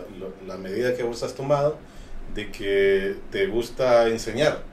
la 0.45 0.58
medida 0.58 0.95
que 0.95 1.04
vos 1.04 1.23
has 1.23 1.34
tomado, 1.34 1.78
de 2.34 2.52
que 2.52 3.16
te 3.32 3.48
gusta 3.48 4.08
enseñar, 4.08 4.63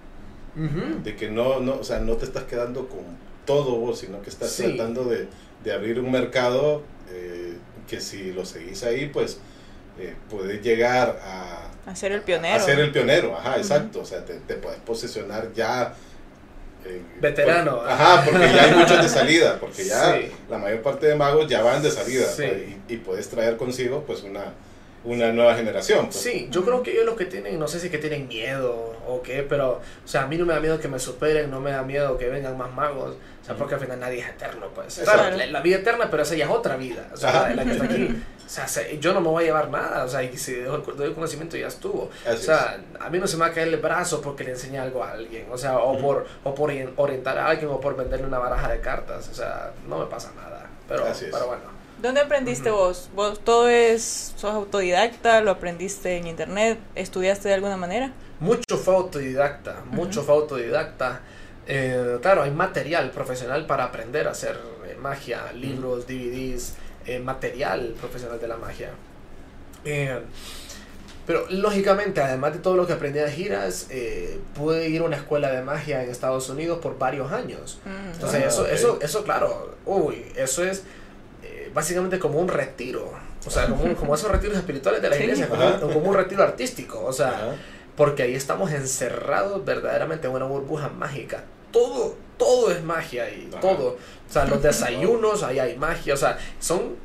de 1.02 1.16
que 1.16 1.28
no, 1.30 1.58
no, 1.60 1.76
o 1.76 1.84
sea, 1.84 1.98
no 1.98 2.14
te 2.16 2.24
estás 2.26 2.44
quedando 2.44 2.88
con 2.88 3.02
todo 3.44 3.76
vos, 3.76 3.98
sino 3.98 4.22
que 4.22 4.30
estás 4.30 4.54
tratando 4.56 5.04
de, 5.04 5.26
de, 5.64 5.72
abrir 5.72 5.98
un 5.98 6.10
mercado 6.10 6.82
eh, 7.10 7.54
que 7.88 8.00
si 8.00 8.32
lo 8.32 8.44
seguís 8.44 8.84
ahí, 8.84 9.06
pues 9.06 9.38
eh, 9.98 10.14
puedes 10.30 10.62
llegar 10.62 11.20
a... 11.22 11.90
A 11.90 11.96
ser 11.96 12.12
el 12.12 12.22
pionero. 12.22 12.56
A, 12.56 12.60
ser 12.60 12.78
el 12.78 12.92
pionero, 12.92 13.36
ajá, 13.36 13.56
exacto, 13.56 14.00
o 14.00 14.04
sea, 14.04 14.24
te, 14.24 14.34
te 14.34 14.54
puedes 14.54 14.80
posicionar 14.80 15.52
ya... 15.52 15.94
Eh, 16.84 17.02
Veterano. 17.20 17.80
ajá, 17.82 18.24
porque 18.24 18.46
ya 18.46 18.64
hay 18.64 18.74
muchos 18.74 19.02
de 19.02 19.08
salida, 19.08 19.58
porque 19.58 19.84
ya 19.84 20.20
la 20.50 20.58
mayor 20.58 20.82
parte 20.82 21.06
de 21.06 21.16
magos 21.16 21.48
ya 21.48 21.62
van 21.62 21.82
de 21.82 21.90
salida 21.90 22.26
y, 22.38 22.94
y 22.94 22.96
puedes 22.98 23.28
traer 23.28 23.56
consigo 23.56 24.04
pues 24.06 24.22
una 24.22 24.52
una 25.04 25.32
nueva 25.32 25.54
generación. 25.54 26.06
Pues. 26.06 26.16
Sí, 26.16 26.48
yo 26.50 26.64
creo 26.64 26.82
que 26.82 26.92
ellos 26.92 27.04
lo 27.04 27.16
que 27.16 27.26
tienen, 27.26 27.58
no 27.58 27.68
sé 27.68 27.78
si 27.78 27.90
que 27.90 27.98
tienen 27.98 28.26
miedo 28.26 28.94
o 29.06 29.22
qué, 29.22 29.42
pero, 29.42 29.80
o 30.04 30.08
sea, 30.08 30.22
a 30.22 30.26
mí 30.26 30.36
no 30.38 30.46
me 30.46 30.54
da 30.54 30.60
miedo 30.60 30.80
que 30.80 30.88
me 30.88 30.98
superen, 30.98 31.50
no 31.50 31.60
me 31.60 31.70
da 31.70 31.82
miedo 31.82 32.16
que 32.16 32.28
vengan 32.28 32.56
más 32.56 32.72
magos, 32.72 33.16
o 33.42 33.44
sea, 33.44 33.54
porque 33.56 33.74
al 33.74 33.80
final 33.80 34.00
nadie 34.00 34.20
es 34.20 34.28
eterno, 34.28 34.68
pues. 34.74 35.00
Claro, 35.04 35.36
la, 35.36 35.60
vida 35.60 35.76
eterna, 35.76 36.08
pero 36.10 36.22
esa 36.22 36.34
ya 36.34 36.46
es 36.46 36.50
otra 36.50 36.76
vida, 36.76 37.08
o 37.12 37.16
sea, 37.16 37.54
la, 37.54 37.64
que 37.64 37.72
está 37.72 37.84
aquí. 37.84 38.22
O 38.46 38.48
sea, 38.48 38.66
yo 39.00 39.14
no 39.14 39.20
me 39.20 39.28
voy 39.28 39.44
a 39.44 39.46
llevar 39.46 39.70
nada, 39.70 40.04
o 40.04 40.08
sea, 40.08 40.22
y 40.22 40.36
si 40.36 40.54
doy 40.54 40.82
el 41.00 41.14
conocimiento 41.14 41.56
ya 41.56 41.68
estuvo. 41.68 42.10
o 42.26 42.36
sea, 42.36 42.78
a 43.00 43.10
mí 43.10 43.18
no 43.18 43.26
se 43.26 43.36
me 43.36 43.40
va 43.42 43.46
a 43.46 43.52
caer 43.52 43.68
el 43.68 43.78
brazo 43.78 44.20
porque 44.20 44.44
le 44.44 44.52
enseñé 44.52 44.78
algo 44.78 45.02
a 45.02 45.12
alguien, 45.12 45.46
o 45.50 45.58
sea, 45.58 45.78
o, 45.78 45.98
por, 45.98 46.26
o 46.44 46.54
por 46.54 46.70
orientar 46.96 47.38
a 47.38 47.48
alguien 47.48 47.70
o 47.70 47.80
por 47.80 47.96
venderle 47.96 48.26
una 48.26 48.38
baraja 48.38 48.70
de 48.70 48.80
cartas, 48.80 49.28
o 49.28 49.34
sea, 49.34 49.72
no 49.86 49.98
me 49.98 50.06
pasa 50.06 50.32
nada. 50.36 50.66
Pero, 50.88 51.04
pero 51.30 51.46
bueno. 51.46 51.73
¿Dónde 52.04 52.20
aprendiste 52.20 52.70
vos? 52.70 53.08
¿Vos 53.14 53.40
todo 53.42 53.66
es, 53.66 54.34
sos 54.36 54.52
autodidacta? 54.52 55.40
¿Lo 55.40 55.50
aprendiste 55.50 56.18
en 56.18 56.26
internet? 56.26 56.78
¿Estudiaste 56.94 57.48
de 57.48 57.54
alguna 57.54 57.78
manera? 57.78 58.12
Mucho 58.40 58.76
fue 58.76 58.94
autodidacta, 58.94 59.84
mucho 59.90 60.22
fue 60.22 60.34
autodidacta. 60.34 61.22
Eh, 61.66 62.18
claro, 62.20 62.42
hay 62.42 62.50
material 62.50 63.10
profesional 63.10 63.64
para 63.64 63.84
aprender 63.84 64.28
a 64.28 64.32
hacer 64.32 64.60
eh, 64.86 64.98
magia, 65.00 65.50
libros, 65.54 66.06
DVDs, 66.06 66.74
eh, 67.06 67.20
material 67.20 67.94
profesional 67.98 68.38
de 68.38 68.48
la 68.48 68.58
magia. 68.58 68.90
pero 71.26 71.46
lógicamente, 71.48 72.20
además 72.20 72.52
de 72.52 72.58
todo 72.58 72.76
lo 72.76 72.86
que 72.86 72.92
aprendí 72.92 73.18
de 73.18 73.32
giras, 73.32 73.88
pude 74.54 74.90
ir 74.90 75.00
a 75.00 75.04
una 75.04 75.16
escuela 75.16 75.50
de 75.50 75.62
magia 75.62 76.04
en 76.04 76.10
Estados 76.10 76.50
Unidos 76.50 76.80
por 76.82 76.98
varios 76.98 77.32
años. 77.32 77.78
Mm. 77.86 78.12
Entonces, 78.12 78.42
ah, 78.44 78.46
eso, 78.46 78.66
eso, 78.66 78.98
eso, 79.00 79.24
claro, 79.24 79.74
uy, 79.86 80.26
eso 80.36 80.62
es 80.62 80.82
básicamente 81.74 82.18
como 82.18 82.38
un 82.38 82.48
retiro. 82.48 83.12
O 83.46 83.50
sea, 83.50 83.66
como, 83.66 83.94
como 83.94 84.14
esos 84.14 84.30
retiros 84.30 84.56
espirituales 84.56 85.02
de 85.02 85.10
la 85.10 85.18
iglesia, 85.18 85.48
como, 85.48 85.98
un 85.98 86.14
retiro 86.14 86.42
artístico. 86.42 87.04
O 87.04 87.12
sea, 87.12 87.56
porque 87.96 88.22
ahí 88.22 88.34
estamos 88.34 88.72
encerrados 88.72 89.64
verdaderamente 89.64 90.26
en 90.28 90.32
una 90.32 90.46
burbuja 90.46 90.88
mágica. 90.88 91.44
Todo, 91.70 92.14
todo 92.38 92.70
es 92.70 92.82
magia 92.82 93.24
ahí, 93.24 93.50
todo. 93.60 93.96
O 94.28 94.32
sea, 94.32 94.44
los 94.46 94.62
desayunos, 94.62 95.42
ahí 95.42 95.58
hay 95.58 95.76
magia. 95.76 96.14
O 96.14 96.16
sea, 96.16 96.38
son. 96.60 96.96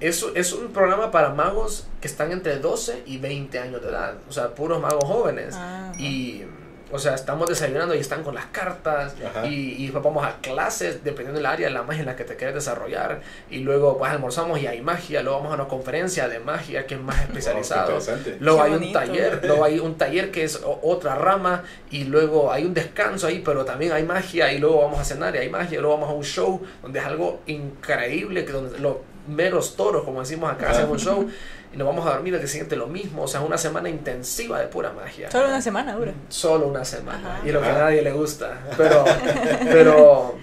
Eso 0.00 0.32
es 0.34 0.52
un 0.52 0.68
programa 0.68 1.10
para 1.10 1.30
magos 1.30 1.86
que 2.00 2.08
están 2.08 2.32
entre 2.32 2.58
12 2.58 3.04
y 3.06 3.18
20 3.18 3.58
años 3.58 3.82
de 3.82 3.88
edad. 3.88 4.14
O 4.28 4.32
sea, 4.32 4.54
puros 4.54 4.80
magos 4.80 5.04
jóvenes. 5.04 5.54
Ah, 5.56 5.92
y 5.98 6.42
o 6.94 6.98
sea, 7.00 7.16
estamos 7.16 7.48
desayunando 7.48 7.92
y 7.96 7.98
están 7.98 8.22
con 8.22 8.36
las 8.36 8.46
cartas 8.46 9.16
y, 9.44 9.84
y, 9.84 9.90
vamos 9.90 10.24
a 10.24 10.36
clases 10.40 11.02
dependiendo 11.02 11.38
del 11.40 11.46
área, 11.46 11.68
la 11.68 11.82
magia 11.82 12.02
en 12.02 12.06
la 12.06 12.14
que 12.14 12.22
te 12.22 12.36
quieres 12.36 12.54
desarrollar. 12.54 13.20
Y 13.50 13.58
luego 13.58 13.98
pues 13.98 14.12
almorzamos 14.12 14.60
y 14.60 14.68
hay 14.68 14.80
magia, 14.80 15.20
luego 15.20 15.38
vamos 15.38 15.52
a 15.54 15.54
una 15.56 15.66
conferencia 15.66 16.28
de 16.28 16.38
magia 16.38 16.86
que 16.86 16.94
es 16.94 17.00
más 17.00 17.20
especializado. 17.22 17.98
luego 18.38 18.62
hay 18.62 18.72
un 18.74 18.92
taller, 18.92 19.40
luego 19.44 19.64
hay 19.64 19.80
un 19.80 19.98
taller 19.98 20.30
que 20.30 20.44
es 20.44 20.60
otra 20.82 21.16
rama 21.16 21.64
y 21.90 22.04
luego 22.04 22.52
hay 22.52 22.64
un 22.64 22.74
descanso 22.74 23.26
ahí, 23.26 23.42
pero 23.44 23.64
también 23.64 23.90
hay 23.90 24.04
magia 24.04 24.52
y 24.52 24.58
luego 24.58 24.82
vamos 24.82 25.00
a 25.00 25.04
cenar 25.04 25.34
y 25.34 25.38
hay 25.38 25.50
magia 25.50 25.78
y 25.78 25.80
luego 25.80 25.96
vamos 25.96 26.10
a 26.10 26.12
un 26.12 26.24
show 26.24 26.62
donde 26.80 27.00
es 27.00 27.04
algo 27.04 27.40
increíble 27.46 28.44
que 28.44 28.52
donde 28.52 28.78
los 28.78 28.98
meros 29.26 29.74
toros, 29.74 30.04
como 30.04 30.20
decimos 30.20 30.52
acá, 30.52 30.70
hacemos 30.70 30.92
un 30.92 30.98
show 30.98 31.28
y 31.74 31.76
nos 31.76 31.88
vamos 31.88 32.06
a 32.06 32.10
dormir 32.10 32.34
el 32.34 32.40
día 32.40 32.48
siguiente 32.48 32.76
lo 32.76 32.86
mismo. 32.86 33.22
O 33.22 33.28
sea, 33.28 33.40
una 33.40 33.58
semana 33.58 33.88
intensiva 33.88 34.60
de 34.60 34.68
pura 34.68 34.92
magia. 34.92 35.28
Solo 35.30 35.48
una 35.48 35.60
semana 35.60 35.96
dura. 35.96 36.12
Solo 36.28 36.68
una 36.68 36.84
semana. 36.84 37.40
Y 37.44 37.50
lo 37.50 37.60
que 37.60 37.66
a 37.66 37.72
nadie 37.72 38.00
le 38.00 38.12
gusta. 38.12 38.60
Pero, 38.76 39.04
pero, 39.64 40.34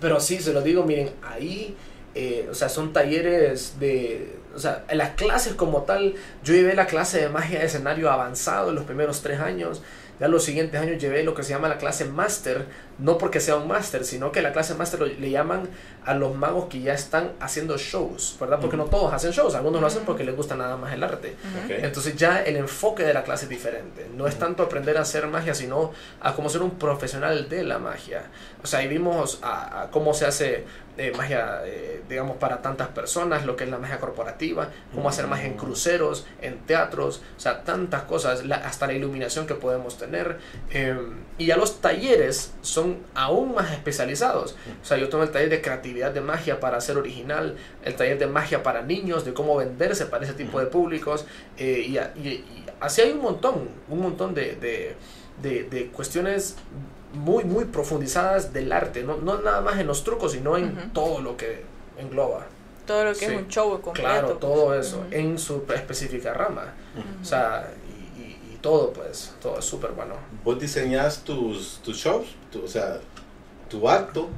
pero 0.00 0.20
sí, 0.20 0.38
se 0.38 0.52
lo 0.52 0.62
digo, 0.62 0.84
miren, 0.84 1.10
ahí, 1.22 1.76
eh, 2.14 2.48
o 2.50 2.54
sea, 2.54 2.68
son 2.68 2.92
talleres 2.92 3.78
de, 3.78 4.38
o 4.54 4.58
sea, 4.58 4.84
en 4.88 4.98
las 4.98 5.10
clases 5.10 5.54
como 5.54 5.82
tal, 5.82 6.14
yo 6.42 6.54
llevé 6.54 6.74
la 6.74 6.86
clase 6.86 7.20
de 7.20 7.28
magia 7.28 7.60
de 7.60 7.66
escenario 7.66 8.10
avanzado 8.10 8.70
en 8.70 8.76
los 8.76 8.84
primeros 8.84 9.20
tres 9.22 9.40
años. 9.40 9.82
Ya 10.18 10.28
los 10.28 10.44
siguientes 10.44 10.80
años 10.80 11.00
llevé 11.00 11.22
lo 11.22 11.34
que 11.34 11.42
se 11.42 11.50
llama 11.50 11.68
la 11.68 11.78
clase 11.78 12.06
máster, 12.06 12.66
no 12.98 13.18
porque 13.18 13.40
sea 13.40 13.56
un 13.56 13.68
máster, 13.68 14.04
sino 14.04 14.32
que 14.32 14.40
la 14.40 14.52
clase 14.52 14.74
máster 14.74 15.00
le 15.00 15.30
llaman 15.30 15.68
a 16.04 16.14
los 16.14 16.34
magos 16.34 16.66
que 16.66 16.80
ya 16.80 16.94
están 16.94 17.32
haciendo 17.40 17.76
shows, 17.76 18.36
¿verdad? 18.40 18.58
Porque 18.60 18.76
no 18.76 18.84
todos 18.84 19.12
hacen 19.12 19.32
shows, 19.32 19.54
algunos 19.54 19.80
lo 19.80 19.86
hacen 19.86 20.04
porque 20.06 20.24
les 20.24 20.34
gusta 20.34 20.56
nada 20.56 20.76
más 20.76 20.94
el 20.94 21.02
arte. 21.02 21.36
Entonces 21.68 22.16
ya 22.16 22.42
el 22.42 22.56
enfoque 22.56 23.02
de 23.02 23.12
la 23.12 23.24
clase 23.24 23.44
es 23.44 23.50
diferente. 23.50 24.08
No 24.14 24.26
es 24.26 24.36
tanto 24.38 24.62
aprender 24.62 24.96
a 24.96 25.02
hacer 25.02 25.26
magia, 25.26 25.54
sino 25.54 25.92
a 26.20 26.34
cómo 26.34 26.48
ser 26.48 26.62
un 26.62 26.70
profesional 26.70 27.48
de 27.48 27.64
la 27.64 27.78
magia. 27.78 28.24
O 28.62 28.66
sea, 28.66 28.80
ahí 28.80 28.88
vimos 28.88 29.40
a 29.42 29.88
cómo 29.90 30.14
se 30.14 30.24
hace 30.24 30.64
de 30.96 31.12
magia, 31.12 31.60
eh, 31.64 32.02
digamos, 32.08 32.36
para 32.38 32.62
tantas 32.62 32.88
personas, 32.88 33.44
lo 33.44 33.54
que 33.54 33.64
es 33.64 33.70
la 33.70 33.78
magia 33.78 33.98
corporativa, 33.98 34.70
cómo 34.94 35.08
hacer 35.08 35.26
magia 35.26 35.46
en 35.46 35.54
mm. 35.54 35.58
cruceros, 35.58 36.26
en 36.40 36.58
teatros, 36.60 37.20
o 37.36 37.40
sea, 37.40 37.62
tantas 37.64 38.02
cosas, 38.02 38.42
hasta 38.50 38.86
la 38.86 38.94
iluminación 38.94 39.46
que 39.46 39.54
podemos 39.54 39.98
tener. 39.98 40.38
Em, 40.70 41.14
y 41.38 41.46
ya 41.46 41.56
los 41.56 41.80
talleres 41.80 42.54
son 42.62 42.98
aún 43.14 43.54
más 43.54 43.72
especializados. 43.72 44.56
O 44.82 44.84
sea, 44.84 44.96
yo 44.96 45.08
tomo 45.08 45.22
el 45.22 45.30
taller 45.30 45.50
de 45.50 45.60
creatividad 45.60 46.12
de 46.12 46.22
magia 46.22 46.60
para 46.60 46.80
ser 46.80 46.96
original, 46.96 47.56
el 47.84 47.94
taller 47.94 48.18
de 48.18 48.26
magia 48.26 48.62
para 48.62 48.82
niños, 48.82 49.24
de 49.24 49.34
cómo 49.34 49.56
venderse 49.56 50.06
para 50.06 50.24
ese 50.24 50.34
tipo 50.34 50.60
de 50.60 50.66
públicos, 50.66 51.26
eh, 51.58 51.86
y, 51.86 52.44
así 52.80 53.02
hay 53.02 53.12
un 53.12 53.20
montón, 53.20 53.68
un 53.88 54.00
montón 54.00 54.34
de, 54.34 54.56
de, 54.56 54.96
de, 55.42 55.64
de 55.64 55.86
cuestiones 55.88 56.56
muy, 57.12 57.44
muy 57.44 57.64
profundizadas 57.64 58.52
del 58.52 58.72
arte, 58.72 59.02
no, 59.02 59.16
no 59.16 59.40
nada 59.40 59.60
más 59.60 59.78
en 59.78 59.86
los 59.86 60.04
trucos, 60.04 60.32
sino 60.32 60.56
en 60.56 60.92
todo 60.92 61.20
lo 61.20 61.36
que 61.36 61.62
engloba. 61.98 62.46
Todo 62.86 63.04
lo 63.04 63.14
que 63.14 63.26
es 63.26 63.32
un 63.32 63.48
show 63.48 63.70
completo. 63.80 64.08
Claro, 64.08 64.28
todo 64.34 64.78
eso, 64.78 65.04
en 65.10 65.38
su 65.38 65.64
específica 65.74 66.32
rama. 66.32 66.74
O 67.20 67.24
sea, 67.24 67.68
y, 68.16 68.22
y, 68.22 68.58
todo, 68.60 68.92
pues, 68.92 69.34
todo 69.42 69.58
es 69.58 69.64
súper 69.64 69.90
bueno. 69.92 70.14
¿Vos 70.44 70.60
diseñas 70.60 71.22
tus, 71.24 71.80
tus 71.82 71.96
shows? 71.96 72.26
o 72.62 72.68
sea, 72.68 73.00
tu 73.68 73.88
acto. 73.88 74.28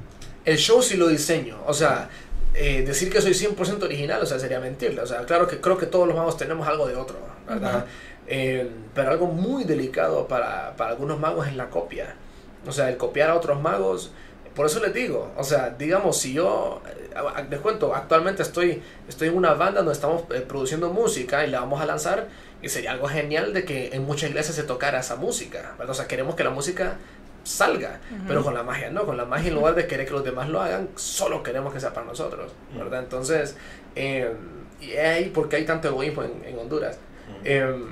El 0.45 0.57
show 0.57 0.83
sí 0.83 0.97
lo 0.97 1.09
diseño, 1.09 1.59
o 1.67 1.75
sea... 1.75 2.09
Eh, 2.55 2.83
decir 2.83 3.13
que 3.13 3.21
soy 3.21 3.33
100% 3.33 3.85
original, 3.85 4.21
o 4.21 4.27
sea, 4.27 4.37
sería 4.41 4.59
mentirle. 4.59 5.01
O 5.03 5.07
sea, 5.07 5.25
claro 5.27 5.47
que 5.47 5.61
creo 5.61 5.79
que 5.79 5.87
todos 5.87 6.09
los 6.09 6.17
magos 6.17 6.37
tenemos 6.37 6.67
algo 6.67 6.89
de 6.89 6.97
otro, 6.97 7.17
¿verdad? 7.47 7.85
Eh, 8.27 8.69
pero 8.95 9.11
algo 9.11 9.27
muy 9.27 9.63
delicado 9.63 10.27
para, 10.27 10.75
para 10.77 10.91
algunos 10.91 11.21
magos 11.21 11.47
es 11.47 11.55
la 11.55 11.71
copia. 11.71 12.17
O 12.67 12.73
sea, 12.73 12.89
el 12.89 12.97
copiar 12.97 13.31
a 13.31 13.37
otros 13.37 13.61
magos. 13.61 14.13
Por 14.55 14.67
eso 14.67 14.81
les 14.81 14.93
digo, 14.93 15.31
o 15.37 15.45
sea, 15.45 15.71
digamos, 15.71 16.19
si 16.19 16.33
yo, 16.33 16.83
eh, 16.87 17.47
les 17.49 17.61
cuento, 17.61 17.95
actualmente 17.95 18.43
estoy, 18.43 18.83
estoy 19.09 19.29
en 19.29 19.37
una 19.37 19.55
banda 19.55 19.81
donde 19.81 19.93
estamos 19.93 20.25
eh, 20.35 20.41
produciendo 20.41 20.93
música 20.93 21.47
y 21.47 21.51
la 21.51 21.61
vamos 21.61 21.81
a 21.81 21.87
lanzar 21.87 22.27
y 22.61 22.69
sería 22.69 22.91
algo 22.91 23.07
genial 23.07 23.53
de 23.53 23.65
que 23.65 23.91
en 23.93 24.05
muchas 24.05 24.31
iglesias 24.31 24.57
se 24.57 24.65
tocara 24.65 24.99
esa 24.99 25.15
música, 25.15 25.75
¿verdad? 25.79 25.91
O 25.91 25.95
sea, 25.95 26.09
queremos 26.09 26.35
que 26.35 26.43
la 26.43 26.51
música 26.51 26.97
salga, 27.45 28.01
pero 28.27 28.43
con 28.43 28.53
la 28.53 28.63
magia 28.63 28.91
no, 28.91 29.07
con 29.07 29.17
la 29.17 29.25
magia 29.25 29.49
en 29.49 29.55
lugar 29.55 29.75
de 29.75 29.87
querer 29.87 30.07
que 30.07 30.13
los 30.13 30.25
demás 30.25 30.49
lo 30.49 30.61
hagan, 30.61 30.89
solo 30.97 31.43
queremos 31.43 31.73
que 31.73 31.81
sea 31.81 31.95
para 31.95 32.07
nosotros, 32.07 32.53
¿verdad? 32.77 33.01
Entonces, 33.01 33.57
eh, 33.95 34.35
y 34.81 34.93
ahí 34.93 35.31
porque 35.33 35.57
hay 35.57 35.65
tanto 35.65 35.89
egoísmo 35.89 36.25
en, 36.25 36.43
en 36.45 36.59
Honduras. 36.59 36.99
Em, 37.45 37.87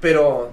pero 0.00 0.52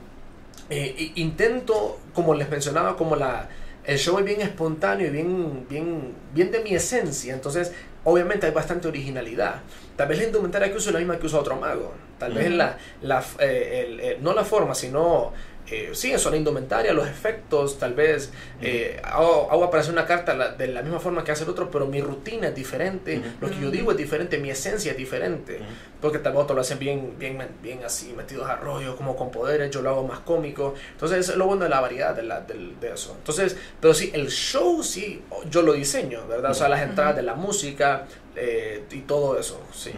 eh, 0.72 1.12
intento, 1.16 2.00
como 2.14 2.34
les 2.34 2.50
mencionaba, 2.50 2.96
como 2.96 3.18
la, 3.18 3.50
el 3.84 3.98
show 3.98 4.18
es 4.20 4.26
bien 4.26 4.40
espontáneo 4.40 5.08
y 5.08 5.10
bien, 5.10 5.68
bien, 5.70 6.14
bien 6.34 6.50
de 6.50 6.62
mi 6.62 6.74
esencia, 6.74 7.34
entonces 7.34 7.74
obviamente 8.06 8.48
hay 8.48 8.54
bastante 8.54 8.88
originalidad. 8.88 9.62
Tal 9.98 10.08
vez 10.08 10.20
la 10.20 10.24
indumentaria 10.24 10.72
que 10.72 10.78
uso 10.78 10.90
es 10.90 10.94
la 10.94 11.00
misma 11.00 11.20
que 11.20 11.26
usa 11.26 11.40
otro 11.40 11.58
mago. 11.58 11.94
Tal 12.18 12.34
vez 12.34 12.52
la, 12.52 12.78
la 13.02 13.24
eh, 13.40 14.18
no 14.22 14.34
la 14.34 14.46
forma, 14.46 14.74
sino 14.74 15.34
eh, 15.72 15.92
sí, 15.94 16.12
eso, 16.12 16.30
la 16.30 16.36
indumentaria, 16.36 16.92
los 16.92 17.08
efectos, 17.08 17.80
tal 17.80 17.94
vez 17.94 18.30
eh, 18.62 19.00
hago, 19.06 19.50
aparecer 19.64 19.94
una 19.94 20.06
carta 20.06 20.50
de 20.50 20.68
la 20.68 20.82
misma 20.82 21.00
forma 21.00 21.24
que 21.24 21.32
hace 21.32 21.46
el 21.46 21.50
otro, 21.50 21.72
pero 21.72 21.88
mi 21.88 22.02
rutina 22.02 22.50
es 22.50 22.56
diferente, 22.56 23.22
lo 23.40 23.50
que 23.50 23.58
yo 23.58 23.72
digo 23.72 23.92
es 23.92 23.98
diferente, 23.98 24.38
mi 24.38 24.50
esencia 24.50 24.92
es 24.92 24.98
diferente, 24.98 25.62
porque 26.02 26.20
tal 26.20 26.34
vez 26.34 26.42
otros 26.42 26.56
lo 26.56 26.62
hacen 26.62 26.78
bien, 26.78 27.16
bien, 27.18 27.38
bien 27.64 27.86
así, 27.86 28.12
metidos 28.12 28.50
a 28.50 28.58
rollo, 28.58 28.98
como 28.98 29.16
con 29.16 29.32
poderes, 29.32 29.72
yo 29.72 29.82
lo 29.82 29.92
hago 29.92 30.06
más 30.06 30.20
cómico, 30.20 30.74
entonces 30.92 31.20
eso 31.20 31.32
es 31.32 31.38
lo 31.38 31.46
bueno 31.46 31.64
de 31.64 31.70
la 31.70 31.80
variedad 31.80 32.14
de, 32.14 32.24
la, 32.24 32.42
de, 32.42 32.92
eso. 32.94 33.16
Entonces, 33.18 33.56
pero 33.80 33.94
sí, 33.94 34.12
el 34.14 34.30
show 34.30 34.84
sí, 34.84 35.24
yo 35.50 35.62
lo 35.62 35.72
diseño, 35.72 36.28
¿verdad? 36.28 36.52
O 36.52 36.54
sea, 36.54 36.68
las 36.68 36.82
entradas 36.82 37.16
de 37.16 37.22
la 37.22 37.36
música 37.36 38.08
eh, 38.36 38.84
y 38.92 39.00
todo 39.00 39.40
eso, 39.40 39.62
sí. 39.74 39.94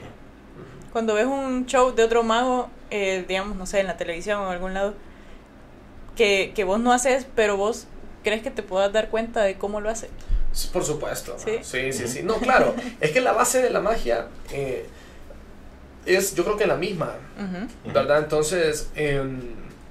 Cuando 0.92 1.16
ves 1.16 1.26
un 1.26 1.66
show 1.66 1.96
de 1.96 2.04
otro 2.04 2.22
mago, 2.22 2.70
digamos, 2.92 3.58
no 3.58 3.66
sé, 3.66 3.80
en 3.80 3.88
la 3.88 3.98
televisión 3.98 4.40
o 4.42 4.46
en 4.46 4.52
algún 4.52 4.76
lado, 4.76 4.94
que, 6.16 6.52
que 6.56 6.64
vos 6.64 6.80
no 6.80 6.92
haces, 6.94 7.26
pero 7.36 7.58
vos 7.58 7.88
crees 8.24 8.42
que 8.42 8.52
te 8.52 8.64
puedas 8.64 8.92
dar 8.92 9.10
cuenta 9.10 9.44
de 9.44 9.56
cómo 9.56 9.82
lo 9.82 9.90
hace. 9.90 10.10
Por 10.72 10.84
supuesto. 10.84 11.36
Sí, 11.38 11.92
sí, 11.94 12.08
sí. 12.08 12.22
No, 12.24 12.36
claro. 12.36 12.76
es 13.02 13.12
que 13.12 13.22
la 13.22 13.34
base 13.34 13.62
de 13.62 13.70
la 13.70 13.80
magia 13.80 14.28
eh, 14.52 14.86
es, 16.06 16.36
yo 16.36 16.44
creo 16.44 16.58
que 16.58 16.68
la 16.68 16.76
misma, 16.76 17.16
¿verdad? 17.94 18.20
Entonces... 18.20 18.90
Eh, 18.96 19.24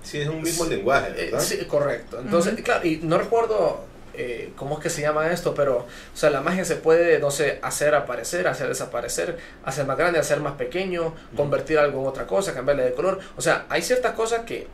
sí, 0.03 0.21
es 0.21 0.29
un 0.29 0.43
mismo 0.43 0.65
lenguaje, 0.65 1.09
eh, 1.11 1.25
¿verdad? 1.27 1.41
sí, 1.41 1.59
correcto. 1.67 2.21
Entonces, 2.21 2.55
claro, 2.63 2.87
y 2.87 2.99
no 3.03 3.19
recuerdo 3.19 3.85
eh, 4.15 4.53
cómo 4.57 4.77
es 4.77 4.83
que 4.83 4.91
se 4.91 5.01
llama 5.01 5.31
esto, 5.33 5.55
pero, 5.55 5.79
o 5.79 6.17
sea, 6.17 6.31
la 6.31 6.41
magia 6.41 6.65
se 6.65 6.77
puede, 6.77 7.19
no 7.19 7.31
sé, 7.31 7.59
hacer 7.63 7.95
aparecer, 7.95 8.47
hacer 8.47 8.69
desaparecer, 8.69 9.39
hacer 9.65 9.87
más 9.87 9.97
grande, 9.97 10.19
hacer 10.19 10.41
más 10.41 10.55
pequeño, 10.55 11.15
convertir 11.37 11.79
algo 11.79 12.03
en 12.03 12.07
otra 12.09 12.27
cosa, 12.27 12.55
cambiarle 12.55 12.85
de 12.85 12.93
color. 12.93 13.21
O 13.37 13.41
sea, 13.41 13.67
hay 13.69 13.83
ciertas 13.83 14.13
cosas 14.13 14.43
que 14.45 14.67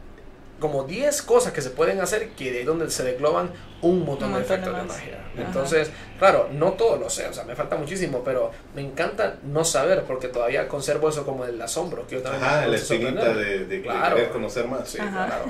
como 0.59 0.85
10 0.85 1.23
cosas 1.23 1.53
que 1.53 1.63
se 1.63 1.71
pueden 1.71 2.01
hacer 2.01 2.31
que 2.31 2.53
de 2.53 2.65
donde 2.65 2.91
se 2.91 3.05
desgloban 3.05 3.51
un 3.81 4.05
montón, 4.05 4.35
de 4.35 4.41
efectos 4.41 4.77
de, 4.77 4.83
magia. 4.83 5.25
Entonces, 5.37 5.91
claro, 6.19 6.49
no 6.53 6.73
todo 6.73 6.97
lo 6.97 7.09
sé, 7.09 7.27
o 7.29 7.33
sea, 7.33 7.45
me 7.45 7.55
falta 7.55 7.77
muchísimo, 7.77 8.23
pero 8.25 8.51
me 8.75 8.83
encanta 8.83 9.39
no 9.45 9.65
saber 9.65 10.03
porque 10.03 10.29
todavía 10.29 10.67
conservo 10.67 11.09
eso 11.09 11.25
como 11.25 11.45
el 11.45 11.61
asombro 11.63 12.07
que 12.07 12.17
yo 12.17 12.23
también 12.23 12.43
Ajá, 12.45 12.67
la 12.67 12.77
espinita 12.77 13.35
de, 13.35 13.67
de, 13.67 13.83
querer 13.83 14.31
conocer 14.31 14.67
más. 14.67 14.89
Sí, 14.89 14.99
claro. 14.99 15.45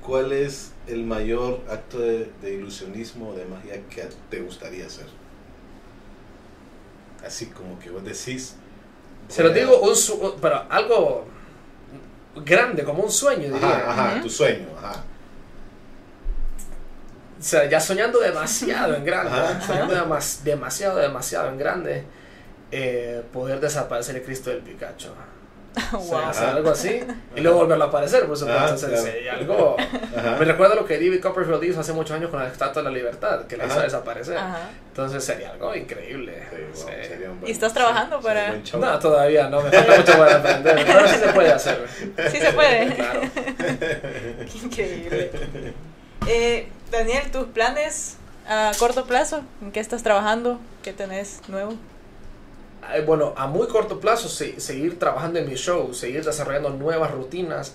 ¿Cuál 0.00 0.32
es 0.32 0.72
el 0.88 1.04
mayor 1.04 1.60
acto 1.70 1.98
de, 1.98 2.28
de 2.42 2.54
ilusionismo 2.54 3.32
de 3.34 3.44
magia 3.44 3.80
que 3.88 4.08
te 4.28 4.40
gustaría 4.40 4.86
hacer? 4.86 5.06
Así 7.24 7.46
como 7.46 7.78
que 7.78 7.90
vos 7.90 8.04
decís, 8.04 8.56
Se 9.28 9.42
lo 9.42 9.50
digo, 9.50 9.80
un 9.80 9.96
su- 9.96 10.36
pero 10.40 10.64
algo 10.68 11.26
grande, 12.44 12.84
como 12.84 13.02
un 13.02 13.10
sueño, 13.10 13.52
diría. 13.52 13.90
Ajá, 13.90 14.20
tu 14.20 14.28
sueño, 14.30 14.66
ajá. 14.78 15.02
O 17.38 17.42
sea, 17.42 17.68
ya 17.68 17.78
soñando 17.80 18.18
demasiado 18.18 18.94
en 18.94 19.04
grande, 19.04 19.30
Ajá. 19.30 19.60
soñando 19.60 19.94
demas- 19.94 20.42
demasiado, 20.42 20.98
demasiado 20.98 21.48
en 21.48 21.58
grande, 21.58 22.04
eh, 22.70 23.22
poder 23.32 23.60
desaparecer 23.60 24.16
el 24.16 24.22
Cristo 24.22 24.50
del 24.50 24.62
O 25.92 26.00
sea, 26.32 26.52
algo 26.52 26.70
así 26.70 27.00
y 27.36 27.40
luego 27.40 27.58
volverlo 27.58 27.84
a 27.84 27.88
aparecer, 27.88 28.26
por 28.26 28.36
supuesto. 28.36 28.86
Ah, 28.86 28.88
claro. 28.88 29.36
algo. 29.38 29.76
Ajá. 30.16 30.36
Me 30.38 30.44
recuerda 30.46 30.74
lo 30.74 30.86
que 30.86 30.94
David 30.94 31.20
Copperfield 31.20 31.62
hizo 31.64 31.80
hace 31.80 31.92
muchos 31.92 32.16
años 32.16 32.30
con 32.30 32.40
la 32.40 32.48
Estatua 32.48 32.82
de 32.82 32.88
la 32.90 32.94
Libertad, 32.96 33.46
que 33.46 33.56
la 33.58 33.66
hizo 33.66 33.80
desaparecer. 33.80 34.38
Ajá. 34.38 34.70
Entonces 34.88 35.22
sería 35.22 35.50
algo 35.52 35.74
increíble. 35.74 36.42
Sí, 36.50 36.56
wow, 36.56 36.74
Sí. 37.02 37.08
sería 37.08 37.30
un 37.30 37.40
buen- 37.40 37.48
¿Y 37.50 37.52
estás 37.52 37.74
trabajando 37.74 38.20
para-. 38.20 38.54
No, 38.78 38.98
todavía 38.98 39.48
no, 39.50 39.60
me 39.60 39.70
falta 39.70 39.96
mucho 39.98 40.12
para 40.18 40.36
aprender, 40.36 40.82
pero 40.86 41.08
sí 41.08 41.16
se 41.16 41.28
puede 41.28 41.52
hacer. 41.52 41.86
Sí 42.30 42.38
se 42.38 42.52
puede. 42.52 42.86
Claro. 42.96 43.20
Qué 44.50 44.58
increíble. 44.64 45.30
Eh, 46.26 46.68
Daniel, 46.90 47.30
tus 47.30 47.44
planes 47.48 48.16
a 48.48 48.72
corto 48.78 49.04
plazo, 49.04 49.42
¿en 49.60 49.72
qué 49.72 49.80
estás 49.80 50.02
trabajando? 50.02 50.58
¿Qué 50.82 50.92
tenés 50.92 51.40
nuevo? 51.48 51.74
Eh, 52.94 53.02
Bueno, 53.06 53.34
a 53.36 53.46
muy 53.46 53.66
corto 53.68 53.98
plazo, 54.00 54.28
se- 54.28 54.60
seguir 54.60 54.98
trabajando 54.98 55.38
en 55.38 55.48
mi 55.48 55.54
show, 55.56 55.92
seguir 55.94 56.24
desarrollando 56.24 56.70
nuevas 56.70 57.10
rutinas. 57.10 57.74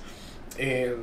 eh, 0.58 0.96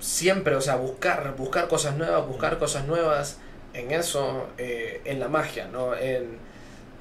siempre, 0.00 0.54
o 0.54 0.60
sea, 0.60 0.76
buscar, 0.76 1.34
buscar 1.36 1.66
cosas 1.68 1.96
nuevas, 1.96 2.26
buscar 2.26 2.58
cosas 2.58 2.86
nuevas 2.86 3.38
en 3.74 3.90
eso, 3.90 4.46
eh, 4.58 5.00
en 5.04 5.18
la 5.20 5.28
magia, 5.28 5.66
¿no? 5.68 5.94
En, 5.96 6.38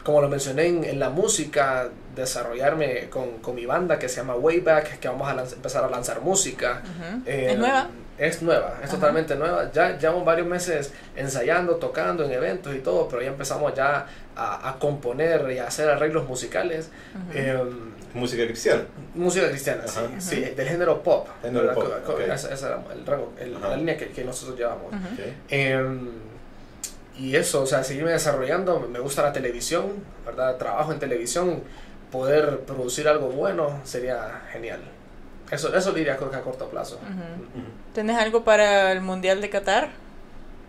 como 0.03 0.21
lo 0.21 0.29
mencioné 0.29 0.65
en, 0.67 0.83
en 0.83 0.99
la 0.99 1.09
música, 1.09 1.89
desarrollarme 2.15 3.09
con, 3.09 3.37
con 3.39 3.55
mi 3.55 3.65
banda 3.65 3.99
que 3.99 4.09
se 4.09 4.17
llama 4.17 4.35
Wayback, 4.35 4.99
que 4.99 5.07
vamos 5.07 5.29
a 5.29 5.35
lanz- 5.35 5.53
empezar 5.53 5.83
a 5.83 5.89
lanzar 5.89 6.21
música. 6.21 6.81
Eh, 7.25 7.47
¿Es 7.51 7.57
nueva? 7.59 7.89
Es 8.17 8.41
nueva, 8.41 8.77
es 8.81 8.89
Ajá. 8.89 8.95
totalmente 8.95 9.35
nueva. 9.35 9.71
Ya 9.71 9.97
llevamos 9.97 10.25
varios 10.25 10.47
meses 10.47 10.91
ensayando, 11.15 11.75
tocando 11.75 12.23
en 12.25 12.31
eventos 12.31 12.73
y 12.75 12.79
todo, 12.79 13.07
pero 13.07 13.21
ya 13.21 13.27
empezamos 13.27 13.73
ya 13.75 14.07
a, 14.35 14.69
a 14.69 14.79
componer 14.79 15.51
y 15.51 15.59
a 15.59 15.67
hacer 15.67 15.87
arreglos 15.89 16.27
musicales. 16.27 16.89
Em, 17.33 17.95
Música 18.13 18.45
cristiana. 18.47 18.81
música 19.13 19.47
cristiana, 19.49 19.83
sí, 19.87 19.99
Ajá. 19.99 20.19
sí, 20.21 20.41
del 20.41 20.67
género 20.67 21.03
pop. 21.03 21.27
Género 21.43 21.71
pop, 21.75 21.83
Co- 21.83 22.03
co- 22.05 22.13
ok. 22.13 22.19
Ese 22.21 22.51
ese 22.53 22.65
era 22.65 22.79
el 22.91 23.05
rango, 23.05 23.33
el- 23.39 23.61
la 23.61 23.75
línea 23.77 23.95
que, 23.97 24.07
que 24.07 24.23
nosotros 24.23 24.57
llevamos. 24.57 24.91
Em, 25.49 26.09
y 27.19 27.35
eso, 27.35 27.61
o 27.61 27.65
sea, 27.67 27.83
seguirme 27.83 28.11
desarrollando, 28.11 28.79
me 28.79 28.99
gusta 28.99 29.21
la 29.23 29.33
televisión, 29.33 30.03
¿verdad? 30.25 30.55
Trabajo 30.57 30.91
en 30.91 30.99
televisión, 30.99 31.61
poder 32.11 32.61
producir 32.61 33.07
algo 33.07 33.27
bueno 33.29 33.81
sería 33.83 34.41
genial. 34.51 34.79
Eso, 35.51 35.73
eso 35.75 35.91
diría 35.93 36.17
creo 36.17 36.29
que 36.29 36.37
a 36.37 36.41
corto 36.41 36.67
plazo. 36.69 36.95
Ujú. 36.95 37.09
Ujú. 37.59 37.67
¿Tenés 37.93 38.17
algo 38.17 38.43
para 38.43 38.91
el 38.91 39.01
Mundial 39.01 39.41
de 39.41 39.49
Qatar? 39.49 39.89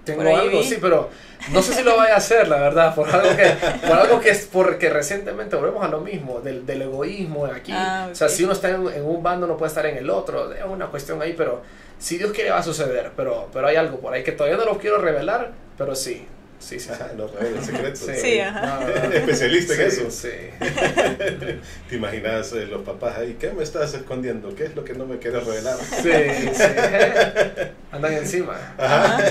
Tengo 0.04 0.22
algo, 0.36 0.60
vi. 0.60 0.64
sí, 0.64 0.78
pero 0.80 1.10
no 1.52 1.60
sé 1.60 1.74
si 1.74 1.82
lo 1.82 1.96
vaya 1.98 2.14
a 2.14 2.16
hacer, 2.16 2.48
la 2.48 2.56
verdad, 2.56 2.94
por 2.94 3.06
algo 3.10 3.28
que, 3.36 3.86
por 3.86 3.98
algo 3.98 4.20
que 4.20 4.30
es 4.30 4.48
porque 4.50 4.88
recientemente 4.88 5.54
volvemos 5.54 5.84
a 5.84 5.88
lo 5.88 6.00
mismo, 6.00 6.40
del, 6.40 6.64
del 6.64 6.80
egoísmo 6.82 7.44
aquí. 7.44 7.72
Ah, 7.74 8.08
O 8.10 8.14
sea, 8.14 8.28
si 8.30 8.42
uno 8.44 8.54
está 8.54 8.70
en, 8.70 8.88
en 8.88 9.04
un 9.04 9.22
bando 9.22 9.46
no 9.46 9.58
puede 9.58 9.68
estar 9.68 9.84
en 9.84 9.98
el 9.98 10.08
otro, 10.08 10.50
es 10.52 10.64
una 10.64 10.86
cuestión 10.86 11.20
ahí, 11.20 11.34
pero 11.36 11.60
si 11.98 12.16
Dios 12.16 12.32
quiere 12.32 12.50
va 12.50 12.58
a 12.58 12.62
suceder, 12.62 13.10
pero, 13.16 13.48
pero 13.52 13.66
hay 13.66 13.76
algo 13.76 13.98
por 13.98 14.14
ahí 14.14 14.22
que 14.22 14.32
todavía 14.32 14.56
no 14.56 14.64
lo 14.64 14.78
quiero 14.78 14.96
revelar, 14.98 15.50
pero 15.76 15.94
sí, 15.94 16.26
sí, 16.58 16.78
sí. 16.80 16.86
sí. 16.86 16.90
Ajá, 16.92 17.10
Los 17.16 17.32
rebeldes 17.34 17.66
secretos. 17.66 17.98
Sí, 18.00 18.12
Sí, 18.20 18.40
ajá. 18.40 18.80
no. 18.80 18.88
Especialista 19.14 19.74
en 19.74 19.90
Sí, 19.90 20.00
eso. 20.00 20.10
Sí, 20.10 20.28
¿Te 21.88 21.96
imaginas 21.96 22.52
eh, 22.52 22.66
los 22.66 22.82
papás 22.82 23.18
ahí? 23.18 23.36
¿Qué 23.40 23.50
me 23.50 23.62
estás 23.62 23.94
escondiendo? 23.94 24.54
¿Qué 24.54 24.64
es 24.64 24.74
lo 24.76 24.84
que 24.84 24.94
no 24.94 25.06
me 25.06 25.18
quieres 25.18 25.44
revelar? 25.44 25.76
sí, 25.78 26.10
sí. 26.54 26.62
Andan 27.92 28.12
encima. 28.14 28.56
Ajá. 28.76 29.24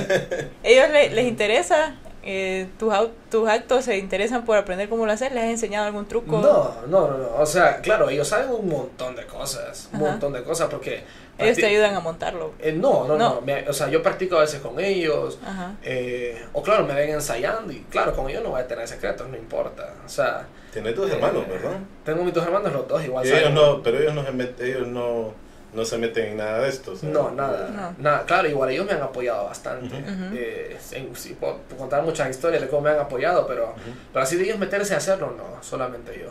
¿Ellos 0.64 0.90
le- 0.92 1.10
les 1.12 1.26
interesa? 1.28 1.96
Eh, 2.30 2.68
tus, 2.78 2.94
¿Tus 3.32 3.48
actos 3.48 3.86
se 3.86 3.98
interesan 3.98 4.44
por 4.44 4.58
aprender 4.58 4.90
cómo 4.90 5.06
lo 5.06 5.14
hacer? 5.14 5.32
¿Les 5.32 5.46
has 5.46 5.50
enseñado 5.50 5.86
algún 5.88 6.06
truco? 6.06 6.40
No, 6.42 6.76
no, 6.88 7.08
no, 7.08 7.18
no. 7.18 7.36
O 7.38 7.46
sea, 7.46 7.80
claro, 7.80 8.10
ellos 8.10 8.28
saben 8.28 8.50
un 8.52 8.68
montón 8.68 9.16
de 9.16 9.26
cosas. 9.26 9.88
Un 9.94 10.02
Ajá. 10.02 10.12
montón 10.12 10.34
de 10.34 10.44
cosas 10.44 10.68
porque. 10.70 11.04
Ellos 11.40 11.56
te 11.58 11.68
ayudan 11.68 11.94
a 11.96 12.00
montarlo. 12.02 12.54
Eh, 12.60 12.74
no, 12.74 13.08
no, 13.08 13.16
no. 13.16 13.36
No. 13.36 13.42
Me- 13.42 13.70
o 13.70 13.72
sea, 13.72 13.88
yo 13.90 14.02
practico 14.04 14.38
a 14.38 14.42
veces 14.42 14.60
con 14.60 14.78
ellos. 14.80 15.40
Ajá. 15.46 15.76
eh, 15.84 16.44
o 16.52 16.62
claro, 16.62 16.84
me 16.86 16.94
ven 16.96 17.12
ensayando 17.12 17.72
y 17.72 17.80
claro, 17.90 18.14
con 18.14 18.30
ellos 18.30 18.44
no 18.44 18.50
voy 18.50 18.60
a 18.62 18.68
tener 18.68 18.88
secretos, 18.88 19.30
no 19.30 19.38
importa. 19.38 19.94
O 20.06 20.10
sea, 20.10 20.48
Tienes 20.74 20.96
dos 20.96 21.10
hermanos, 21.10 21.44
eh, 21.48 21.52
¿verdad? 21.52 21.78
Tengo 22.04 22.24
mis 22.24 22.34
dos 22.34 22.44
hermanos, 22.46 22.74
los 22.74 22.88
dos 22.88 23.04
igual 23.06 23.26
ellos 23.26 23.52
no, 23.54 23.82
pero 23.82 24.00
no 24.14 24.22
ellos 24.60 24.88
no, 24.88 25.32
no 25.74 25.84
se 25.86 25.98
meten 25.98 26.26
en 26.32 26.38
nada 26.38 26.60
de 26.60 26.70
esto. 26.70 26.94
o 26.94 26.96
sea, 26.96 27.10
No, 27.10 27.32
nada, 27.32 27.70
No. 27.70 27.94
nada. 28.04 28.26
Claro, 28.26 28.48
igual 28.48 28.70
ellos 28.72 28.86
me 28.86 28.94
han 28.94 29.02
apoyado 29.02 29.46
bastante. 29.46 29.88
Ujú. 29.96 29.98
Ujú. 30.26 30.36
Eh, 30.36 30.78
en- 30.94 31.16
sí, 31.16 31.36
puedo, 31.40 31.58
puedo 31.60 31.78
contar 31.82 32.04
muchas 32.04 32.30
historias 32.30 32.62
de 32.62 32.68
cómo 32.70 32.84
me 32.84 32.90
han 32.92 33.00
apoyado, 33.00 33.46
pero, 33.48 33.66
Ujú. 33.72 33.92
pero 34.14 34.24
así 34.24 34.36
de 34.38 34.44
ellos 34.46 34.58
meterse 34.60 34.94
a 34.94 34.98
hacerlo, 34.98 35.34
no, 35.38 35.62
solamente 35.64 36.18
yo. 36.20 36.30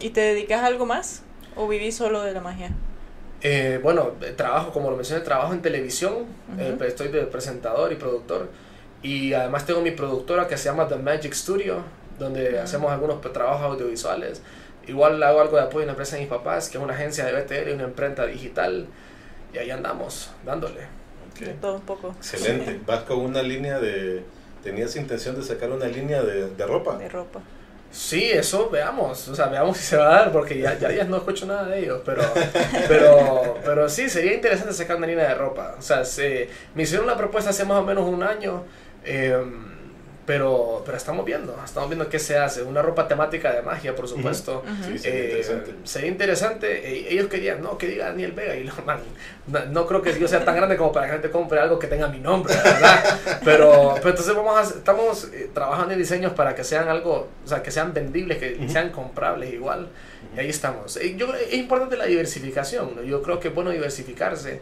¿Y 0.00 0.10
te 0.10 0.20
dedicas 0.20 0.62
a 0.62 0.66
algo 0.66 0.86
más? 0.86 1.22
¿O 1.56 1.68
vivís 1.68 1.96
solo 1.96 2.22
de 2.22 2.32
la 2.32 2.40
magia? 2.40 2.70
Eh, 3.42 3.78
bueno, 3.82 4.12
eh, 4.22 4.32
trabajo, 4.36 4.72
como 4.72 4.90
lo 4.90 4.96
mencioné, 4.96 5.22
trabajo 5.22 5.52
en 5.52 5.60
televisión, 5.62 6.24
eh, 6.58 6.74
pues, 6.78 6.90
estoy 6.90 7.08
de 7.08 7.22
presentador 7.26 7.92
y 7.92 7.96
productor. 7.96 8.48
Y 9.02 9.34
además 9.34 9.66
tengo 9.66 9.82
mi 9.82 9.90
productora 9.90 10.48
que 10.48 10.56
se 10.56 10.64
llama 10.64 10.88
The 10.88 10.96
Magic 10.96 11.34
Studio, 11.34 11.82
donde 12.18 12.58
Ah. 12.58 12.62
hacemos 12.62 12.90
algunos 12.90 13.20
pues, 13.20 13.34
trabajos 13.34 13.62
audiovisuales. 13.62 14.40
Igual 14.86 15.22
hago 15.22 15.40
algo 15.40 15.56
de 15.56 15.62
apoyo 15.62 15.82
en 15.82 15.86
la 15.86 15.92
empresa 15.92 16.16
de 16.16 16.22
mis 16.22 16.30
papás, 16.30 16.68
que 16.68 16.78
es 16.78 16.84
una 16.84 16.94
agencia 16.94 17.24
de 17.24 17.32
BTL 17.32 17.70
y 17.70 17.72
una 17.72 17.84
imprenta 17.84 18.26
digital. 18.26 18.86
Y 19.52 19.58
ahí 19.58 19.70
andamos, 19.70 20.30
dándole. 20.44 20.82
Ok. 21.32 21.40
De 21.40 21.54
todo 21.54 21.76
un 21.76 21.82
poco. 21.82 22.14
Excelente. 22.16 22.80
Vas 22.86 23.02
con 23.04 23.20
una 23.20 23.42
línea 23.42 23.78
de... 23.78 24.22
¿Tenías 24.62 24.96
intención 24.96 25.36
de 25.36 25.42
sacar 25.42 25.70
una 25.70 25.86
línea 25.86 26.22
de, 26.22 26.48
de 26.48 26.66
ropa? 26.66 26.96
De 26.96 27.08
ropa. 27.08 27.40
Sí, 27.94 28.24
eso 28.24 28.70
veamos, 28.70 29.28
o 29.28 29.36
sea, 29.36 29.46
veamos 29.46 29.76
si 29.76 29.84
se 29.84 29.96
va 29.96 30.06
a 30.06 30.18
dar, 30.18 30.32
porque 30.32 30.58
ya, 30.58 30.76
ya, 30.76 30.90
ya 30.90 31.04
no 31.04 31.18
escucho 31.18 31.46
nada 31.46 31.66
de 31.66 31.78
ellos, 31.78 32.02
pero, 32.04 32.22
pero, 32.88 33.56
pero 33.64 33.88
sí, 33.88 34.08
sería 34.08 34.34
interesante 34.34 34.72
sacar 34.72 34.96
una 34.96 35.06
línea 35.06 35.28
de 35.28 35.34
ropa. 35.36 35.76
O 35.78 35.82
sea, 35.82 36.04
se, 36.04 36.48
me 36.74 36.82
hicieron 36.82 37.06
una 37.06 37.16
propuesta 37.16 37.50
hace 37.50 37.64
más 37.64 37.78
o 37.78 37.84
menos 37.84 38.04
un 38.08 38.24
año, 38.24 38.64
eh, 39.04 39.40
pero, 40.26 40.82
pero 40.86 40.96
estamos 40.96 41.24
viendo, 41.24 41.54
estamos 41.64 41.88
viendo 41.90 42.08
qué 42.08 42.18
se 42.18 42.38
hace. 42.38 42.62
Una 42.62 42.80
ropa 42.82 43.06
temática 43.06 43.52
de 43.52 43.62
magia, 43.62 43.94
por 43.94 44.08
supuesto. 44.08 44.62
Ujú. 44.64 44.92
Sí, 44.92 44.98
sería 44.98 45.20
Eh, 45.20 45.24
interesante. 45.28 45.74
sería 45.84 46.08
interesante. 46.10 46.88
Eh, 46.88 47.06
ellos 47.10 47.26
querían, 47.28 47.62
no, 47.62 47.76
que 47.76 47.86
diga 47.88 48.06
Daniel 48.06 48.32
Vega. 48.32 48.56
Y 48.56 48.64
no, 48.64 48.72
man, 48.86 49.00
no, 49.46 49.64
no 49.66 49.86
creo 49.86 50.00
que 50.02 50.18
yo 50.18 50.26
sea 50.26 50.44
tan 50.44 50.56
grande 50.56 50.76
como 50.76 50.92
para 50.92 51.06
que 51.06 51.12
la 51.12 51.18
gente 51.18 51.30
compre 51.30 51.58
algo 51.60 51.78
que 51.78 51.86
tenga 51.88 52.08
mi 52.08 52.18
nombre, 52.20 52.54
¿verdad? 52.54 53.20
pero, 53.44 53.94
pero 53.96 54.10
entonces 54.10 54.34
vamos 54.34 54.56
a, 54.56 54.62
estamos 54.62 55.28
eh, 55.32 55.50
trabajando 55.52 55.92
en 55.92 55.98
diseños 55.98 56.32
para 56.32 56.54
que 56.54 56.64
sean 56.64 56.88
algo, 56.88 57.28
o 57.44 57.48
sea, 57.48 57.62
que 57.62 57.70
sean 57.70 57.92
vendibles, 57.92 58.38
que 58.38 58.56
Ujú. 58.60 58.70
sean 58.72 58.90
comprables 58.90 59.52
igual. 59.52 59.88
Y 60.34 60.40
ahí 60.40 60.48
estamos. 60.48 60.96
Eh, 60.96 61.14
yo, 61.16 61.32
es 61.34 61.52
importante 61.54 61.96
la 61.96 62.06
diversificación. 62.06 62.96
¿no? 62.96 63.02
Yo 63.02 63.20
creo 63.22 63.38
que 63.40 63.48
es 63.48 63.54
bueno 63.54 63.70
diversificarse. 63.70 64.60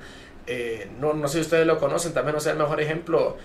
Eh, 0.48 0.88
no, 0.98 1.14
no 1.14 1.28
sé 1.28 1.34
si 1.34 1.40
ustedes 1.42 1.64
lo 1.68 1.78
conocen, 1.78 2.12
también 2.12 2.34
no 2.34 2.40
sé 2.40 2.50
el 2.50 2.56
mejor 2.56 2.80
ejemplo 2.80 3.36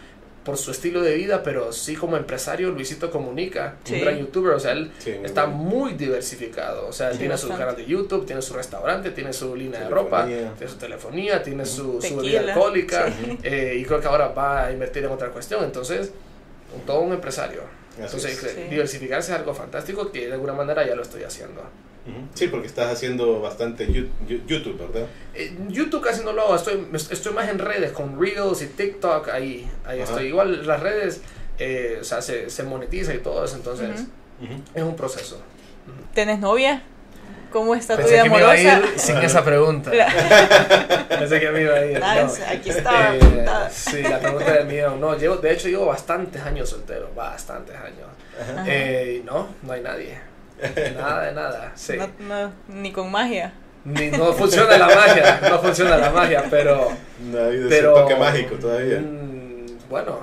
por 0.47 0.57
su 0.57 0.71
estilo 0.71 1.01
de 1.01 1.13
vida, 1.15 1.43
pero 1.43 1.73
sí 1.73 1.93
como 1.93 2.15
empresario, 2.15 2.71
Luisito 2.71 3.11
Comunica, 3.11 3.75
Sí. 3.83 3.95
un 3.95 4.01
gran 4.01 4.17
youtuber, 4.17 4.53
o 4.53 4.59
sea, 4.61 4.71
él 4.71 4.89
Sí, 4.97 5.11
muy 5.11 5.25
está 5.25 5.45
muy 5.45 5.93
diversificado. 5.93 6.87
O 6.87 6.93
sea, 6.93 7.11
Sí, 7.11 7.19
tiene 7.19 7.37
su 7.37 7.49
canal 7.49 7.75
de 7.75 7.85
YouTube, 7.85 8.25
tiene 8.25 8.41
su 8.41 8.53
restaurante, 8.53 9.11
tiene 9.11 9.33
su 9.33 9.53
línea 9.57 9.81
de 9.81 9.89
ropa, 9.89 10.25
tiene 10.25 10.51
su 10.69 10.77
telefonía, 10.77 11.43
tiene 11.43 11.65
su, 11.65 12.01
su 12.01 12.15
bebida 12.15 12.39
alcohólica, 12.39 13.07
sí. 13.11 13.37
eh, 13.43 13.75
y 13.77 13.83
creo 13.83 13.99
que 13.99 14.07
ahora 14.07 14.29
va 14.29 14.65
a 14.67 14.71
invertir 14.71 15.03
en 15.03 15.11
otra 15.11 15.27
cuestión. 15.31 15.65
Entonces, 15.65 16.11
todo 16.85 17.01
un 17.01 17.11
empresario. 17.11 17.61
Así 17.95 18.03
Entonces, 18.15 18.43
es. 18.43 18.51
Sí. 18.53 18.61
diversificarse 18.69 19.33
es 19.33 19.37
algo 19.37 19.53
fantástico 19.53 20.11
que 20.13 20.27
de 20.27 20.33
alguna 20.33 20.53
manera 20.53 20.87
ya 20.87 20.95
lo 20.95 21.01
estoy 21.01 21.23
haciendo. 21.23 21.61
Sí, 22.33 22.47
porque 22.47 22.67
estás 22.67 22.91
haciendo 22.91 23.41
bastante 23.41 23.87
YouTube, 24.27 24.77
¿verdad? 24.77 25.07
En 25.33 25.69
YouTube 25.69 26.01
casi 26.03 26.23
no 26.23 26.31
lo 26.33 26.43
hago, 26.43 26.55
estoy, 26.55 26.87
estoy 27.11 27.33
más 27.33 27.49
en 27.49 27.59
redes 27.59 27.91
con 27.91 28.19
Reels 28.19 28.61
y 28.61 28.67
TikTok, 28.67 29.29
ahí, 29.29 29.69
ahí 29.85 30.01
Ajá. 30.01 30.11
estoy. 30.11 30.27
Igual 30.27 30.65
las 30.65 30.79
redes, 30.81 31.21
eh, 31.59 31.97
o 31.99 32.03
sea, 32.03 32.21
se, 32.21 32.49
se 32.49 32.63
monetiza 32.63 33.13
y 33.13 33.17
todo 33.19 33.43
eso, 33.43 33.55
entonces 33.55 33.89
Ujú. 34.41 34.53
Ujú. 34.53 34.61
es 34.73 34.83
un 34.83 34.95
proceso. 34.95 35.41
¿Tenés 36.13 36.39
novia? 36.39 36.81
¿Cómo 37.51 37.73
está 37.75 37.95
tu 37.95 38.01
Pensé 38.01 38.13
vida 38.15 38.23
que 38.23 38.29
me 38.29 38.37
iba 38.39 38.51
a 38.51 38.53
amorosa? 38.53 38.79
ir 38.93 38.99
sin 38.99 39.17
esa 39.17 39.43
pregunta. 39.43 39.91
Pensé 41.09 41.39
que 41.39 41.49
me 41.49 41.61
iba 41.61 41.75
a 41.75 41.85
ir. 41.85 41.99
No. 41.99 42.05
aquí 42.49 42.69
estaba 42.69 43.15
Eh, 43.15 43.45
sí, 43.71 44.01
la 44.03 44.19
pregunta 44.19 44.51
del 44.53 44.67
mío. 44.67 44.95
No, 44.99 45.17
llevo, 45.17 45.37
de 45.37 45.53
hecho 45.53 45.69
llevo 45.69 45.85
bastantes 45.85 46.41
años 46.41 46.69
soltero, 46.69 47.09
bastantes 47.15 47.75
años. 47.75 48.07
Eh, 48.67 49.21
no, 49.25 49.47
no 49.63 49.73
hay 49.73 49.81
nadie. 49.81 50.19
Nada 50.95 51.25
de 51.25 51.31
nada. 51.33 51.71
Sí. 51.75 51.93
No, 51.97 52.07
no, 52.27 52.51
ni 52.67 52.91
con 52.91 53.11
magia. 53.11 53.53
Ni, 53.85 54.09
no 54.11 54.33
funciona 54.33 54.77
la 54.77 54.87
magia, 54.87 55.39
no 55.49 55.59
funciona 55.59 55.97
la 55.97 56.09
magia, 56.09 56.43
pero... 56.49 56.89
No 57.31 57.37
ha 57.39 57.45
habido 57.45 57.67
ese 57.69 57.77
pero 57.77 57.93
toque 57.93 58.15
mágico 58.15 58.55
todavía. 58.55 58.99
mm, 58.99 59.87
Bueno, 59.89 60.19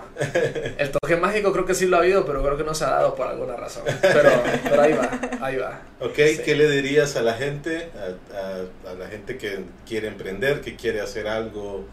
el 0.77 0.91
toque 0.91 1.17
mágico 1.17 1.51
creo 1.53 1.65
que 1.65 1.75
sí 1.75 1.87
lo 1.87 1.97
ha 1.97 2.01
habido, 2.01 2.27
pero 2.27 2.43
creo 2.43 2.59
que 2.59 2.65
no 2.65 2.75
se 2.75 2.85
ha 2.85 2.91
dado 2.91 3.15
por 3.15 3.27
alguna 3.27 3.57
razón. 3.57 3.85
Pero, 4.03 4.31
pero 4.65 4.83
ahí 4.83 4.93
va, 4.93 5.11
ahí 5.41 5.57
va. 5.57 5.81
Ok, 6.01 6.15
Sí. 6.17 6.43
¿qué 6.45 6.55
le 6.57 6.69
dirías 6.69 7.17
a 7.17 7.23
la 7.23 7.33
gente, 7.35 7.89
a, 7.97 8.37
a- 8.37 8.91
a 8.91 8.95
la 8.95 9.07
gente 9.09 9.39
que 9.39 9.61
quiere 9.89 10.09
emprender, 10.09 10.61
que 10.61 10.77
quiere 10.77 11.01
hacer 11.01 11.27
algo, 11.27 11.87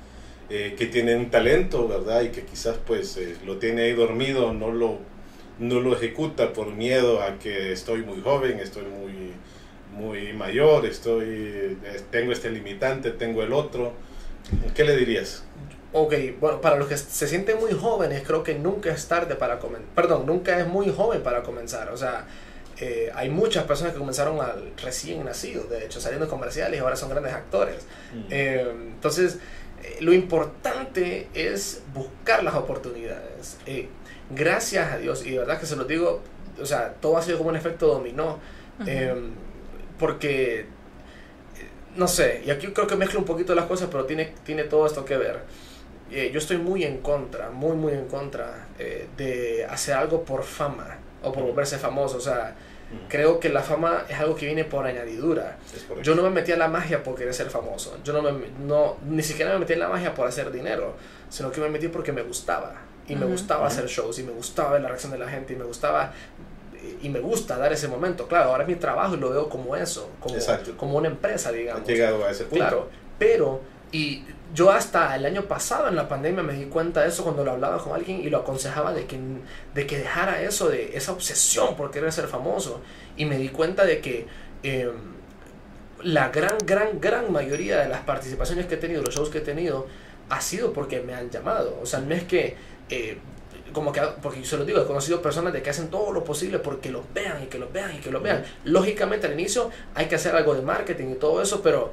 eh, 0.50 0.76
que 0.78 0.88
tiene 0.88 1.16
un 1.16 1.30
talento, 1.30 1.88
¿verdad? 1.88 2.24
Y 2.24 2.30
que 2.32 2.44
quizás 2.44 2.76
pues 2.86 3.16
eh, 3.16 3.38
lo 3.46 3.56
tiene 3.60 3.84
ahí 3.84 3.94
dormido, 3.94 4.52
no 4.52 4.72
lo, 4.72 5.00
no 5.62 5.80
lo 5.80 5.96
ejecuta 5.96 6.54
por 6.54 6.72
miedo 6.72 7.22
a 7.22 7.38
que 7.38 7.72
estoy 7.72 8.02
muy 8.02 8.20
joven, 8.20 8.60
estoy 8.60 8.84
muy, 8.84 9.32
muy 9.96 10.34
mayor, 10.34 10.86
estoy, 10.86 11.78
tengo 12.10 12.32
este 12.32 12.50
limitante, 12.50 13.12
tengo 13.12 13.44
el 13.44 13.54
otro. 13.54 13.94
¿Qué 14.74 14.84
le 14.84 14.98
dirías? 14.98 15.44
Ok, 15.94 16.14
bueno, 16.40 16.62
para 16.62 16.78
los 16.78 16.88
que 16.88 16.98
se 16.98 17.28
sienten 17.28 17.60
muy 17.60 17.74
jóvenes, 17.74 18.24
creo 18.26 18.44
que 18.44 18.56
nunca 18.56 18.92
es 18.92 19.08
tarde 19.08 19.36
para 19.36 19.60
comenzar. 19.60 19.88
Perdón, 19.94 20.26
nunca 20.26 20.60
es 20.60 20.68
muy 20.68 20.90
joven 20.90 21.22
para 21.22 21.44
comenzar. 21.44 21.90
O 21.90 21.98
sea, 21.98 22.26
eh, 22.80 23.12
hay 23.14 23.30
muchas 23.30 23.66
personas 23.66 23.94
que 23.94 24.00
comenzaron 24.00 24.40
al 24.42 24.72
recién 24.82 25.24
nacidos, 25.24 25.70
de 25.70 25.86
hecho, 25.86 26.02
saliendo 26.02 26.28
comerciales 26.28 26.80
y 26.80 26.82
ahora 26.82 26.96
son 26.96 27.10
grandes 27.10 27.34
actores. 27.34 27.86
Eh, 28.32 28.66
entonces, 28.72 29.38
eh, 29.84 29.98
lo 30.00 30.14
importante 30.14 31.28
es 31.36 31.84
buscar 31.94 32.44
las 32.44 32.56
oportunidades. 32.56 33.58
Gracias 34.36 34.92
a 34.92 34.98
Dios, 34.98 35.26
y 35.26 35.32
de 35.32 35.40
verdad 35.40 35.60
que 35.60 35.66
se 35.66 35.76
lo 35.76 35.86
digo, 35.86 36.22
o 36.60 36.66
sea, 36.66 36.94
todo 37.02 37.18
ha 37.18 37.22
sido 37.22 37.38
como 37.38 37.50
un 37.50 37.56
efecto 37.56 37.88
dominó. 37.88 38.40
Eh, 38.86 39.14
porque, 40.00 40.62
eh, 40.62 40.66
no 41.96 42.08
sé, 42.08 42.42
y 42.46 42.50
aquí 42.50 42.68
creo 42.68 42.88
que 42.88 42.96
mezclo 42.96 43.20
un 43.20 43.26
poquito 43.26 43.54
las 43.54 43.66
cosas, 43.66 43.90
pero 43.92 44.06
tiene, 44.06 44.34
tiene 44.44 44.64
todo 44.64 44.86
esto 44.86 45.06
que 45.06 45.18
ver. 45.18 45.42
Eh, 46.12 46.32
yo 46.34 46.40
estoy 46.40 46.58
muy 46.58 46.84
en 46.84 46.98
contra, 46.98 47.52
muy, 47.52 47.76
muy 47.76 47.94
en 47.94 48.08
contra 48.08 48.68
eh, 48.80 49.08
de 49.16 49.66
hacer 49.66 49.96
algo 49.96 50.24
por 50.26 50.44
fama 50.44 50.98
o 51.24 51.32
por 51.32 51.44
volverse 51.44 51.78
famoso. 51.78 52.18
O 52.18 52.22
sea, 52.22 52.56
Mm, 52.92 53.08
creo 53.08 53.40
que 53.40 53.50
la 53.50 53.62
fama 53.62 54.06
es 54.10 54.20
algo 54.20 54.36
que 54.36 54.46
viene 54.46 54.66
por 54.66 54.86
añadidura. 54.86 55.58
Yo 56.04 56.14
no 56.16 56.24
me 56.24 56.30
metí 56.30 56.52
a 56.52 56.58
la 56.58 56.68
magia 56.68 57.04
por 57.04 57.16
querer 57.16 57.34
ser 57.34 57.50
famoso. 57.50 57.98
Yo 58.04 58.14
no 58.14 58.22
me, 58.22 58.50
no, 58.66 58.98
ni 59.08 59.24
siquiera 59.24 59.54
me 59.54 59.60
metí 59.60 59.74
en 59.74 59.80
la 59.80 59.88
magia 59.88 60.14
por 60.14 60.28
hacer 60.28 60.52
dinero, 60.52 60.96
sino 61.30 61.52
que 61.52 61.62
me 61.62 61.70
metí 61.70 61.88
porque 61.88 62.12
me 62.12 62.22
gustaba. 62.22 62.74
Y 63.08 63.16
me 63.16 63.26
gustaba 63.26 63.68
hacer 63.68 63.88
shows, 63.88 64.20
y 64.20 64.24
me 64.24 64.32
gustaba 64.32 64.72
ver 64.74 64.82
la 64.82 64.88
reacción 64.88 65.12
de 65.12 65.18
la 65.18 65.28
gente, 65.28 65.54
y 65.54 65.56
me 65.56 65.66
gustaba, 65.66 66.14
y 67.02 67.10
me 67.10 67.20
gusta 67.20 67.58
dar 67.58 67.74
ese 67.74 67.88
momento. 67.88 68.28
Claro, 68.28 68.52
ahora 68.52 68.64
es 68.64 68.70
mi 68.70 68.76
trabajo 68.76 69.16
y 69.16 69.18
lo 69.18 69.30
veo 69.30 69.50
como 69.50 69.76
eso, 69.76 70.10
como, 70.20 70.36
Exacto. 70.36 70.76
como 70.78 70.98
una 70.98 71.08
empresa, 71.08 71.52
digamos. 71.52 71.88
llegado 71.88 72.24
a 72.26 72.32
ese 72.32 72.46
punto. 72.46 72.58
Claro, 72.58 72.90
pero, 73.20 73.62
y 73.92 74.24
yo 74.54 74.70
hasta 74.72 75.16
el 75.16 75.26
año 75.26 75.44
pasado 75.44 75.88
en 75.88 75.96
la 75.96 76.08
pandemia 76.08 76.44
me 76.44 76.54
di 76.54 76.66
cuenta 76.66 77.02
de 77.02 77.10
eso 77.10 77.24
cuando 77.24 77.44
lo 77.44 77.52
hablaba 77.52 77.78
con 77.78 77.94
alguien 77.94 78.22
y 78.22 78.30
lo 78.30 78.40
aconsejaba 78.40 78.94
de 78.94 79.06
que, 79.06 79.20
de 79.74 79.88
que 79.88 79.98
dejara 80.00 80.42
eso, 80.42 80.70
de 80.70 80.96
esa 80.98 81.12
obsesión 81.12 81.76
por 81.76 81.92
querer 81.92 82.12
ser 82.12 82.28
famoso. 82.28 82.82
Y 83.16 83.26
me 83.26 83.38
di 83.38 83.50
cuenta 83.50 83.86
de 83.86 84.02
que 84.02 84.28
eh, 84.64 84.92
la 86.04 86.30
gran, 86.30 86.58
gran, 86.66 87.00
gran 87.00 87.32
mayoría 87.32 87.80
de 87.80 87.90
las 87.90 88.02
participaciones 88.02 88.66
que 88.66 88.76
he 88.76 88.78
tenido, 88.78 89.02
los 89.02 89.16
shows 89.16 89.30
que 89.30 89.40
he 89.40 89.42
tenido, 89.42 89.88
ha 90.30 90.42
sido 90.42 90.74
porque 90.74 91.02
me 91.02 91.14
han 91.14 91.30
llamado. 91.30 91.80
O 91.82 91.86
sea, 91.86 92.00
no 92.00 92.14
es 92.14 92.24
que... 92.24 92.72
eh, 92.92 93.18
como 93.74 93.92
que, 93.92 94.02
porque 94.22 94.40
yo 94.42 94.46
se 94.46 94.58
lo 94.58 94.66
digo, 94.66 94.82
he 94.82 94.86
conocido 94.86 95.22
personas 95.22 95.54
de 95.54 95.62
que 95.62 95.70
hacen 95.70 95.90
todo 95.90 96.12
lo 96.12 96.24
posible 96.24 96.60
porque 96.60 96.92
los 96.92 97.04
vean 97.14 97.44
y 97.44 97.48
que 97.48 97.58
los 97.58 97.72
vean 97.72 97.96
y 97.96 98.00
que 98.00 98.12
los 98.12 98.22
vean. 98.22 98.44
Lógicamente 98.66 99.28
al 99.28 99.34
inicio 99.34 99.72
hay 99.96 100.08
que 100.08 100.16
hacer 100.16 100.36
algo 100.36 100.54
de 100.54 100.62
marketing 100.62 101.12
y 101.12 101.16
todo 101.16 101.42
eso, 101.42 101.62
pero 101.62 101.92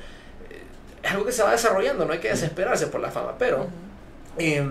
eh, 0.51 0.63
es 1.03 1.11
algo 1.11 1.25
que 1.25 1.33
se 1.33 1.43
va 1.43 1.53
desarrollando, 1.53 2.05
no 2.05 2.13
hay 2.13 2.19
que 2.19 2.29
desesperarse 2.29 2.89
por 2.89 3.01
la 3.01 3.11
fama, 3.11 3.37
pero 3.39 3.69
eh, 4.39 4.67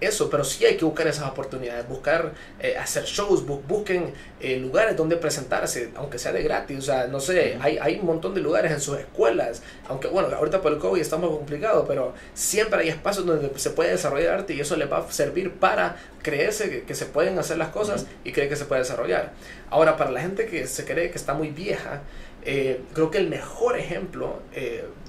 eso, 0.00 0.30
pero 0.30 0.44
sí 0.44 0.64
hay 0.64 0.76
que 0.76 0.84
buscar 0.84 1.06
esas 1.08 1.28
oportunidades, 1.28 1.88
buscar 1.88 2.32
eh, 2.60 2.76
hacer 2.76 3.04
shows, 3.04 3.44
bu- 3.46 3.60
busquen 3.66 4.12
eh, 4.40 4.56
lugares 4.58 4.96
donde 4.96 5.16
presentarse, 5.16 5.90
aunque 5.96 6.18
sea 6.18 6.32
de 6.32 6.42
gratis, 6.42 6.78
o 6.78 6.82
sea, 6.82 7.06
no 7.08 7.18
sé, 7.20 7.58
hay, 7.60 7.78
hay 7.78 7.98
un 7.98 8.06
montón 8.06 8.34
de 8.34 8.40
lugares 8.40 8.70
en 8.72 8.80
sus 8.80 8.98
escuelas, 8.98 9.62
aunque 9.88 10.06
bueno, 10.08 10.28
ahorita 10.36 10.60
por 10.62 10.72
el 10.72 10.78
COVID 10.78 11.00
está 11.00 11.16
muy 11.16 11.28
complicado, 11.30 11.84
pero 11.88 12.14
siempre 12.34 12.80
hay 12.82 12.88
espacios 12.88 13.26
donde 13.26 13.50
se 13.58 13.70
puede 13.70 13.90
desarrollar 13.90 14.34
arte 14.34 14.54
y 14.54 14.60
eso 14.60 14.76
les 14.76 14.90
va 14.90 14.98
a 14.98 15.10
servir 15.10 15.52
para 15.54 15.96
creerse 16.22 16.70
que, 16.70 16.82
que 16.82 16.94
se 16.94 17.06
pueden 17.06 17.38
hacer 17.38 17.58
las 17.58 17.68
cosas 17.70 18.06
y 18.24 18.32
creer 18.32 18.48
que 18.48 18.56
se 18.56 18.66
puede 18.66 18.82
desarrollar. 18.82 19.32
Ahora, 19.70 19.96
para 19.96 20.10
la 20.10 20.20
gente 20.20 20.46
que 20.46 20.66
se 20.66 20.84
cree 20.84 21.10
que 21.10 21.18
está 21.18 21.34
muy 21.34 21.48
vieja, 21.50 22.02
eh, 22.44 22.80
creo 22.94 23.10
que 23.10 23.18
el 23.18 23.28
mejor 23.28 23.76
ejemplo 23.78 24.40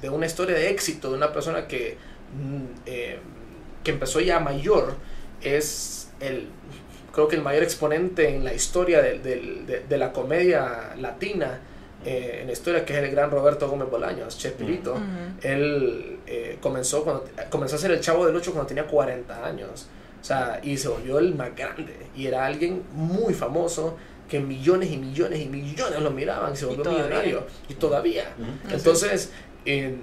de 0.01 0.09
una 0.09 0.25
historia 0.25 0.55
de 0.55 0.69
éxito 0.69 1.09
de 1.11 1.17
una 1.17 1.31
persona 1.31 1.67
que, 1.67 1.95
mm, 2.33 2.63
eh, 2.85 3.19
que 3.83 3.91
empezó 3.91 4.19
ya 4.19 4.39
mayor 4.39 4.95
es 5.41 6.09
el 6.19 6.47
creo 7.13 7.27
que 7.27 7.35
el 7.37 7.41
mayor 7.41 7.63
exponente 7.63 8.29
en 8.29 8.43
la 8.43 8.53
historia 8.53 9.01
del- 9.01 9.23
del- 9.23 9.65
de, 9.65 9.79
de 9.81 9.97
la 9.97 10.11
comedia 10.13 10.95
latina 10.99 11.59
eh, 12.05 12.39
en 12.41 12.47
la 12.47 12.53
historia 12.53 12.85
que 12.85 12.93
es 12.97 13.03
el 13.03 13.11
gran 13.11 13.29
Roberto 13.31 13.67
Gómez 13.67 13.89
Bolaños, 13.89 14.37
Chespirito. 14.37 14.93
Ujú. 14.93 15.01
Él 15.41 16.19
eh, 16.27 16.57
comenzó, 16.61 17.03
cuando, 17.03 17.25
comenzó 17.49 17.75
a 17.75 17.79
ser 17.79 17.91
el 17.91 17.99
chavo 17.99 18.25
del 18.25 18.35
8 18.35 18.51
cuando 18.53 18.67
tenía 18.67 18.85
40 18.87 19.45
años. 19.45 19.87
O 20.21 20.23
sea, 20.23 20.61
y 20.63 20.77
se 20.77 20.87
volvió 20.87 21.19
el 21.19 21.35
más 21.35 21.53
grande. 21.55 21.93
Y 22.15 22.27
era 22.27 22.45
alguien 22.45 22.83
muy 22.93 23.33
famoso 23.33 23.97
que 24.29 24.39
millones 24.39 24.91
y 24.91 24.97
millones 24.97 25.39
y 25.41 25.47
millones 25.47 25.99
lo 25.99 26.11
miraban 26.11 26.53
y 26.53 26.55
se 26.55 26.65
volvió 26.67 26.89
millonario. 26.89 27.45
Y 27.67 27.73
todavía. 27.73 28.33
Ujú. 28.37 28.75
Entonces, 28.75 29.31
eh, 29.65 29.95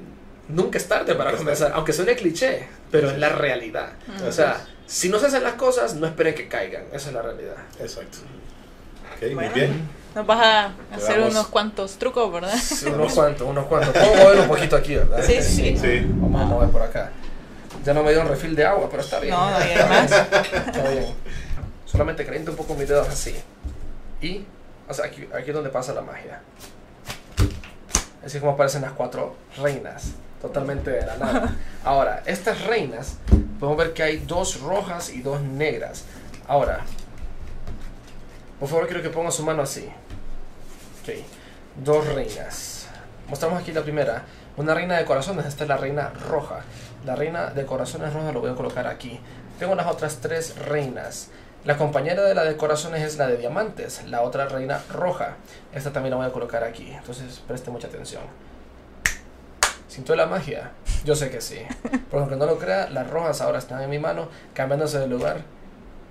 nunca 0.48 0.78
es 0.78 0.88
tarde 0.88 1.14
para 1.14 1.32
comenzar, 1.32 1.68
tarde. 1.68 1.76
aunque 1.76 1.92
suene 1.92 2.14
cliché, 2.16 2.68
pero 2.90 3.10
es 3.10 3.18
la 3.18 3.28
realidad. 3.30 3.90
Ujú. 4.16 4.28
O 4.28 4.32
sea, 4.32 4.64
si 4.86 5.08
no 5.08 5.18
se 5.18 5.26
hacen 5.26 5.42
las 5.42 5.54
cosas, 5.54 5.94
no 5.94 6.06
esperen 6.06 6.34
que 6.34 6.48
caigan. 6.48 6.84
Esa 6.92 7.08
es 7.08 7.14
la 7.14 7.22
realidad. 7.22 7.56
Exacto. 7.80 8.18
Ok, 9.16 9.22
muy 9.22 9.34
Bueno. 9.34 9.54
bien. 9.54 9.88
Nos 10.14 10.26
vas 10.26 10.40
a 10.42 10.72
hacer 10.94 11.20
unos 11.20 11.48
cuantos 11.48 11.98
trucos, 11.98 12.32
¿verdad? 12.32 12.54
Sí, 12.56 12.86
unos 12.86 13.12
cuantos, 13.12 13.46
unos 13.46 13.66
cuantos. 13.66 13.92
Puedo 13.92 14.16
mover 14.16 14.40
un 14.40 14.48
poquito 14.48 14.76
aquí, 14.76 14.94
¿verdad? 14.94 15.22
Sí, 15.22 15.42
sí. 15.42 15.76
Sí. 15.76 16.06
Vamos 16.08 16.40
a 16.40 16.44
mover 16.46 16.70
por 16.70 16.80
acá. 16.82 17.10
Ya 17.84 17.92
no 17.92 18.02
me 18.02 18.12
dio 18.12 18.22
un 18.22 18.28
refil 18.28 18.56
de 18.56 18.64
agua, 18.64 18.88
pero 18.90 19.02
está 19.02 19.20
bien. 19.20 19.34
No, 19.34 19.50
no, 19.50 19.58
y 19.58 19.70
además. 19.72 20.10
Está 20.12 20.88
bien. 20.90 21.14
Solamente 21.84 22.24
caliento 22.24 22.50
un 22.50 22.56
poco 22.56 22.74
mis 22.74 22.88
dedos 22.88 23.06
así. 23.08 23.34
Y, 24.22 24.44
o 24.88 24.94
sea, 24.94 25.04
aquí, 25.04 25.28
aquí 25.34 25.50
es 25.50 25.54
donde 25.54 25.70
pasa 25.70 25.92
la 25.92 26.00
magia. 26.00 26.40
Así 28.24 28.38
es 28.38 28.40
como 28.40 28.52
aparecen 28.52 28.82
las 28.82 28.92
cuatro 28.92 29.36
reinas. 29.58 30.12
Totalmente 30.40 30.90
de 30.90 31.06
la 31.06 31.16
nada. 31.16 31.56
Ahora, 31.84 32.22
estas 32.26 32.64
reinas, 32.66 33.16
podemos 33.58 33.78
ver 33.78 33.94
que 33.94 34.02
hay 34.02 34.18
dos 34.18 34.60
rojas 34.60 35.10
y 35.10 35.22
dos 35.22 35.40
negras. 35.40 36.04
Ahora, 36.46 36.84
por 38.58 38.68
favor, 38.70 38.86
quiero 38.86 39.02
que 39.02 39.10
pongan 39.10 39.32
su 39.32 39.44
mano 39.44 39.62
así. 39.62 39.86
Ok. 41.02 41.14
Dos 41.84 42.06
reinas. 42.14 42.86
Mostramos 43.28 43.60
aquí 43.60 43.72
la 43.72 43.82
primera. 43.82 44.24
Una 44.56 44.72
reina 44.72 44.96
de 44.96 45.04
corazones. 45.04 45.44
Esta 45.44 45.64
es 45.64 45.68
la 45.68 45.76
reina 45.76 46.10
roja. 46.28 46.60
La 47.04 47.16
reina 47.16 47.50
de 47.50 47.66
corazones 47.66 48.14
roja 48.14 48.32
lo 48.32 48.40
voy 48.40 48.50
a 48.50 48.54
colocar 48.54 48.86
aquí. 48.86 49.20
Tengo 49.58 49.74
las 49.74 49.86
otras 49.86 50.18
tres 50.22 50.56
reinas. 50.56 51.28
La 51.64 51.76
compañera 51.76 52.22
de 52.22 52.34
la 52.34 52.44
de 52.44 52.56
corazones 52.56 53.02
es 53.02 53.18
la 53.18 53.26
de 53.26 53.36
diamantes. 53.36 54.04
La 54.06 54.22
otra 54.22 54.46
reina 54.46 54.82
roja. 54.90 55.36
Esta 55.74 55.92
también 55.92 56.12
la 56.12 56.16
voy 56.16 56.26
a 56.26 56.32
colocar 56.32 56.64
aquí. 56.64 56.90
Entonces 56.92 57.42
preste 57.46 57.70
mucha 57.70 57.88
atención. 57.88 58.22
¿Sintió 59.96 60.14
la 60.14 60.26
magia? 60.26 60.72
Yo 61.06 61.16
sé 61.16 61.30
que 61.30 61.40
sí. 61.40 61.58
Por 62.10 62.20
aunque 62.20 62.36
no 62.36 62.44
lo 62.44 62.58
crea, 62.58 62.90
las 62.90 63.08
rojas 63.08 63.40
ahora 63.40 63.58
están 63.58 63.80
en 63.80 63.88
mi 63.88 63.98
mano, 63.98 64.28
cambiándose 64.52 64.98
de 64.98 65.06
lugar 65.06 65.38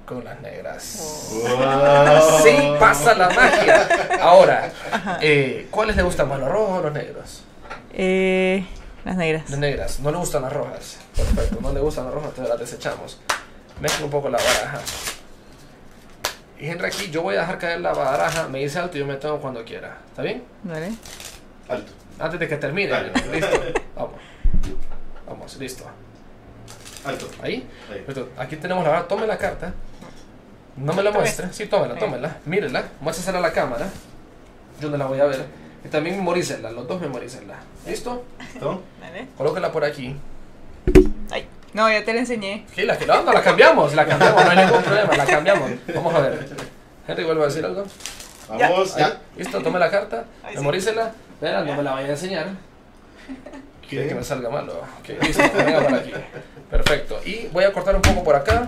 con 0.08 0.24
las 0.24 0.42
negras. 0.42 1.30
Oh. 1.32 1.56
Wow. 1.56 2.44
Sí, 2.44 2.74
pasa 2.80 3.14
la 3.14 3.30
magia. 3.30 3.88
Ahora, 4.20 4.72
eh, 5.22 5.68
¿cuáles 5.70 5.96
le 5.96 6.02
gustan 6.02 6.28
más, 6.30 6.40
los 6.40 6.50
rojos 6.50 6.80
o 6.80 6.82
los 6.82 6.94
negros? 6.94 7.44
Eh, 7.94 8.66
las 9.04 9.16
negras. 9.18 9.52
Las 9.52 9.60
negras. 9.60 10.00
No 10.00 10.10
le 10.10 10.18
gustan 10.18 10.42
las 10.42 10.52
rojas. 10.52 10.98
Perfecto, 11.16 11.60
no 11.62 11.72
le 11.72 11.80
gustan 11.80 12.06
las 12.06 12.14
rojas, 12.16 12.30
entonces 12.30 12.50
las 12.50 12.60
desechamos. 12.60 13.20
Mezcla 13.80 14.06
un 14.06 14.12
poco 14.12 14.30
la 14.30 14.40
baraja. 14.40 14.80
Y 16.60 16.68
Henry 16.68 16.88
aquí, 16.88 17.12
yo 17.12 17.22
voy 17.22 17.36
a 17.36 17.42
dejar 17.42 17.60
caer 17.60 17.82
la 17.82 17.94
baraja, 17.94 18.48
me 18.48 18.62
dice 18.62 18.80
alto 18.80 18.98
y 18.98 19.02
yo 19.02 19.06
me 19.06 19.14
tomo 19.18 19.38
cuando 19.40 19.64
quiera. 19.64 20.00
¿Está 20.08 20.24
bien? 20.24 20.44
Dale. 20.64 20.92
Alto. 21.70 22.05
Antes 22.20 22.40
de 22.40 22.48
que 22.48 22.58
termine. 22.58 22.90
Dale. 22.90 23.12
Listo. 23.32 23.62
Vamos. 23.96 24.12
Vamos, 25.28 25.58
listo. 25.58 25.84
Alto. 27.06 27.28
Ahí. 27.42 27.68
Ahí. 27.92 28.04
Listo. 28.08 28.30
Aquí 28.38 28.56
tenemos 28.58 28.84
la 28.84 28.90
baraja. 28.92 29.08
Tome 29.08 29.28
la 29.28 29.38
carta. 29.38 29.74
No 30.78 30.94
me 30.94 31.04
la 31.04 31.12
muestre. 31.12 31.48
Sí, 31.52 31.68
tómela, 31.68 31.96
tómela. 31.96 32.38
Mírela. 32.46 32.84
Muéstrasela 33.00 33.38
a 33.40 33.42
la 33.42 33.52
cámara. 33.54 33.88
Yo 34.82 34.90
no 34.90 34.98
la 34.98 35.06
voy 35.06 35.20
a 35.20 35.26
ver. 35.26 35.46
Y 35.84 35.88
también 35.88 36.18
memorícenla. 36.18 36.72
Los 36.72 36.88
dos 36.88 37.00
memorícenla. 37.00 37.56
¿Listo? 37.88 38.24
¿Listo? 38.54 38.82
Dale. 39.00 39.28
Colóquela 39.38 39.72
por 39.72 39.84
aquí. 39.86 40.16
Ay. 41.32 41.48
No, 41.74 41.90
ya 41.92 42.04
te 42.04 42.14
la 42.14 42.20
enseñé. 42.22 42.66
Sí, 42.74 42.84
la, 42.84 42.98
que- 42.98 43.06
no, 43.06 43.22
no, 43.24 43.34
la 43.34 43.42
cambiamos, 43.44 43.94
la 43.94 44.06
cambiamos, 44.06 44.46
no 44.46 44.52
hay 44.52 44.58
ningún 44.66 44.82
problema, 44.82 45.16
la 45.18 45.26
cambiamos. 45.26 45.72
Vamos 45.94 46.14
a 46.16 46.20
ver. 46.22 46.48
Henry, 47.08 47.24
¿vuelve 47.26 47.44
a 47.44 47.46
decir 47.48 47.66
algo? 47.66 47.84
Vamos. 48.48 48.96
Ahí, 48.96 49.14
¿Listo? 49.38 49.62
Tome 49.62 49.78
la 49.80 49.92
carta, 49.92 50.24
sí. 50.54 50.64
Espera, 51.36 51.64
no 51.64 51.76
me 51.76 51.84
la 51.84 51.92
vaya 51.94 52.08
a 52.08 52.12
enseñar. 52.12 52.48
Quiere 53.88 54.06
Ok. 54.06 54.10
que 54.10 54.16
me 54.16 54.24
salga 54.24 54.50
malo. 54.50 54.82
Ok, 55.00 55.10
listo, 55.22 55.44
venga 55.56 55.82
por 55.84 55.94
aquí. 55.96 56.14
Perfecto. 56.72 57.20
Y 57.26 57.48
voy 57.52 57.64
a 57.64 57.72
cortar 57.74 57.96
un 57.96 58.02
poco 58.02 58.24
por 58.24 58.36
acá. 58.36 58.68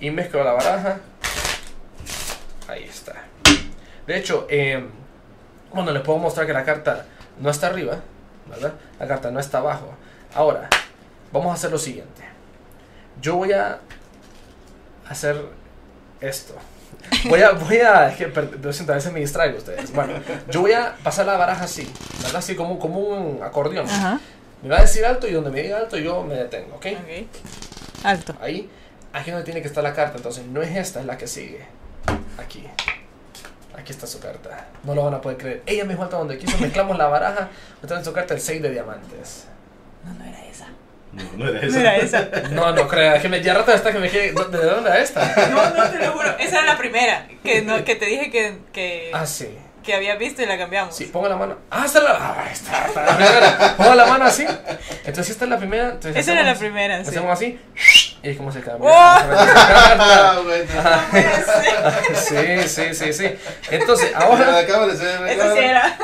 y 0.00 0.10
mezclo 0.10 0.42
la 0.44 0.52
baraja. 0.52 0.98
Ahí 2.68 2.84
está. 2.84 3.14
De 4.06 4.16
hecho, 4.18 4.46
eh, 4.48 4.86
bueno, 5.72 5.90
les 5.92 6.02
puedo 6.02 6.18
mostrar 6.18 6.46
que 6.46 6.52
la 6.52 6.64
carta 6.64 7.06
no 7.40 7.50
está 7.50 7.66
arriba, 7.68 7.98
¿verdad? 8.48 8.74
La 8.98 9.06
carta 9.06 9.30
no 9.30 9.40
está 9.40 9.58
abajo. 9.58 9.94
Ahora, 10.34 10.68
vamos 11.32 11.50
a 11.50 11.54
hacer 11.54 11.70
lo 11.70 11.78
siguiente. 11.78 12.22
Yo 13.20 13.36
voy 13.36 13.52
a 13.52 13.80
hacer 15.08 15.36
esto. 16.20 16.54
Voy 17.28 17.42
a, 17.42 17.52
voy 17.52 17.78
a, 17.78 18.08
es 18.10 18.16
que 18.16 18.26
lo 18.26 18.72
siento, 18.72 18.92
a 18.92 18.96
veces 18.96 19.12
me 19.12 19.20
distraigo 19.20 19.58
ustedes. 19.58 19.92
Bueno, 19.92 20.14
yo 20.50 20.60
voy 20.60 20.72
a 20.72 20.94
pasar 21.02 21.26
la 21.26 21.36
baraja 21.36 21.64
así, 21.64 21.90
¿verdad? 22.22 22.36
Así 22.36 22.54
como, 22.54 22.78
como 22.78 23.00
un 23.00 23.42
acordeón. 23.42 23.88
Ajá. 23.88 24.20
Me 24.62 24.68
va 24.70 24.78
a 24.78 24.80
decir 24.82 25.04
alto 25.04 25.26
y 25.28 25.32
donde 25.32 25.50
me 25.50 25.62
diga 25.62 25.78
alto 25.78 25.96
yo 25.96 26.22
me 26.24 26.34
detengo, 26.34 26.76
¿ok? 26.76 26.86
Ok. 26.86 28.04
Alto. 28.04 28.34
Ahí, 28.40 28.68
aquí 29.12 29.30
donde 29.30 29.44
tiene 29.44 29.62
que 29.62 29.68
estar 29.68 29.82
la 29.84 29.94
carta. 29.94 30.16
Entonces, 30.16 30.44
no 30.46 30.62
es 30.62 30.76
esta, 30.76 31.00
es 31.00 31.06
la 31.06 31.16
que 31.16 31.26
sigue. 31.26 31.64
Aquí. 32.38 32.64
Aquí 33.76 33.92
está 33.92 34.06
su 34.06 34.18
carta. 34.18 34.66
No 34.82 34.94
lo 34.94 35.04
van 35.04 35.14
a 35.14 35.20
poder 35.20 35.38
creer. 35.38 35.62
Ella 35.66 35.84
me 35.84 35.96
falta 35.96 36.16
donde 36.16 36.38
quiso. 36.38 36.58
Mezclamos 36.58 36.98
la 36.98 37.06
baraja. 37.06 37.48
Está 37.80 37.98
en 37.98 38.04
su 38.04 38.12
carta 38.12 38.34
el 38.34 38.40
6 38.40 38.62
de 38.62 38.70
diamantes. 38.70 39.44
No, 40.04 40.14
no 40.14 40.24
era 40.24 40.44
esa. 40.46 40.66
No, 41.12 41.22
no 41.36 41.48
era 41.48 41.60
No 41.62 41.66
eso. 41.68 41.78
era 41.80 41.96
esa. 41.96 42.28
No, 42.50 42.72
no 42.72 42.86
crea. 42.88 43.16
Es 43.16 43.22
que 43.22 43.28
me, 43.28 43.40
ya 43.42 43.54
rato 43.54 43.72
está 43.72 43.92
que 43.92 43.98
me 43.98 44.10
quede. 44.10 44.28
¿De 44.32 44.32
dónde 44.34 44.58
era 44.90 44.98
esta? 45.00 45.48
No, 45.50 45.70
no, 45.74 45.90
te 45.90 45.98
lo 46.04 46.12
juro. 46.12 46.36
Esa 46.38 46.58
era 46.58 46.66
la 46.66 46.78
primera. 46.78 47.26
Que, 47.42 47.62
no, 47.62 47.82
que 47.84 47.96
te 47.96 48.06
dije 48.06 48.30
que, 48.30 48.58
que, 48.72 49.10
Ah, 49.14 49.26
sí. 49.26 49.48
Que 49.88 49.94
había 49.94 50.16
visto 50.16 50.42
y 50.42 50.46
la 50.46 50.58
cambiamos. 50.58 50.94
Sí, 50.94 51.06
ponga 51.06 51.30
la 51.30 51.36
mano. 51.36 51.56
Ah, 51.70 51.84
está 51.86 52.00
la. 52.02 52.10
Ah, 52.10 52.44
ahí 52.46 52.52
está, 52.52 52.86
está 52.86 53.04
la 53.06 53.16
primera. 53.16 53.74
Ponga 53.78 53.94
la 53.94 54.06
mano 54.06 54.24
así. 54.26 54.44
Entonces, 55.06 55.30
esta 55.30 55.44
es 55.46 55.50
la 55.50 55.56
primera. 55.58 55.84
Entonces, 55.86 56.14
Esa 56.16 56.32
era 56.32 56.42
la 56.42 56.50
hacemos- 56.52 56.58
primera, 56.58 57.02
sí. 57.02 57.08
Hacemos 57.10 57.32
así. 57.32 57.58
Y 58.22 58.28
es 58.30 58.36
como 58.36 58.52
se 58.52 58.60
cambia. 58.60 58.90
¡Oh! 58.90 59.18
Ah, 60.00 61.10
ser. 62.14 62.64
Sí, 62.68 62.68
sí, 62.68 62.94
sí, 62.94 63.12
sí. 63.12 63.34
Entonces, 63.70 64.12
ahora. 64.14 64.58
Acaba 64.58 64.86
de 64.86 64.96
ser. 64.96 65.26
Esa 65.28 65.52
sí 65.54 65.58
era. 65.58 65.98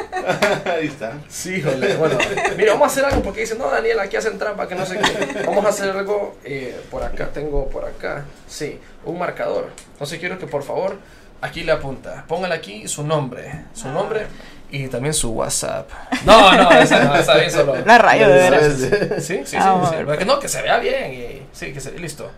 Ahí 0.75 0.87
está. 0.87 1.13
Sí, 1.29 1.57
híjole. 1.57 1.95
Bueno, 1.97 2.17
mira, 2.57 2.73
vamos 2.73 2.89
a 2.89 2.91
hacer 2.93 3.05
algo 3.05 3.23
porque 3.23 3.41
dicen, 3.43 3.59
no, 3.59 3.71
Daniel, 3.71 4.01
aquí 4.01 4.17
hacen 4.17 4.39
trampa, 4.39 4.67
que 4.67 4.75
no 4.75 4.87
sé 4.87 4.99
qué. 4.99 5.43
Vamos 5.45 5.65
a 5.67 5.69
hacer 5.69 5.91
algo 5.91 6.39
eh, 6.45 6.81
por 6.91 7.03
acá. 7.05 7.29
Tengo 7.35 7.69
por 7.69 7.85
acá, 7.85 8.25
sí, 8.49 8.81
un 9.05 9.19
marcador. 9.19 9.71
Entonces 9.93 10.19
quiero 10.19 10.39
que 10.39 10.47
por 10.47 10.63
favor 10.63 10.97
aquí 11.45 11.63
le 11.63 11.73
apunta. 11.73 12.25
Póngale 12.27 12.55
aquí 12.55 12.89
su 12.89 13.05
nombre, 13.05 13.65
su 13.75 13.89
nombre 13.89 14.27
y 14.71 14.89
también 14.89 15.15
su 15.15 15.31
WhatsApp. 15.33 15.89
No, 16.25 16.53
no, 16.53 16.71
esa 16.73 17.05
no, 17.05 17.15
está 17.15 17.37
bien 17.37 17.51
solo. 17.51 17.77
La 17.85 17.99
rayo, 17.99 18.29
de 18.29 18.35
veras. 18.35 18.75
Sí, 18.79 19.21
sí, 19.21 19.43
sí. 19.47 19.57
Ah, 19.59 19.91
sí. 20.19 20.25
no, 20.27 20.39
que 20.39 20.49
se 20.49 20.63
vea 20.63 20.79
bien. 20.79 21.13
y- 21.13 21.47
sí, 21.53 21.73
que 21.73 21.81
se 21.81 21.93
listo. 21.99 22.31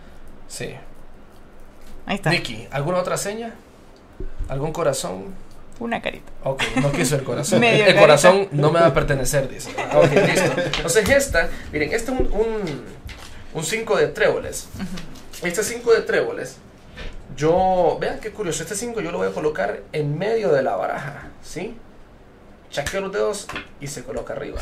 Sí. 0.47 0.75
Ahí 2.05 2.15
está. 2.15 2.29
Nicky, 2.29 2.67
¿alguna 2.71 2.99
otra 2.99 3.17
seña? 3.17 3.53
¿Algún 4.49 4.71
corazón? 4.71 5.33
Una 5.79 6.01
carita. 6.01 6.31
Ok, 6.43 6.63
no 6.81 6.91
quiso 6.91 7.15
el 7.15 7.23
corazón. 7.23 7.59
Medio 7.61 7.79
el 7.79 7.85
carita. 7.85 8.01
corazón 8.01 8.47
no 8.51 8.71
me 8.71 8.79
va 8.79 8.87
a 8.87 8.93
pertenecer, 8.93 9.47
dice. 9.49 9.71
Ah, 9.77 9.99
Ok, 9.99 10.11
listo. 10.11 10.61
Entonces 10.77 11.09
esta, 11.09 11.49
miren, 11.71 11.93
este 11.93 12.11
es 12.11 12.19
un 13.53 13.63
5 13.63 13.97
de 13.97 14.07
tréboles. 14.07 14.67
Este 15.43 15.63
5 15.63 15.91
de 15.93 16.01
tréboles, 16.01 16.57
yo, 17.37 17.97
vean 18.01 18.19
qué 18.19 18.31
curioso, 18.31 18.63
este 18.63 18.75
5 18.75 18.99
yo 18.99 19.11
lo 19.11 19.19
voy 19.19 19.27
a 19.27 19.31
colocar 19.31 19.81
en 19.93 20.17
medio 20.17 20.51
de 20.51 20.63
la 20.63 20.75
baraja, 20.75 21.29
¿sí? 21.43 21.77
Chaqueo 22.69 22.99
los 22.99 23.13
dedos 23.13 23.47
y 23.79 23.87
se 23.87 24.03
coloca 24.03 24.33
arriba. 24.33 24.59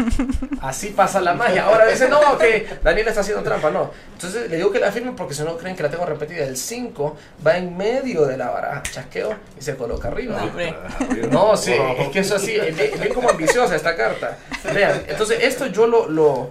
Así 0.62 0.88
pasa 0.88 1.20
la 1.20 1.34
magia. 1.34 1.66
Ahora 1.66 1.86
dice, 1.86 2.08
no, 2.08 2.38
que 2.38 2.66
Daniel 2.82 3.08
está 3.08 3.20
haciendo 3.20 3.42
trampa. 3.42 3.70
No. 3.70 3.90
Entonces 4.14 4.48
le 4.48 4.56
digo 4.56 4.72
que 4.72 4.78
la 4.78 4.90
firme 4.90 5.12
porque 5.14 5.34
si 5.34 5.42
no 5.42 5.58
creen 5.58 5.76
que 5.76 5.82
la 5.82 5.90
tengo 5.90 6.06
repetida. 6.06 6.44
El 6.46 6.56
5 6.56 7.16
va 7.46 7.58
en 7.58 7.76
medio 7.76 8.24
de 8.24 8.38
la 8.38 8.48
baraja. 8.48 8.82
Chasqueo 8.84 9.36
y 9.58 9.62
se 9.62 9.76
coloca 9.76 10.08
arriba. 10.08 10.40
No. 11.30 11.50
No, 11.50 11.56
sí, 11.56 11.74
es 11.98 12.08
que 12.08 12.20
eso 12.20 12.36
así, 12.36 12.56
es 12.56 13.12
como 13.12 13.28
ambiciosa 13.28 13.76
esta 13.76 13.94
carta. 13.94 14.38
Vean, 14.72 15.02
entonces 15.06 15.40
esto 15.42 15.66
yo 15.66 15.86
lo, 15.86 16.08
lo 16.08 16.50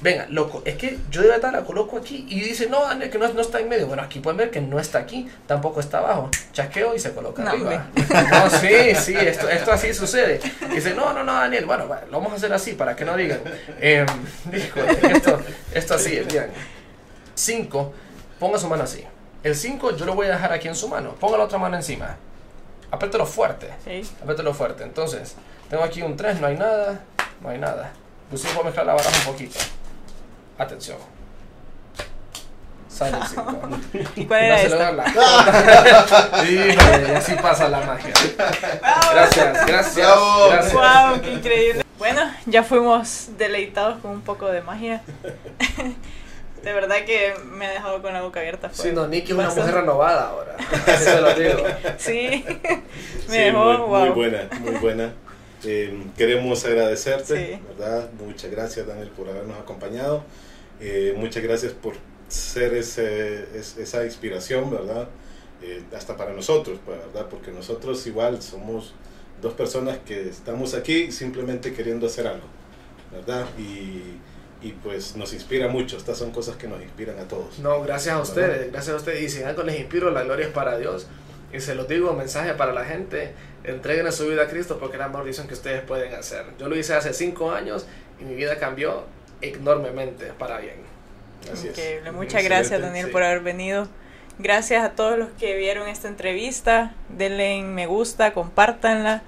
venga, 0.00 0.26
loco, 0.28 0.62
es 0.64 0.76
que 0.76 0.98
yo 1.10 1.22
de 1.22 1.28
verdad 1.28 1.52
la 1.52 1.64
coloco 1.64 1.96
aquí 1.98 2.26
y 2.28 2.40
dice, 2.40 2.68
no, 2.68 2.82
Daniel, 2.82 3.10
que 3.10 3.18
no, 3.18 3.28
no 3.32 3.40
está 3.40 3.60
en 3.60 3.68
medio. 3.68 3.86
Bueno, 3.86 4.02
aquí 4.02 4.20
pueden 4.20 4.36
ver 4.36 4.50
que 4.50 4.60
no 4.60 4.78
está 4.78 4.98
aquí, 4.98 5.28
tampoco 5.46 5.80
está 5.80 5.98
abajo. 5.98 6.30
Chasqueo 6.52 6.94
y 6.94 6.98
se 6.98 7.12
coloca 7.12 7.42
No, 7.42 7.50
arriba. 7.50 7.86
No, 8.30 8.50
sí, 8.50 8.94
sí, 8.94 9.14
esto, 9.14 9.48
esto 9.48 9.72
así 9.72 9.94
sucede. 9.94 10.40
Dice, 10.70 10.94
no, 10.94 11.12
no, 11.12 11.24
no, 11.24 11.34
Daniel, 11.34 11.66
bueno, 11.66 11.86
lo 11.86 12.18
vamos 12.18 12.32
a 12.32 12.36
hacer 12.36 12.52
así 12.52 12.72
para 12.72 12.94
que 12.96 13.04
no 13.04 13.16
digan. 13.16 13.40
Eh, 13.78 14.06
híjole, 14.52 15.16
esto, 15.16 15.38
esto 15.72 15.94
así 15.94 16.16
es, 16.16 16.26
bien. 16.26 16.50
5, 17.34 17.92
ponga 18.38 18.58
su 18.58 18.68
mano 18.68 18.84
así. 18.84 19.04
El 19.42 19.54
5 19.54 19.96
yo 19.96 20.06
lo 20.06 20.14
voy 20.14 20.26
a 20.26 20.30
dejar 20.30 20.52
aquí 20.52 20.66
en 20.66 20.74
su 20.74 20.88
mano. 20.88 21.14
Ponga 21.14 21.38
la 21.38 21.44
otra 21.44 21.58
mano 21.58 21.76
encima. 21.76 22.16
Apriételo 22.90 23.26
fuerte. 23.26 23.70
Sí. 23.84 24.02
Fuerte. 24.54 24.84
Entonces, 24.84 25.36
tengo 25.68 25.84
aquí 25.84 26.02
un 26.02 26.16
3, 26.16 26.40
no 26.40 26.46
hay 26.46 26.56
nada, 26.56 27.00
no 27.40 27.48
hay 27.50 27.58
nada. 27.58 27.92
Inclusive 28.26 28.52
voy 28.54 28.62
a 28.62 28.64
mezclar 28.64 28.86
la 28.86 28.94
baraja 28.94 29.18
un 29.18 29.32
poquito. 29.32 29.58
Atención. 30.58 30.98
Sale 32.88 33.16
el 33.20 33.26
5. 33.26 33.68
¿Y 34.16 34.24
cuál 34.24 34.42
era 34.44 34.62
esta? 34.62 35.04
Y 36.48 36.68
así 37.14 37.34
pasa 37.34 37.68
la 37.68 37.80
magia. 37.80 38.12
Gracias, 39.12 39.66
gracias. 39.66 39.94
Bravo. 40.06 40.48
gracias. 40.50 40.72
¡Wow! 40.72 41.20
¡Qué 41.20 41.32
increíble! 41.32 41.82
Bueno, 41.98 42.20
ya 42.46 42.62
fuimos 42.62 43.28
deleitados 43.38 44.00
con 44.00 44.10
un 44.12 44.20
poco 44.22 44.46
de 44.48 44.62
magia. 44.62 45.02
De 46.62 46.72
verdad 46.72 46.96
que 47.06 47.34
me 47.44 47.66
ha 47.66 47.70
dejado 47.70 48.02
con 48.02 48.12
la 48.12 48.22
boca 48.22 48.40
abierta. 48.40 48.68
fue 48.70 48.86
Sí, 48.86 48.92
no, 48.92 49.06
Nicky 49.06 49.32
es 49.32 49.38
una 49.38 49.48
mujer 49.50 49.72
renovada 49.74 50.30
ahora. 50.30 50.56
Así 50.86 51.04
se 51.04 51.20
lo 51.20 51.34
digo. 51.34 51.62
Sí, 51.98 52.44
me 53.28 53.34
Sí, 53.34 53.38
dejó, 53.38 53.64
muy, 53.64 53.76
wow. 53.76 54.00
muy 54.00 54.10
buena, 54.10 54.48
muy 54.60 54.74
buena. 54.74 55.12
Eh, 55.66 55.92
queremos 56.16 56.64
agradecerte, 56.64 57.56
Sí. 57.56 57.60
¿verdad? 57.76 58.08
Muchas 58.24 58.50
gracias, 58.50 58.86
Daniel, 58.86 59.10
por 59.16 59.28
habernos 59.28 59.58
acompañado. 59.58 60.22
Eh, 60.80 61.14
muchas 61.16 61.42
gracias 61.42 61.72
por 61.72 61.94
ser 62.28 62.74
ese, 62.74 63.44
es- 63.58 63.76
esa 63.76 64.04
inspiración, 64.04 64.70
¿verdad? 64.70 65.08
Eh, 65.62 65.82
hasta 65.96 66.16
para 66.16 66.32
nosotros, 66.32 66.78
pues, 66.84 66.98
¿verdad? 66.98 67.26
Porque 67.30 67.50
nosotros 67.50 68.06
igual 68.06 68.42
somos 68.42 68.94
dos 69.42 69.54
personas 69.54 69.98
que 70.06 70.28
estamos 70.28 70.74
aquí 70.74 71.10
simplemente 71.12 71.72
queriendo 71.72 72.06
hacer 72.06 72.26
algo, 72.26 72.46
¿verdad? 73.12 73.46
Y, 73.58 74.18
y 74.66 74.72
pues 74.82 75.16
nos 75.16 75.32
inspira 75.34 75.68
mucho. 75.68 75.96
Estas 75.96 76.18
son 76.18 76.30
cosas 76.30 76.56
que 76.56 76.68
nos 76.68 76.82
inspiran 76.82 77.18
a 77.18 77.26
todos. 77.28 77.58
No, 77.58 77.82
gracias 77.82 78.14
a 78.14 78.20
ustedes, 78.20 78.70
gracias 78.72 78.94
a 78.94 78.98
ustedes. 78.98 79.22
Y 79.22 79.28
si 79.28 79.42
algo 79.42 79.62
les 79.62 79.78
inspiro, 79.78 80.10
la 80.10 80.22
gloria 80.24 80.46
es 80.46 80.52
para 80.52 80.76
Dios. 80.78 81.06
Y 81.52 81.60
se 81.60 81.74
los 81.74 81.88
digo, 81.88 82.12
mensaje 82.12 82.54
para 82.54 82.72
la 82.72 82.84
gente, 82.84 83.32
entreguen 83.64 84.10
su 84.12 84.26
vida 84.28 84.42
a 84.42 84.48
Cristo 84.48 84.78
porque 84.78 84.96
es 84.96 85.00
la 85.00 85.08
mejor 85.08 85.24
decisión 85.24 85.48
que 85.48 85.54
ustedes 85.54 85.82
pueden 85.82 86.14
hacer. 86.14 86.44
Yo 86.58 86.68
lo 86.68 86.76
hice 86.76 86.94
hace 86.94 87.12
cinco 87.12 87.52
años 87.52 87.86
y 88.20 88.24
mi 88.24 88.34
vida 88.34 88.58
cambió 88.58 89.04
enormemente 89.40 90.32
para 90.38 90.58
bien. 90.58 90.76
Así 91.52 91.68
es. 91.68 91.78
Increíble. 91.78 92.12
Muchas 92.12 92.34
Excelente, 92.34 92.48
gracias, 92.48 92.80
Daniel, 92.80 93.06
sí. 93.06 93.12
por 93.12 93.22
haber 93.22 93.40
venido. 93.40 93.88
Gracias 94.38 94.84
a 94.84 94.90
todos 94.90 95.18
los 95.18 95.30
que 95.30 95.56
vieron 95.56 95.88
esta 95.88 96.08
entrevista. 96.08 96.94
Denle 97.08 97.54
en 97.54 97.74
me 97.74 97.86
gusta, 97.86 98.32
compártanla. 98.32 99.22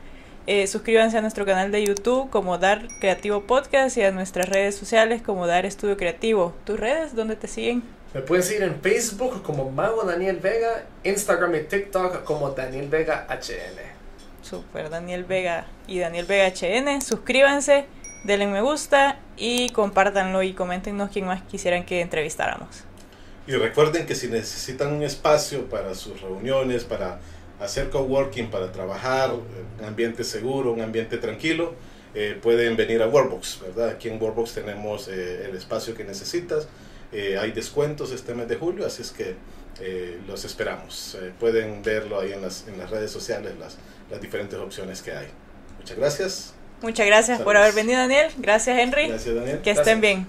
Eh, 0.47 0.67
suscríbanse 0.67 1.19
a 1.19 1.21
nuestro 1.21 1.45
canal 1.45 1.71
de 1.71 1.85
YouTube 1.85 2.31
como 2.31 2.57
Dar 2.59 2.89
Creativo 3.01 3.43
Podcast 3.43 3.97
y 3.99 4.03
a 4.03 4.11
nuestras 4.13 4.49
redes 4.49 4.77
sociales 4.77 5.21
como 5.23 5.47
Dar 5.47 5.67
Estudio 5.67 5.97
Creativo. 5.97 6.55
¿Tus 6.65 6.81
redes 6.81 7.15
dónde 7.15 7.37
te 7.37 7.49
siguen? 7.49 7.83
Me 8.15 8.23
pueden 8.23 8.43
seguir 8.43 8.63
en 8.63 8.81
Facebook 8.81 9.43
como 9.43 9.71
Mago 9.71 10.03
Daniel 10.03 10.39
Vega, 10.39 10.87
Instagram 11.05 11.55
y 11.57 11.61
TikTok 11.65 12.25
como 12.25 12.51
Daniel 12.51 12.89
Vega 12.89 13.27
HN. 13.29 13.83
Super 14.41 14.89
Daniel 14.89 15.25
Vega 15.25 15.67
y 15.87 15.99
Daniel 15.99 16.25
Vega 16.25 16.49
HN. 16.49 17.03
Suscríbanse, 17.03 17.85
denle 18.25 18.45
en 18.47 18.53
me 18.53 18.63
gusta 18.63 19.21
y 19.37 19.69
compártanlo 19.71 20.43
y 20.43 20.55
coméntenos 20.55 21.11
quién 21.11 21.27
más 21.27 21.43
quisieran 21.43 21.85
que 21.85 22.01
entrevistáramos. 22.01 22.85
Y 23.47 23.53
recuerden 23.53 24.07
que 24.07 24.15
si 24.15 24.29
necesitan 24.29 24.95
un 24.95 25.03
espacio 25.03 25.67
para 25.69 25.95
sus 25.95 26.23
reuniones, 26.23 26.85
para 26.85 27.21
hacer 27.61 27.91
coworking, 27.91 28.51
para 28.51 28.73
trabajar, 28.73 29.35
un 29.35 29.85
ambiente 29.85 30.25
seguro, 30.25 30.73
un 30.73 30.81
ambiente 30.81 31.19
tranquilo, 31.19 31.75
eh, 32.15 32.39
pueden 32.41 32.75
venir 32.75 33.03
a 33.03 33.07
Workbox, 33.07 33.61
¿verdad? 33.61 33.91
Aquí 33.91 34.09
en 34.09 34.21
Workbox 34.21 34.55
tenemos 34.55 35.09
eh, 35.09 35.45
el 35.45 35.55
espacio 35.55 35.95
que 35.95 36.05
necesitas. 36.05 36.69
Eh, 37.13 37.39
hay 37.39 37.53
descuentos 37.53 38.13
este 38.13 38.35
mes 38.35 38.49
de 38.49 38.57
julio, 38.57 38.87
así 38.87 39.03
es 39.03 39.11
que 39.11 39.35
eh, 39.81 40.21
los 40.27 40.45
esperamos. 40.45 41.17
Eh, 41.21 41.33
pueden 41.39 41.83
verlo 41.83 42.21
ahí 42.21 42.33
en 42.33 42.43
las, 42.43 42.67
en 42.69 42.79
las 42.79 42.91
redes 42.91 43.11
sociales, 43.11 43.55
las, 43.59 43.77
las 44.11 44.21
diferentes 44.21 44.59
opciones 44.59 45.03
que 45.03 45.13
hay. 45.13 45.29
Muchas 45.79 45.97
gracias. 45.97 46.55
Muchas 46.83 47.07
gracias 47.07 47.39
por 47.41 47.55
Saludos. 47.55 47.63
haber 47.63 47.75
venido, 47.75 47.99
Daniel. 48.01 48.31
Gracias, 48.39 48.79
Henry. 48.79 49.09
Gracias, 49.09 49.35
Daniel. 49.35 49.59
Que 49.59 49.73
Gracias. 49.73 49.87
estén 49.87 50.01
bien. 50.01 50.27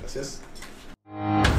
Gracias. 0.00 1.53